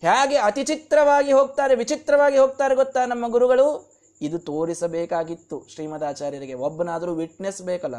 ಹೇಗೆ 0.00 0.36
ಅತಿಚಿತ್ರವಾಗಿ 0.36 1.32
ಹೋಗ್ತಾರೆ, 1.32 1.74
ವಿಚಿತ್ರವಾಗಿ 1.74 2.38
ಹೋಗ್ತಾರೆ 2.38 2.74
ಗೊತ್ತಾ 2.74 3.04
ನಮ್ಮ 3.04 3.28
ಗುರುಗಳು? 3.28 3.94
ಇದು 4.22 4.38
ತೋರಿಸಬೇಕಾಗಿತ್ತು 4.38 5.66
ಶ್ರೀಮದಾಚಾರ್ಯರಿಗೆ 5.74 6.54
ಒಬ್ಬನಾದರೂ 6.54 7.14
ವಿಟ್ನೆಸ್ 7.14 7.62
ಬೇಕಲ್ಲ. 7.62 7.94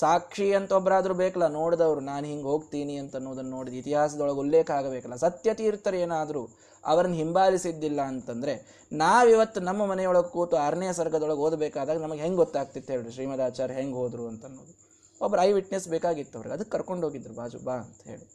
ಸಾಕ್ಷಿ 0.00 0.54
ಅಂತ 0.54 0.72
ಒಬ್ಬರಾದ್ರೂ 0.72 1.14
ಬೇಕಲ್ಲ, 1.14 1.46
ನೋಡಿದವರು, 1.48 2.00
ನಾನು 2.00 2.26
ಹಿಂಗೆ 2.26 2.42
ಹೋಗ್ತೀನಿ 2.42 2.96
ಅಂತ 2.96 3.16
ಅನ್ನೋದನ್ನು 3.16 3.50
ನೋಡಿದ 3.50 3.74
ಇತಿಹಾಸದೊಳಗೆ 3.74 4.38
ಉಲ್ಲೇಖ 4.38 4.70
ಆಗಬೇಕಲ್ಲ. 4.70 5.16
ಸತ್ಯತೀರ್ಥರು 5.16 5.96
ಏನಾದರೂ 5.96 6.42
ಅವರನ್ನು 6.86 7.16
ಹಿಂಬಾಲಿಸಿದ್ದಿಲ್ಲ 7.16 8.00
ಅಂತಂದರೆ, 8.00 8.54
ನಾವಿವತ್ತು 8.92 9.60
ನಮ್ಮ 9.60 9.86
ಮನೆಯೊಳಗೆ 9.86 10.28
ಕೂತು 10.28 10.56
ಆರನೇ 10.56 10.92
ಸರ್ಗದೊಳಗೆ 10.92 11.40
ಓದಬೇಕಾದಾಗ 11.40 11.98
ನಮಗೆ 12.02 12.20
ಹೆಂಗೆ 12.20 12.36
ಗೊತ್ತಾಗ್ತಿತ್ತು 12.36 12.92
ಹೇಳ್ರಿ? 12.92 13.12
ಶ್ರೀಮದಾಚಾರ್ಯ 13.12 13.74
ಹೆಂಗೆ 13.74 13.94
ಹೋದರು 13.94 14.26
ಅಂತ 14.28 14.44
ಅನ್ನೋದು 14.44 14.74
ಒಬ್ಬರು 15.20 15.40
ಐ 15.42 15.52
ವಿಟ್ನೆಸ್ 15.52 15.88
ಬೇಕಾಗಿತ್ತು 15.88 16.38
ಅವ್ರಿಗೆ. 16.38 16.54
ಅದಕ್ಕೆ 16.54 16.70
ಕರ್ಕೊಂಡು 16.70 17.06
ಹೋಗಿದ್ರು, 17.06 17.34
ಬಾಜು, 17.34 17.58
ಬಾ 17.58 17.74
ಅಂತ 17.74 18.02
ಹೇಳಿ. 18.08 18.26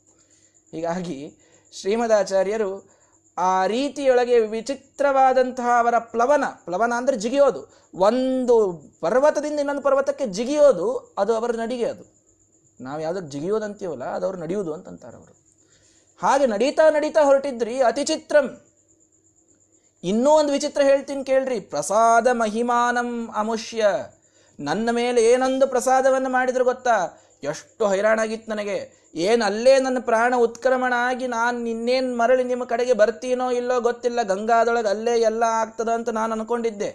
ಹೀಗಾಗಿ 0.71 1.17
ಶ್ರೀಮದಾಚಾರ್ಯರು 1.73 2.71
ಆ 3.37 3.67
ರೀತಿಯೊಳಗೆ 3.67 4.39
ವಿಚಿತ್ರವಾದಂತಹ 4.39 5.69
ಅವರ 5.79 5.95
ಪ್ಲವನ 6.13 6.45
ಪ್ಲವನ 6.65 6.93
ಅಂದರೆ 6.97 7.15
ಜಿಗಿಯೋದು. 7.15 7.61
ಒಂದು 7.93 8.55
ಪರ್ವತದಿಂದ 9.01 9.59
ಇನ್ನೊಂದು 9.59 9.81
ಪರ್ವತಕ್ಕೆ 9.81 10.25
ಜಿಗಿಯೋದು, 10.27 11.13
ಅದು 11.17 11.31
ಅವರ 11.35 11.51
ನಡಿಗೆ 11.55 11.85
ಅದು. 11.85 12.03
ನಾವು 12.79 12.99
ಯಾವುದಕ್ಕೆ 13.01 13.31
ಜಿಗಿಯೋದು 13.31 13.65
ಅಂತೀವಲ್ಲ 13.65 14.03
ಅದು 14.03 14.25
ಅವ್ರು 14.25 14.39
ನಡೆಯುವುದು 14.39 14.73
ಅಂತಂತಾರೆ 14.73 15.15
ಅವರು. 15.17 15.33
ಹಾಗೆ 16.21 16.45
ನಡೀತಾ 16.45 16.89
ನಡೀತಾ 16.89 17.21
ಹೊರಟಿದ್ರಿ 17.23 17.81
ಅತಿಚಿತ್ರಂ 17.81 18.47
ಇನ್ನೂ 20.03 20.31
ಒಂದು 20.31 20.51
ವಿಚಿತ್ರ 20.51 20.81
ಹೇಳ್ತೀನಿ 20.81 21.23
ಕೇಳ್ರಿ, 21.23 21.59
ಪ್ರಸಾದ 21.59 22.27
ಮಹಿಮಾನಂ 22.33 23.09
ಅಮುಷ್ಯ. 23.35 23.83
ನನ್ನ 24.59 24.89
ಮೇಲೆ 24.91 25.21
ಏನೊಂದು 25.23 25.65
ಪ್ರಸಾದವನ್ನು 25.67 26.29
ಮಾಡಿದ್ರು 26.29 26.65
ಗೊತ್ತಾ? 26.65 26.97
ಎಷ್ಟು 27.43 27.83
ಹೈರಾಣಾಗಿತ್ತು 27.91 28.49
ನನಗೆ. 28.51 28.77
ಏನು 29.27 29.43
ಅಲ್ಲೇ 29.47 29.73
ನನ್ನ 29.85 29.99
ಪ್ರಾಣ 30.09 30.33
ಉತ್ಕ್ರಮಣ 30.45 30.93
ಆಗಿ 31.07 31.25
ನಾನು 31.33 31.59
ಇನ್ನೇನು 31.73 32.11
ಮರಳಿ 32.19 32.43
ನಿಮ್ಮ 32.51 32.63
ಕಡೆಗೆ 32.71 32.93
ಬರ್ತೀನೋ 33.01 33.47
ಇಲ್ಲೋ 33.59 33.75
ಗೊತ್ತಿಲ್ಲ, 33.87 34.19
ಗಂಗಾದೊಳಗೆ 34.31 34.89
ಅಲ್ಲೇ 34.93 35.15
ಎಲ್ಲ 35.29 35.43
ಆಗ್ತದ 35.61 35.89
ಅಂತ 35.97 36.09
ನಾನು 36.19 36.33
ಅನ್ಕೊಂಡಿದ್ದೆ. 36.35 36.89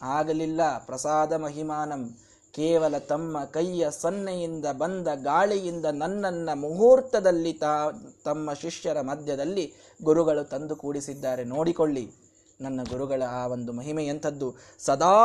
ಆಗಲಿಲ್ಲ, 0.00 0.60
ಪ್ರಸಾದ 0.88 1.32
ಮಹಿಮಾನಂ. 1.44 2.02
ಕೇವಲ 2.54 2.94
ತಮ್ಮ 3.10 3.42
ಕೈಯ 3.56 3.90
ಸನ್ನೆಯಿಂದ 4.02 4.66
ಬಂದ 4.80 5.08
ಗಾಳಿಯಿಂದ 5.24 5.86
ನನ್ನನ್ನ 6.00 6.50
ಮುಹೂರ್ತದಲ್ಲಿ 6.62 7.52
ತಾ, 7.62 7.74
ತಮ್ಮ 8.24 8.52
ಶಿಷ್ಯರ 8.62 8.98
ಮಧ್ಯದಲ್ಲಿ 9.10 9.66
ಗುರುಗಳು 10.00 10.44
ತಂದು 10.54 10.76
ಕೂಡಿಸಿದ್ದಾರೆ. 10.76 11.44
ನೋಡಿಕೊಳ್ಳಿ, 11.54 12.04
ನನ್ನ 12.60 12.80
ಗುರುಗಳ 12.92 13.22
ಆ 13.40 13.42
ಒಂದು 13.56 13.72
ಮಹಿಮೆ 13.72 14.04
ಎಂಥದ್ದು. 14.06 14.48
ಸದಾ 14.86 15.18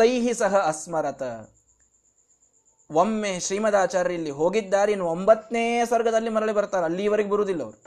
ತೈಹಿ 0.00 0.34
ಸಹ 0.34 0.54
ಅಸ್ಮರತ. 0.72 1.22
ಒಮ್ಮೆ 2.90 3.40
ಶ್ರೀಮದಾಚಾರ್ಯ 3.40 4.14
ಇಲ್ಲಿ 4.14 4.30
ಹೋಗಿದ್ದಾರೆ, 4.30 4.92
ಇನ್ನು 4.92 5.06
ಒಂಬತ್ತನೇ 5.06 5.84
ಸ್ವರ್ಗದಲ್ಲಿ 5.84 6.30
ಮರಳಿ 6.30 6.52
ಬರ್ತಾರೆ, 6.52 6.84
ಅಲ್ಲಿವರೆಗೆ 6.84 7.30
ಬರುವುದಿಲ್ಲ 7.30 7.62
ಅವರು. 7.62 7.78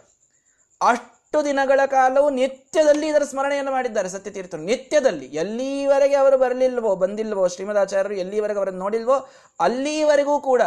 ಅಷ್ಟು 0.81 1.45
ದಿನಗಳ 1.45 1.79
ಕಾಲವು 1.85 2.29
ನಿತ್ಯದಲ್ಲಿ 2.29 3.07
ಇದರ 3.07 3.23
ಸ್ಮರಣೆಯನ್ನು 3.23 3.71
ಮಾಡಿದ್ದಾರೆ 3.71 4.09
ಸತ್ಯತೀರ್ಥರು. 4.09 4.61
ನಿತ್ಯದಲ್ಲಿ 4.61 5.25
ಎಲ್ಲಿವರೆಗೆ 5.25 6.15
ಅವರು 6.15 6.37
ಬರಲಿಲ್ವೋ, 6.37 6.95
ಬಂದಿಲ್ವೋ, 6.95 7.47
ಶ್ರೀಮದಾಚಾರ್ಯರು 7.47 8.15
ಎಲ್ಲಿವರೆಗೆ 8.15 8.59
ಅವರನ್ನು 8.59 8.79
ನೋಡಿಲ್ವೋ, 8.79 9.27
ಅಲ್ಲಿವರೆಗೂ 9.59 10.39
ಕೂಡ 10.39 10.61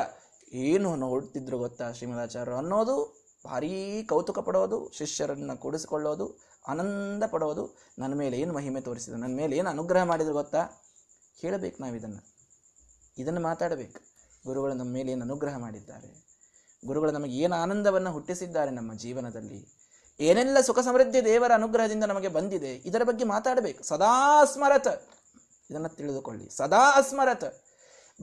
ಏನು 0.53 0.97
ನೋಡ್ತಿದ್ರು 0.97 1.59
ಗೊತ್ತಾ 1.59 1.93
ಶ್ರೀಮದಾಚಾರ್ಯರು 1.93 2.57
ಅನ್ನೋದು? 2.57 3.27
ಭಾರೀ 3.47 4.03
ಕೌತುಕ 4.03 4.39
ಪಡೋದು, 4.39 4.91
ಶಿಷ್ಯರನ್ನು 4.95 5.57
ಕೂಡಿಸಿಕೊಳ್ಳೋದು, 5.57 6.39
ಆನಂದ 6.69 7.23
ಪಡೋದು, 7.31 7.77
ನನ್ನ 7.99 8.15
ಮೇಲೆ 8.15 8.39
ಏನು 8.39 8.53
ಮಹಿಮೆ 8.53 8.81
ತೋರಿಸಿದ, 8.81 9.13
ನನ್ನ 9.13 9.37
ಮೇಲೆ 9.37 9.57
ಏನು 9.57 9.71
ಅನುಗ್ರಹ 9.71 10.03
ಮಾಡಿದ್ರು 10.03 10.35
ಗೊತ್ತಾ? 10.35 10.63
ಹೇಳಬೇಕು 11.41 11.83
ನಾವು 11.83 11.97
ಇದನ್ನು 11.97 12.23
ಇದನ್ನು 13.19 13.41
ಮಾತಾಡಬೇಕು. 13.41 14.10
ಗುರುಗಳು 14.47 14.75
ನಮ್ಮ 14.75 14.93
ಮೇಲೆ 14.93 15.13
ಏನು 15.13 15.23
ಅನುಗ್ರಹ 15.23 15.57
ಮಾಡಿದ್ದಾರೆ? 15.57 16.27
ಗುರುಗಳು 16.87 17.11
ನಮಗೆ 17.11 17.33
ಏನು 17.33 17.57
ಆನಂದವನ್ನು 17.57 18.13
ಹುಟ್ಟಿಸಿದ್ದಾರೆ 18.13 18.71
ನಮ್ಮ 18.71 18.95
ಜೀವನದಲ್ಲಿ? 18.95 19.69
ಏನೆಲ್ಲ 20.21 20.61
ಸುಖ 20.61 20.79
ಸಮೃದ್ಧಿ 20.79 21.25
ದೇವರ 21.25 21.53
ಅನುಗ್ರಹದಿಂದ 21.55 22.05
ನಮಗೆ 22.05 22.29
ಬಂದಿದೆ? 22.29 22.75
ಇದರ 22.75 23.03
ಬಗ್ಗೆ 23.03 23.25
ಮಾತಾಡಬೇಕು. 23.25 23.83
ಸದಾ 23.83 24.45
ಸ್ಮರತ 24.45 24.87
ಇದನ್ನು 25.71 25.89
ತಿಳಿದುಕೊಳ್ಳಿ. 25.89 26.57
ಸದಾ 26.57 26.93
ಅಸ್ಮರತ. 26.97 27.45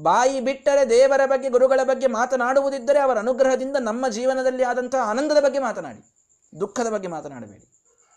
ಬಾಯಿ 0.02 0.40
ಬಿಟ್ಟರೆ 0.40 0.90
ದೇವರ 0.90 1.26
ಬಗ್ಗೆ, 1.26 1.50
ಗುರುಗಳ 1.50 1.80
ಬಗ್ಗೆ 1.84 2.08
ಮಾತನಾಡುವುದಿದ್ದರೆ 2.08 3.00
ಅವರ 3.00 3.18
ಅನುಗ್ರಹದಿಂದ 3.18 3.78
ನಮ್ಮ 3.80 4.08
ಜೀವನದಲ್ಲಿ 4.08 4.64
ಆದಂತಹ 4.64 4.98
ಆನಂದದ 4.98 5.44
ಬಗ್ಗೆ 5.44 5.60
ಮಾತನಾಡಿ. 5.60 6.14
ದುಃಖದ 6.60 6.90
ಬಗ್ಗೆ 6.90 7.08
ಮಾತನಾಡಬೇಡಿ. 7.08 7.68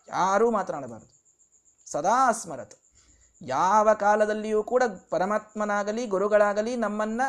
ಯಾರೂ 0.08 0.50
ಮಾತನಾಡಬಾರದು. 0.50 1.24
ಸದಾ 1.90 2.32
ಸ್ಮರತ್ 2.32 2.74
ಯಾವ 3.42 3.92
ಕಾಲದಲ್ಲಿಯೂ 3.92 4.62
ಕೂಡ 4.62 4.82
ಪರಮಾತ್ಮನಾಗಲಿ, 5.10 6.06
ಗುರುಗಳಾಗಲಿ 6.06 6.76
ನಮ್ಮನ್ನ 6.76 7.20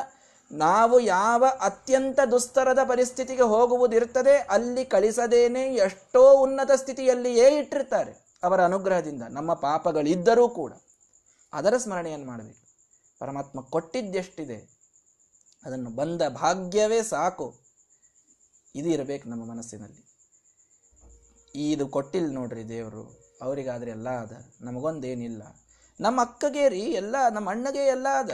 ನಾವು 0.52 1.00
ಯಾವ 1.00 1.46
ಅತ್ಯಂತ 1.62 2.20
ದುಸ್ತರದ 2.32 2.80
ಪರಿಸ್ಥಿತಿಗೆ 2.84 3.42
ಹೋಗುವುದಿರ್ತದೆ 3.42 4.38
ಅಲ್ಲಿ 4.38 4.86
ಕಳಿಸದೇನೆ 4.86 5.76
ಎಷ್ಟೋ 5.76 6.34
ಉನ್ನತ 6.34 6.72
ಸ್ಥಿತಿಯಲ್ಲಿಯೇ 6.72 7.58
ಇಟ್ಟಿರ್ತಾರೆ 7.58 8.40
ಅವರ 8.44 8.66
ಅನುಗ್ರಹದಿಂದ. 8.66 9.24
ನಮ್ಮ 9.30 9.54
ಪಾಪಗಳಿದ್ದರೂ 9.54 10.50
ಕೂಡ. 10.50 10.74
ಅದರ 11.54 11.78
ಸ್ಮರಣೆಯನ್ನು 11.78 12.28
ಮಾಡಬೇಕು. 12.28 12.60
ಪರಮಾತ್ಮ 13.20 13.62
ಕೊಟ್ಟಿದ್ದೆಷ್ಟಿದೆ, 13.62 14.82
ಅದನ್ನು 15.66 15.90
ಬಂದ 15.90 16.22
ಭಾಗ್ಯವೇ 16.22 17.04
ಸಾಕು. 17.04 17.60
ಇದು 18.76 18.90
ಇರಬೇಕು 18.90 19.30
ನಮ್ಮ 19.30 19.52
ಮನಸ್ಸಿನಲ್ಲಿ. 19.52 20.04
ಇದು 21.56 21.88
ಕೊಟ್ಟಿಲ್ಲ 21.88 22.34
ನೋಡ್ರಿ 22.34 22.70
ದೇವರು, 22.70 23.22
ಅವರಿಗಾದ್ರೆ 23.42 23.92
ಎಲ್ಲ 23.92 24.10
ಅದ, 24.10 24.32
ನಮಗೊಂದೇನಿಲ್ಲ. 24.62 25.44
ನಮ್ಮ 26.02 26.22
ಅಕ್ಕಗೆ 26.22 26.60
ಎಲ್ಲ, 26.92 27.16
ನಮ್ಮ 27.32 27.50
ಅಣ್ಣಗೆ 27.50 27.80
ಎಲ್ಲ 27.80 28.08
ಅದ, 28.18 28.32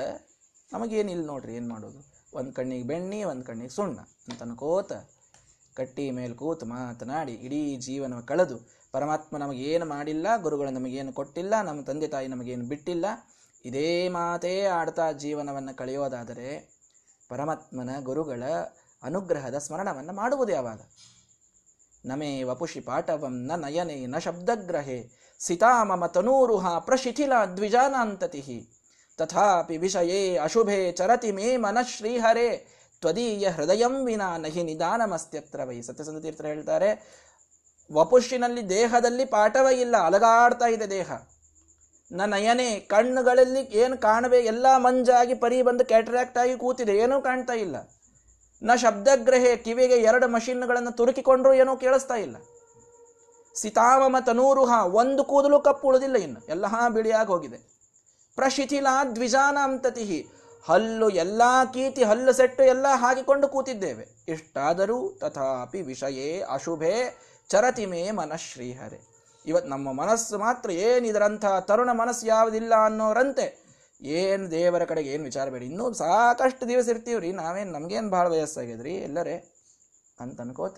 ನಮಗೇನಿಲ್ಲ 0.73 1.25
ನೋಡ್ರಿ, 1.25 1.56
ಏನು 1.56 1.69
ಮಾಡೋದು? 1.69 2.07
ಒಂದು 2.34 2.52
ಕಣ್ಣಿಗೆ 2.54 2.86
ಬೆಣ್ಣಿ, 2.88 3.20
ಒಂದು 3.24 3.44
ಕಣ್ಣಿಗೆ 3.46 3.74
ಸುಣ್ಣ 3.76 4.00
ಅಂತನ್ಕೋತ 4.32 4.94
ಕಟ್ಟಿ 5.78 6.06
ಮೇಲೆ 6.12 6.34
ಕೂತು 6.34 6.66
ಮಾತನಾಡಿ, 6.66 7.34
ಇಡೀ 7.46 7.62
ಜೀವನ 7.88 8.20
ಕಳೆದು 8.30 8.58
ಪರಮಾತ್ಮ 8.94 9.38
ನಮಗೇನು 9.38 9.86
ಮಾಡಿಲ್ಲ, 9.86 10.28
ಗುರುಗಳು 10.46 10.70
ನಮಗೇನು 10.70 11.12
ಕೊಟ್ಟಿಲ್ಲ, 11.13 11.54
ನಮ್ಮ 11.62 11.82
ತಂದೆ 11.82 12.08
ತಾಯಿ 12.08 12.28
ನಮಗೇನು 12.28 12.66
ಬಿಟ್ಟಿಲ್ಲ, 12.72 13.06
ಇದೇ 13.66 14.08
ಮಾತೇ 14.08 14.66
ಆಡ್ತಾ 14.80 15.06
ಜೀವನವನ್ನು 15.12 15.74
ಕಳೆಯೋದಾದರೆ 15.76 16.50
ಪರಮಾತ್ಮನ 17.30 17.92
ಗುರುಗಳ 18.10 18.44
ಅನುಗ್ರಹದ 19.04 19.58
ಸ್ಮರಣವನ್ನು 19.58 20.13
ಮಾಡುವುದು 20.13 20.52
ಯಾವಾಗ 20.52 20.82
ನಮೇ 22.06 22.30
ವಪುಷಿ 22.44 22.80
ಪಾಠವಂ 22.80 23.36
ನ 23.50 23.56
ನಯನೆ 23.56 24.06
ನ 24.06 24.20
ಶಬ್ದಗ್ರಹೆ 24.26 25.00
ಸಿತಾ 25.40 25.72
ಮಮ 25.84 26.06
ತನೂರುಹ 26.06 26.66
ಪ್ರಶಿಥಿಲ 26.80 27.34
ದ್ವಿಜಾನಾಂತತಿ 27.58 28.42
ತಥಾಪಿ 29.17 29.77
ವಿಷಯೇ 29.77 30.38
ಅಶುಭೇ 30.38 30.91
ಚರತಿ 30.91 31.32
ಮೇ 31.32 31.58
ಮನಃ 31.58 31.82
ಶ್ರೀಹರೇ 31.82 32.67
ತ್ವದೀಯ 33.01 33.49
ಹೃದಯಂ 33.49 34.06
ವಿನಾ 34.06 34.38
ನಹಿ 34.38 34.63
ನಿಧಾನಮಸ್ತ್ಯತ್ರ 34.63 35.60
ವೈ 35.63 35.82
ಸತ್ಯಸಂಧ 35.82 36.21
ತೀರ್ಥರು 36.21 36.47
ಹೇಳ್ತಾರೆ. 36.47 37.17
ವಪುಷಿನಲ್ಲಿ 37.93 38.69
ದೇಹದಲ್ಲಿ 38.69 39.25
ಪಾಠವೇ 39.25 39.82
ಇಲ್ಲ, 39.82 39.97
ಅಲಗಾಡ್ತಾ 39.97 40.65
ಇದೆ 40.65 40.89
ದೇಹ. 40.89 41.12
ನ 42.12 42.21
ನಯನೆ, 42.25 42.80
ಕಣ್ಣುಗಳಲ್ಲಿ 42.80 43.60
ಏನು 43.60 43.97
ಕಾಣವೆ, 43.97 44.39
ಎಲ್ಲ 44.39 44.77
ಮಂಜಾಗಿ 44.77 45.34
ಪರಿ 45.34 45.62
ಬಂದು 45.62 45.86
ಕ್ಯಾಟ್ರಾಕ್ಟ್ 45.86 46.38
ಆಗಿ 46.38 46.58
ಕೂತಿದೆ, 46.58 46.97
ಏನೂ 46.97 47.21
ಕಾಣ್ತಾ 47.21 47.53
ಇಲ್ಲ. 47.53 47.75
ನ 48.63 48.75
ಶಬ್ದಗ್ರಹೆ, 48.75 49.58
ಕಿವಿಗೆ 49.58 49.95
ಎರಡು 49.95 50.27
ಮಷಿನ್ಗಳನ್ನು 50.27 50.91
ತುರುಕಿಕೊಂಡ್ರೂ 50.91 51.53
ಏನೂ 51.53 51.77
ಕೇಳಿಸ್ತಾ 51.77 52.15
ಇಲ್ಲ. 52.15 52.36
ಸಿತಾಮಮ 53.56 54.15
ತನೂರುಹ, 54.25 54.95
ಒಂದು 54.95 55.23
ಕೂದಲು 55.23 55.60
ಕಪ್ಪು 55.60 55.88
ಉಳಿದಿಲ್ಲ 55.88 56.15
ಇನ್ನು. 56.15 56.45
ಎಲ್ಲ 56.45 56.65
ಬಿಳಿಯಾಗಿ 56.89 57.27
ಹೋಗಿದೆ. 57.27 57.77
ಪ್ರಶಿಥಿಲ 58.39 58.88
ದ್ವಿಜಾನಾಂತತಿ 59.15 60.06
ಹಲ್ಲು 60.67 61.08
ಎಲ್ಲ 61.23 61.41
ಕೀತಿ 61.73 62.04
ಹಲ್ಲು 62.04 62.32
ಸೆಟ್ಟು 62.34 62.63
ಎಲ್ಲ 62.63 62.88
ಹಾಕಿಕೊಂಡು 63.04 63.47
ಕೂತಿದ್ದೇವೆ. 63.54 64.06
ಇಷ್ಟಾದರೂ 64.34 64.97
ತಥಾಪಿ 65.21 65.82
ವಿಷಯೇ 65.91 66.30
ಅಶುಭೆ 66.56 66.95
ಚರತಿಮೇ 67.50 68.02
ಮನಶ್ರೀಹರೆ. 68.19 69.00
ಇವತ್ತು 69.45 69.69
ನಮ್ಮ 69.69 69.88
ಮನಸ್ಸು 70.02 70.38
ಮಾತ್ರ 70.38 70.69
ಏನು 70.88 71.06
ಇದರಂಥ 71.08 71.45
ತರುಣ 71.69 71.91
ಮನಸ್ಸು 72.02 72.26
ಯಾವುದಿಲ್ಲ 72.28 72.73
ಅನ್ನೋರಂತೆ. 72.86 73.45
ಏನು 74.02 74.45
ದೇವರ 74.52 74.84
ಕಡೆಗೆ 74.86 75.10
ಏನು 75.15 75.23
ವಿಚಾರ 75.23 75.45
ಬೇಡಿ. 75.50 75.65
ಇನ್ನೂ 75.65 75.86
ಸಾಕಷ್ಟು 75.93 76.63
ದಿವಸ 76.71 76.88
ಇರ್ತೀವ್ರಿ 76.93 77.30
ನಾವೇನು, 77.32 77.71
ನಮಗೇನು 77.71 78.10
ಭಾಳ 78.10 78.26
ವಯಸ್ಸಾಗಿದ್ರಿ? 78.34 78.93
ಎಲ್ಲರೇ 79.08 79.38
ಅಂತ 80.19 80.38
ಅನ್ಕೋತ 80.41 80.78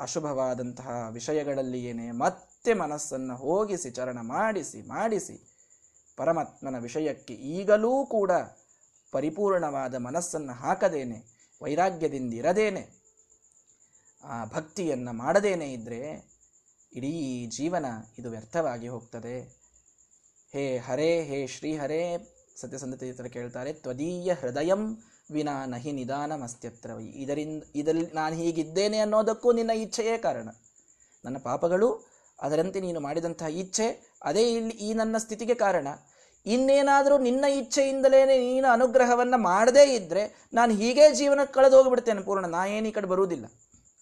ಅಶುಭವಾದಂತಹ 0.00 0.88
ವಿಷಯಗಳಲ್ಲಿ 1.10 1.80
ಏನೇ 1.84 2.08
ಮತ್ತೆ 2.24 2.72
ಮನಸ್ಸನ್ನು 2.74 3.36
ಹೋಗಿಸಿ, 3.36 3.90
ಚರಣ 3.90 4.18
ಮಾಡಿಸಿ 4.34 4.80
ಮಾಡಿಸಿ 4.88 5.36
ಪರಮಾತ್ಮನ 6.20 6.78
ವಿಷಯಕ್ಕೆ 6.78 7.34
ಈಗಲೂ 7.34 8.06
ಕೂಡ 8.06 8.30
ಪರಿಪೂರ್ಣವಾದ 9.12 9.94
ಮನಸ್ಸನ್ನು 9.94 10.52
ಹಾಕದೇನೆ 10.52 11.18
ವೈರಾಗ್ಯದಿಂದ 11.62 12.34
ಇರದೇನೆ 12.34 12.82
ಆ 14.24 14.44
ಭಕ್ತಿಯನ್ನು 14.44 15.12
ಮಾಡದೇನೆ 15.12 15.72
ಇದ್ದರೆ 15.72 16.00
ಇಡೀ 16.92 17.46
ಜೀವನ 17.46 17.86
ಇದು 18.18 18.30
ವ್ಯರ್ಥವಾಗಿ 18.30 18.88
ಹೋಗ್ತದೆ. 18.88 19.36
ಹೇ 20.52 20.78
ಹರೇ, 20.78 21.22
ಹೇ 21.22 21.46
ಶ್ರೀಹರೇ 21.46 22.02
ಸತ್ಯಸಂಧತೆ 22.56 23.28
ಕೇಳ್ತಾರೆ, 23.28 23.72
ತ್ವದೀಯ 23.72 24.32
ಹೃದಯಂ 24.32 24.82
ವಿನಾ 25.30 25.66
ನಹಿ 25.66 25.92
ನಿಧಾನಮಸ್ತ್ಯತ್ರ. 25.92 26.90
ಇದರಿಂದ, 27.14 27.62
ಇದರಲ್ಲಿ 27.74 28.10
ನಾನು 28.14 28.36
ಹೀಗಿದ್ದೇನೆ 28.36 28.98
ಅನ್ನೋದಕ್ಕೂ 28.98 29.52
ನಿನ್ನ 29.52 29.70
ಇಚ್ಛೆಯೇ 29.70 30.18
ಕಾರಣ. 30.18 30.48
ನನ್ನ 31.24 31.38
ಪಾಪಗಳು 31.38 31.88
ಅದರಂತೆ 32.40 32.80
ನೀನು 32.80 33.00
ಮಾಡಿದಂತಹ 33.00 33.46
ಇಚ್ಛೆ 33.46 34.09
ಅದೇ 34.22 34.52
ಇಲ್ಲಿ 34.52 34.74
ಈ 34.74 34.94
ನನ್ನ 34.94 35.16
ಸ್ಥಿತಿಗೆ 35.16 35.54
ಕಾರಣ. 35.54 35.88
ಇನ್ನೇನಾದರೂ 36.46 37.18
ನಿನ್ನ 37.18 37.44
ಇಚ್ಛೆಯಿಂದಲೇ 37.44 38.24
ನೀನು 38.24 38.68
ಅನುಗ್ರಹವನ್ನು 38.68 39.38
ಮಾಡದೇ 39.38 39.84
ಇದ್ದರೆ 39.94 40.48
ನಾನು 40.54 40.72
ಹೀಗೆ 40.74 41.14
ಜೀವನಕ್ಕೆ 41.14 41.54
ಕಳೆದು 41.54 41.76
ಹೋಗಿಬಿಡ್ತೇನೆ 41.76 42.22
ಪೂರ್ಣ. 42.22 42.46
ನಾ 42.46 42.66
ಏನು 42.66 42.88
ಈ 42.88 42.90
ಕಡೆ 42.90 43.06
ಬರುವುದಿಲ್ಲ. 43.06 43.46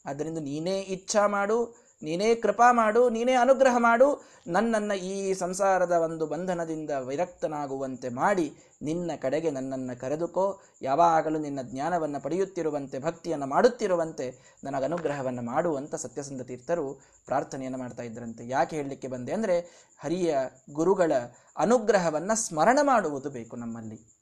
ಆದ್ದರಿಂದ 0.06 0.38
ನೀನೇ 0.38 0.80
ಇಚ್ಛಾ 0.80 1.26
ಮಾಡು. 1.26 1.87
ನೀನೇ 2.02 2.34
ಕೃಪಾ 2.34 2.72
ಮಾಡು, 2.72 3.10
ನೀನೇ 3.10 3.32
ಅನುಗ್ರಹ 3.34 3.76
ಮಾಡು, 3.78 4.24
ನನ್ನನ್ನು 4.46 4.94
ಈ 4.94 5.32
ಸಂಸಾರದ 5.32 5.92
ಒಂದು 5.92 6.26
ಬಂಧನದಿಂದ 6.26 6.90
ವಿರಕ್ತನಾಗುವಂತೆ 6.90 8.08
ಮಾಡಿ, 8.08 8.56
ನಿನ್ನ 8.82 9.10
ಕಡೆಗೆ 9.22 9.50
ನನ್ನನ್ನು 9.50 10.00
ಕರೆದುಕೋ, 10.00 10.60
ಯಾವಾಗಲೂ 10.82 11.38
ನಿನ್ನ 11.38 11.58
ಜ್ಞಾನವನ್ನು 11.62 12.22
ಪಡೆಯುತ್ತಿರುವಂತೆ, 12.22 12.98
ಭಕ್ತಿಯನ್ನು 12.98 13.46
ಮಾಡುತ್ತಿರುವಂತೆ 13.46 14.28
ನನಗೆ 14.64 14.84
ಅನುಗ್ರಹವನ್ನು 14.84 15.42
ಮಾಡುವಂತ 15.42 15.94
ಸತ್ಯಸಂಧ 15.94 16.42
ತೀರ್ಥರು 16.42 17.00
ಪ್ರಾರ್ಥನೆಯನ್ನು 17.26 17.78
ಮಾಡ್ತಾ 17.78 18.02
ಇದ್ದರಂತೆ 18.02 18.48
ಯಾಕೆ 18.48 18.76
ಹೇಳಲಿಕ್ಕೆ 18.76 19.08
ಬಂದೆ 19.08 19.32
ಅಂದರೆ, 19.32 19.58
ಹರಿಯ 19.98 20.36
ಗುರುಗಳ 20.72 21.12
ಅನುಗ್ರಹವನ್ನು 21.56 22.36
ಸ್ಮರಣ 22.36 22.78
ಮಾಡುವುದು 22.82 23.30
ಬೇಕು 23.30 23.56
ನಮ್ಮಲ್ಲಿ. 23.56 24.17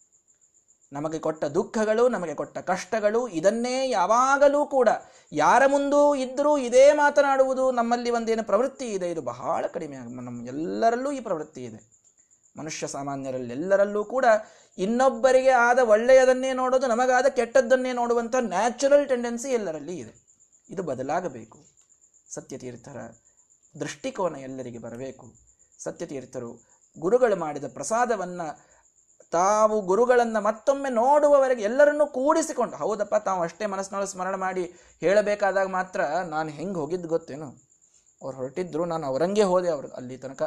ನಮಗೆ 0.92 1.18
ಕೊಟ್ಟ 1.18 1.44
ದುಃಖಗಳು, 1.44 2.09
ನಮಗೆ 2.09 2.35
ಕೊಟ್ಟ 2.35 2.59
ಕಷ್ಟಗಳು, 2.59 3.29
ಇದನ್ನೇ 3.29 3.90
ಯಾವಾಗಲೂ 3.90 4.66
ಕೂಡ 4.66 4.88
ಯಾರ 5.33 5.62
ಮುಂದೂ 5.66 6.14
ಇದ್ದರೂ 6.14 6.59
ಇದೇ 6.59 6.92
ಮಾತನಾಡುವುದು 6.92 7.70
ನಮ್ಮಲ್ಲಿ 7.70 8.11
ಒಂದೇನು 8.11 8.42
ಪ್ರವೃತ್ತಿ 8.42 8.87
ಇದೆ. 8.92 9.11
ಇದು 9.11 9.22
ಬಹಳ 9.22 9.66
ಕಡಿಮೆ 9.66 9.96
ನಮ್ಮ 9.96 10.46
ಎಲ್ಲರಲ್ಲೂ 10.46 11.12
ಈ 11.12 11.20
ಪ್ರವೃತ್ತಿ 11.20 11.64
ಇದೆ. 11.64 11.96
ಮನುಷ್ಯ 12.59 12.87
ಸಾಮಾನ್ಯರಲ್ಲಿ 12.87 13.51
ಎಲ್ಲರಲ್ಲೂ 13.51 14.05
ಕೂಡ 14.05 14.25
ಇನ್ನೊಬ್ಬರಿಗೆ 14.79 15.51
ಆದ 15.51 15.79
ಒಳ್ಳೆಯದನ್ನೇ 15.79 16.53
ನೋಡೋದು, 16.53 16.87
ನಮಗಾದ 16.87 17.27
ಕೆಟ್ಟದ್ದನ್ನೇ 17.27 17.92
ನೋಡುವಂಥ 17.92 18.35
ನ್ಯಾಚುರಲ್ 18.40 19.09
ಟೆಂಡೆನ್ಸಿ 19.09 19.51
ಎಲ್ಲರಲ್ಲಿ 19.51 19.98
ಇದೆ. 19.98 20.15
ಇದು 20.71 20.83
ಬದಲಾಗಬೇಕು. 20.83 21.58
ಸತ್ಯತೀರ್ಥರ 22.35 22.96
ದೃಷ್ಟಿಕೋನ 23.81 24.37
ಎಲ್ಲರಿಗೆ 24.37 24.79
ಬರಬೇಕು. 24.79 25.35
ಸತ್ಯತೀರ್ಥರು 25.79 26.67
ಗುರುಗಳು 26.98 27.37
ಮಾಡಿದ 27.37 27.65
ಪ್ರಸಾದವನ್ನು 27.75 28.75
ತಾವು 29.33 29.77
ಗುರುಗಳನ್ನು 29.81 30.40
ಮತ್ತೊಮ್ಮೆ 30.40 30.90
ನೋಡುವವರೆಗೆ 30.90 31.62
ಎಲ್ಲರನ್ನೂ 31.62 32.06
ಕೂಡಿಸಿಕೊಂಡು, 32.06 32.77
ಹೌದಪ್ಪ, 32.77 33.14
ತಾವು 33.14 33.40
ಅಷ್ಟೇ 33.42 33.66
ಮನಸ್ಸಿನೊಳಗೆ 33.66 34.10
ಸ್ಮರಣೆ 34.10 34.37
ಮಾಡಿ 34.37 34.64
ಹೇಳಬೇಕಾದಾಗ 35.00 35.68
ಮಾತ್ರ 35.68 36.00
ನಾನು 36.35 36.48
ಹೆಂಗೆ 36.48 36.79
ಹೋಗಿದ್ದು 36.79 37.08
ಗೊತ್ತೇನು? 37.08 37.48
ಅವ್ರು 38.22 38.37
ಹೊರಟಿದ್ರು, 38.37 38.85
ನಾನು 38.85 39.04
ಅವರಂಗೆ 39.06 39.42
ಹೋದೆ 39.42 39.68
ಅವರು 39.68 39.88
ಅಲ್ಲಿ 39.88 40.16
ತನಕ. 40.18 40.42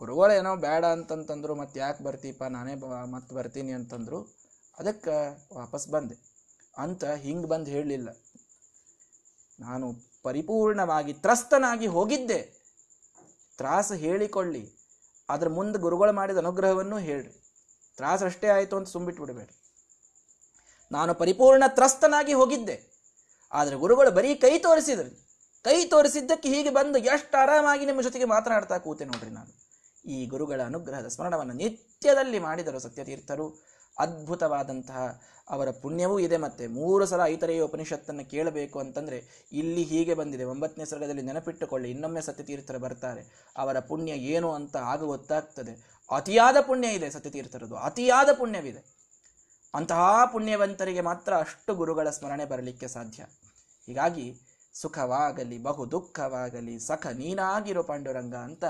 ಗುರುಗಳು 0.00 0.32
ಏನೋ 0.32 0.52
ಬೇಡ 0.56 0.84
ಅಂತಂತಂದ್ರು, 0.96 1.54
ಮತ್ತೆ 1.54 1.80
ಯಾಕೆ 1.80 2.04
ಬರ್ತೀಪ್ಪ 2.04 2.44
ನಾನೇ 2.56 2.74
ಮತ್ತೆ 3.10 3.32
ಬರ್ತೀನಿ 3.34 3.72
ಅಂತಂದ್ರು, 3.72 4.20
ಅದಕ್ಕೆ 4.78 5.16
ವಾಪಸ್ 5.58 5.86
ಬಂದೆ. 5.88 6.16
ಅಂತ 6.78 7.04
ಹಿಂಗೆ 7.24 7.48
ಬಂದು 7.48 7.70
ಹೇಳಲಿಲ್ಲ. 7.70 8.08
ನಾನು 9.60 9.86
ಪರಿಪೂರ್ಣವಾಗಿ 10.22 11.12
ತ್ರಸ್ತನಾಗಿ 11.12 11.86
ಹೋಗಿದ್ದೆ. 11.86 12.40
ತ್ರಾಸ 13.58 13.92
ಹೇಳಿಕೊಳ್ಳಿ, 14.04 14.64
ಅದ್ರ 15.28 15.48
ಮುಂದೆ 15.48 15.78
ಗುರುಗಳು 15.78 16.12
ಮಾಡಿದ 16.12 16.38
ಅನುಗ್ರಹವನ್ನು 16.38 16.98
ಹೇಳ್ರಿ. 16.98 17.34
ತ್ರಾಸ 17.98 18.22
ಅಷ್ಟೇ 18.30 18.48
ಆಯಿತು 18.48 18.76
ಅಂತ 18.76 18.88
ಸುಂಬಿಟ್ಟು 18.88 19.22
ಬಿಡಬೇಡಿ 19.22 19.54
ನಾನು 20.90 21.12
ಪರಿಪೂರ್ಣ 21.14 21.64
ತ್ರಸ್ತನಾಗಿ 21.68 22.32
ಹೋಗಿದ್ದೆ. 22.32 22.76
ಆದರೆ 23.52 23.76
ಗುರುಗಳು 23.76 24.10
ಬರೀ 24.10 24.30
ಕೈ 24.34 24.52
ತೋರಿಸಿದ್ರು. 24.58 25.10
ಕೈ 25.64 25.78
ತೋರಿಸಿದ್ದಕ್ಕೆ 25.84 26.48
ಹೀಗೆ 26.48 26.70
ಬಂದು 26.70 26.98
ಎಷ್ಟು 27.12 27.34
ಆರಾಮಾಗಿ 27.38 27.84
ನಿಮ್ಮ 27.86 28.00
ಜೊತೆಗೆ 28.00 28.24
ಮಾತನಾಡ್ತಾ 28.24 28.78
ಕೂತೆ 28.78 29.04
ನೋಡ್ರಿ 29.04 29.30
ನಾನು. 29.30 29.50
ಈ 30.04 30.26
ಗುರುಗಳ 30.26 30.60
ಅನುಗ್ರಹದ 30.62 31.08
ಸ್ಮರಣವನ್ನು 31.08 31.54
ನಿತ್ಯದಲ್ಲಿ 31.54 32.38
ಮಾಡಿದರು 32.38 32.80
ಸತ್ಯತೀರ್ಥರು. 32.80 33.46
ಅದ್ಭುತವಾದಂತಹ 33.98 35.00
ಅವರ 35.50 35.68
ಪುಣ್ಯವೂ 35.82 36.16
ಇದೆ 36.18 36.36
ಮತ್ತೆ 36.36 36.64
ಮೂರು 36.66 37.04
ಸಲ 37.06 37.20
ಐತರೆಯ 37.24 37.60
ಉಪನಿಷತ್ತನ್ನು 37.60 38.24
ಕೇಳಬೇಕು 38.30 38.78
ಅಂತಂದರೆ 38.78 39.18
ಇಲ್ಲಿ 39.52 39.82
ಹೀಗೆ 39.82 40.14
ಬಂದಿದೆ. 40.14 40.44
ಒಂಬತ್ತನೇ 40.44 40.84
ಸರ್ಗದಲ್ಲಿ 40.84 41.22
ನೆನಪಿಟ್ಟುಕೊಳ್ಳಿ, 41.22 41.88
ಇನ್ನೊಮ್ಮೆ 41.90 42.20
ಸತ್ಯತೀರ್ಥರು 42.20 42.78
ಬರ್ತಾರೆ. 42.78 43.22
ಅವರ 43.56 43.78
ಪುಣ್ಯ 43.80 44.12
ಏನು 44.12 44.52
ಅಂತ 44.52 44.76
ಆಗ 44.76 45.00
ಗೊತ್ತಾಗ್ತದೆ. 45.04 45.74
ಅತಿಯಾದ 46.10 46.60
ಪುಣ್ಯ 46.60 46.88
ಇದೆ 46.88 47.10
ಸತ್ಯತೀರ್ಥರದು 47.10 47.76
ಅತಿಯಾದ 47.76 48.28
ಪುಣ್ಯವಿದೆ. 48.32 48.98
ಅಂತಹ 49.74 50.24
ಪುಣ್ಯವಂತರಿಗೆ 50.32 51.00
ಮಾತ್ರ 51.00 51.36
ಅಷ್ಟು 51.36 51.74
ಗುರುಗಳ 51.74 52.10
ಸ್ಮರಣೆ 52.10 52.44
ಬರಲಿಕ್ಕೆ 52.44 52.88
ಸಾಧ್ಯ. 52.88 53.24
ಹೀಗಾಗಿ 53.86 54.40
ಸುಖವಾಗಲಿ 54.72 55.58
ಬಹು 55.58 55.90
ದುಃಖವಾಗಲಿ 55.90 56.78
ಸಖ 56.78 57.06
ನೀನಾಗಿರೋ 57.06 57.82
ಪಾಂಡುರಂಗ 57.82 58.34
ಅಂತ 58.34 58.64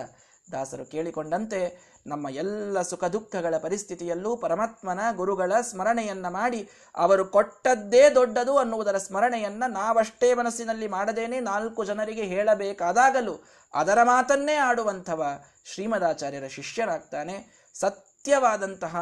ದಾಸರು 0.53 0.85
ಕೇಳಿಕೊಂಡಂತೆ, 0.85 1.79
ನಮ್ಮ 2.07 2.29
ಎಲ್ಲ 2.31 2.83
ಸುಖ 2.83 3.05
ದುಃಖಗಳ 3.05 3.55
ಪರಿಸ್ಥಿತಿಯಲ್ಲೂ 3.59 4.37
ಪರಮಾತ್ಮನ 4.37 5.01
ಗುರುಗಳ 5.13 5.53
ಸ್ಮರಣೆಯನ್ನ 5.61 6.29
ಮಾಡಿ, 6.29 6.69
ಅವರು 6.97 7.25
ಕೊಟ್ಟದ್ದೇ 7.25 8.11
ದೊಡ್ಡದು 8.11 8.59
ಅನ್ನುವುದರ 8.59 8.99
ಸ್ಮರಣೆಯನ್ನ 8.99 9.65
ನಾವಷ್ಟೇ 9.69 10.35
ಮನಸ್ಸಿನಲ್ಲಿ 10.35 10.89
ಮಾಡದೇನೆ 10.89 11.41
ನಾಲ್ಕು 11.41 11.85
ಜನರಿಗೆ 11.85 12.23
ಹೇಳಬೇಕಾದಾಗಲೂ 12.23 13.45
ಅದರ 13.75 13.99
ಮಾತನ್ನೇ 14.03 14.55
ಆಡುವಂಥವ 14.55 15.45
ಶ್ರೀಮದಾಚಾರ್ಯರ 15.65 16.47
ಶಿಷ್ಯರಾಗ್ತಾನೆ 16.47 17.69
ಸತ್ಯವಾದಂತಹ, 17.75 18.97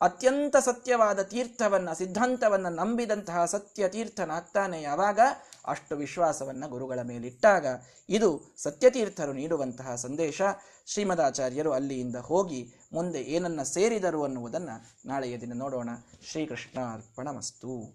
ಅತ್ಯಂತ 0.00 0.56
ಸತ್ಯವಾದ 0.56 1.22
ತೀರ್ಥವನ್ನ, 1.22 1.92
ಸಿದ್ಧಾಂತವನ್ನ 1.92 2.68
ನಂಬಿದಂತಹ 2.68 3.44
ಸತ್ಯ 3.44 3.88
ತೀರ್ಥನಾಗ್ತಾನೆ 3.88 4.82
ಯಾವಾಗ? 4.82 5.20
ಅಷ್ಟು 5.66 5.96
ವಿಶ್ವಾಸವನ್ನು 5.96 6.68
ಗುರುಗಳ 6.68 6.98
ಮೇಲಿಟ್ಟಾಗ 7.02 7.66
ಇದು 8.08 8.54
ಸತ್ಯತೀರ್ಥರು 8.56 9.32
ನೀಡುವಂತಹ 9.32 9.94
ಸಂದೇಶ. 9.94 10.42
ಶ್ರೀಮದಾಚಾರ್ಯರು 10.86 11.72
ಅಲ್ಲಿಯಿಂದ 11.72 12.16
ಹೋಗಿ 12.16 12.74
ಮುಂದೆ 12.92 13.22
ಏನನ್ನ 13.22 13.62
ಸೇರಿದರು 13.62 14.24
ಅನ್ನುವುದನ್ನು 14.24 15.08
ನಾಳೆಯ 15.08 15.38
ದಿನ 15.38 15.52
ನೋಡೋಣ. 15.54 15.90
ಶ್ರೀಕೃಷ್ಣ 16.30 16.78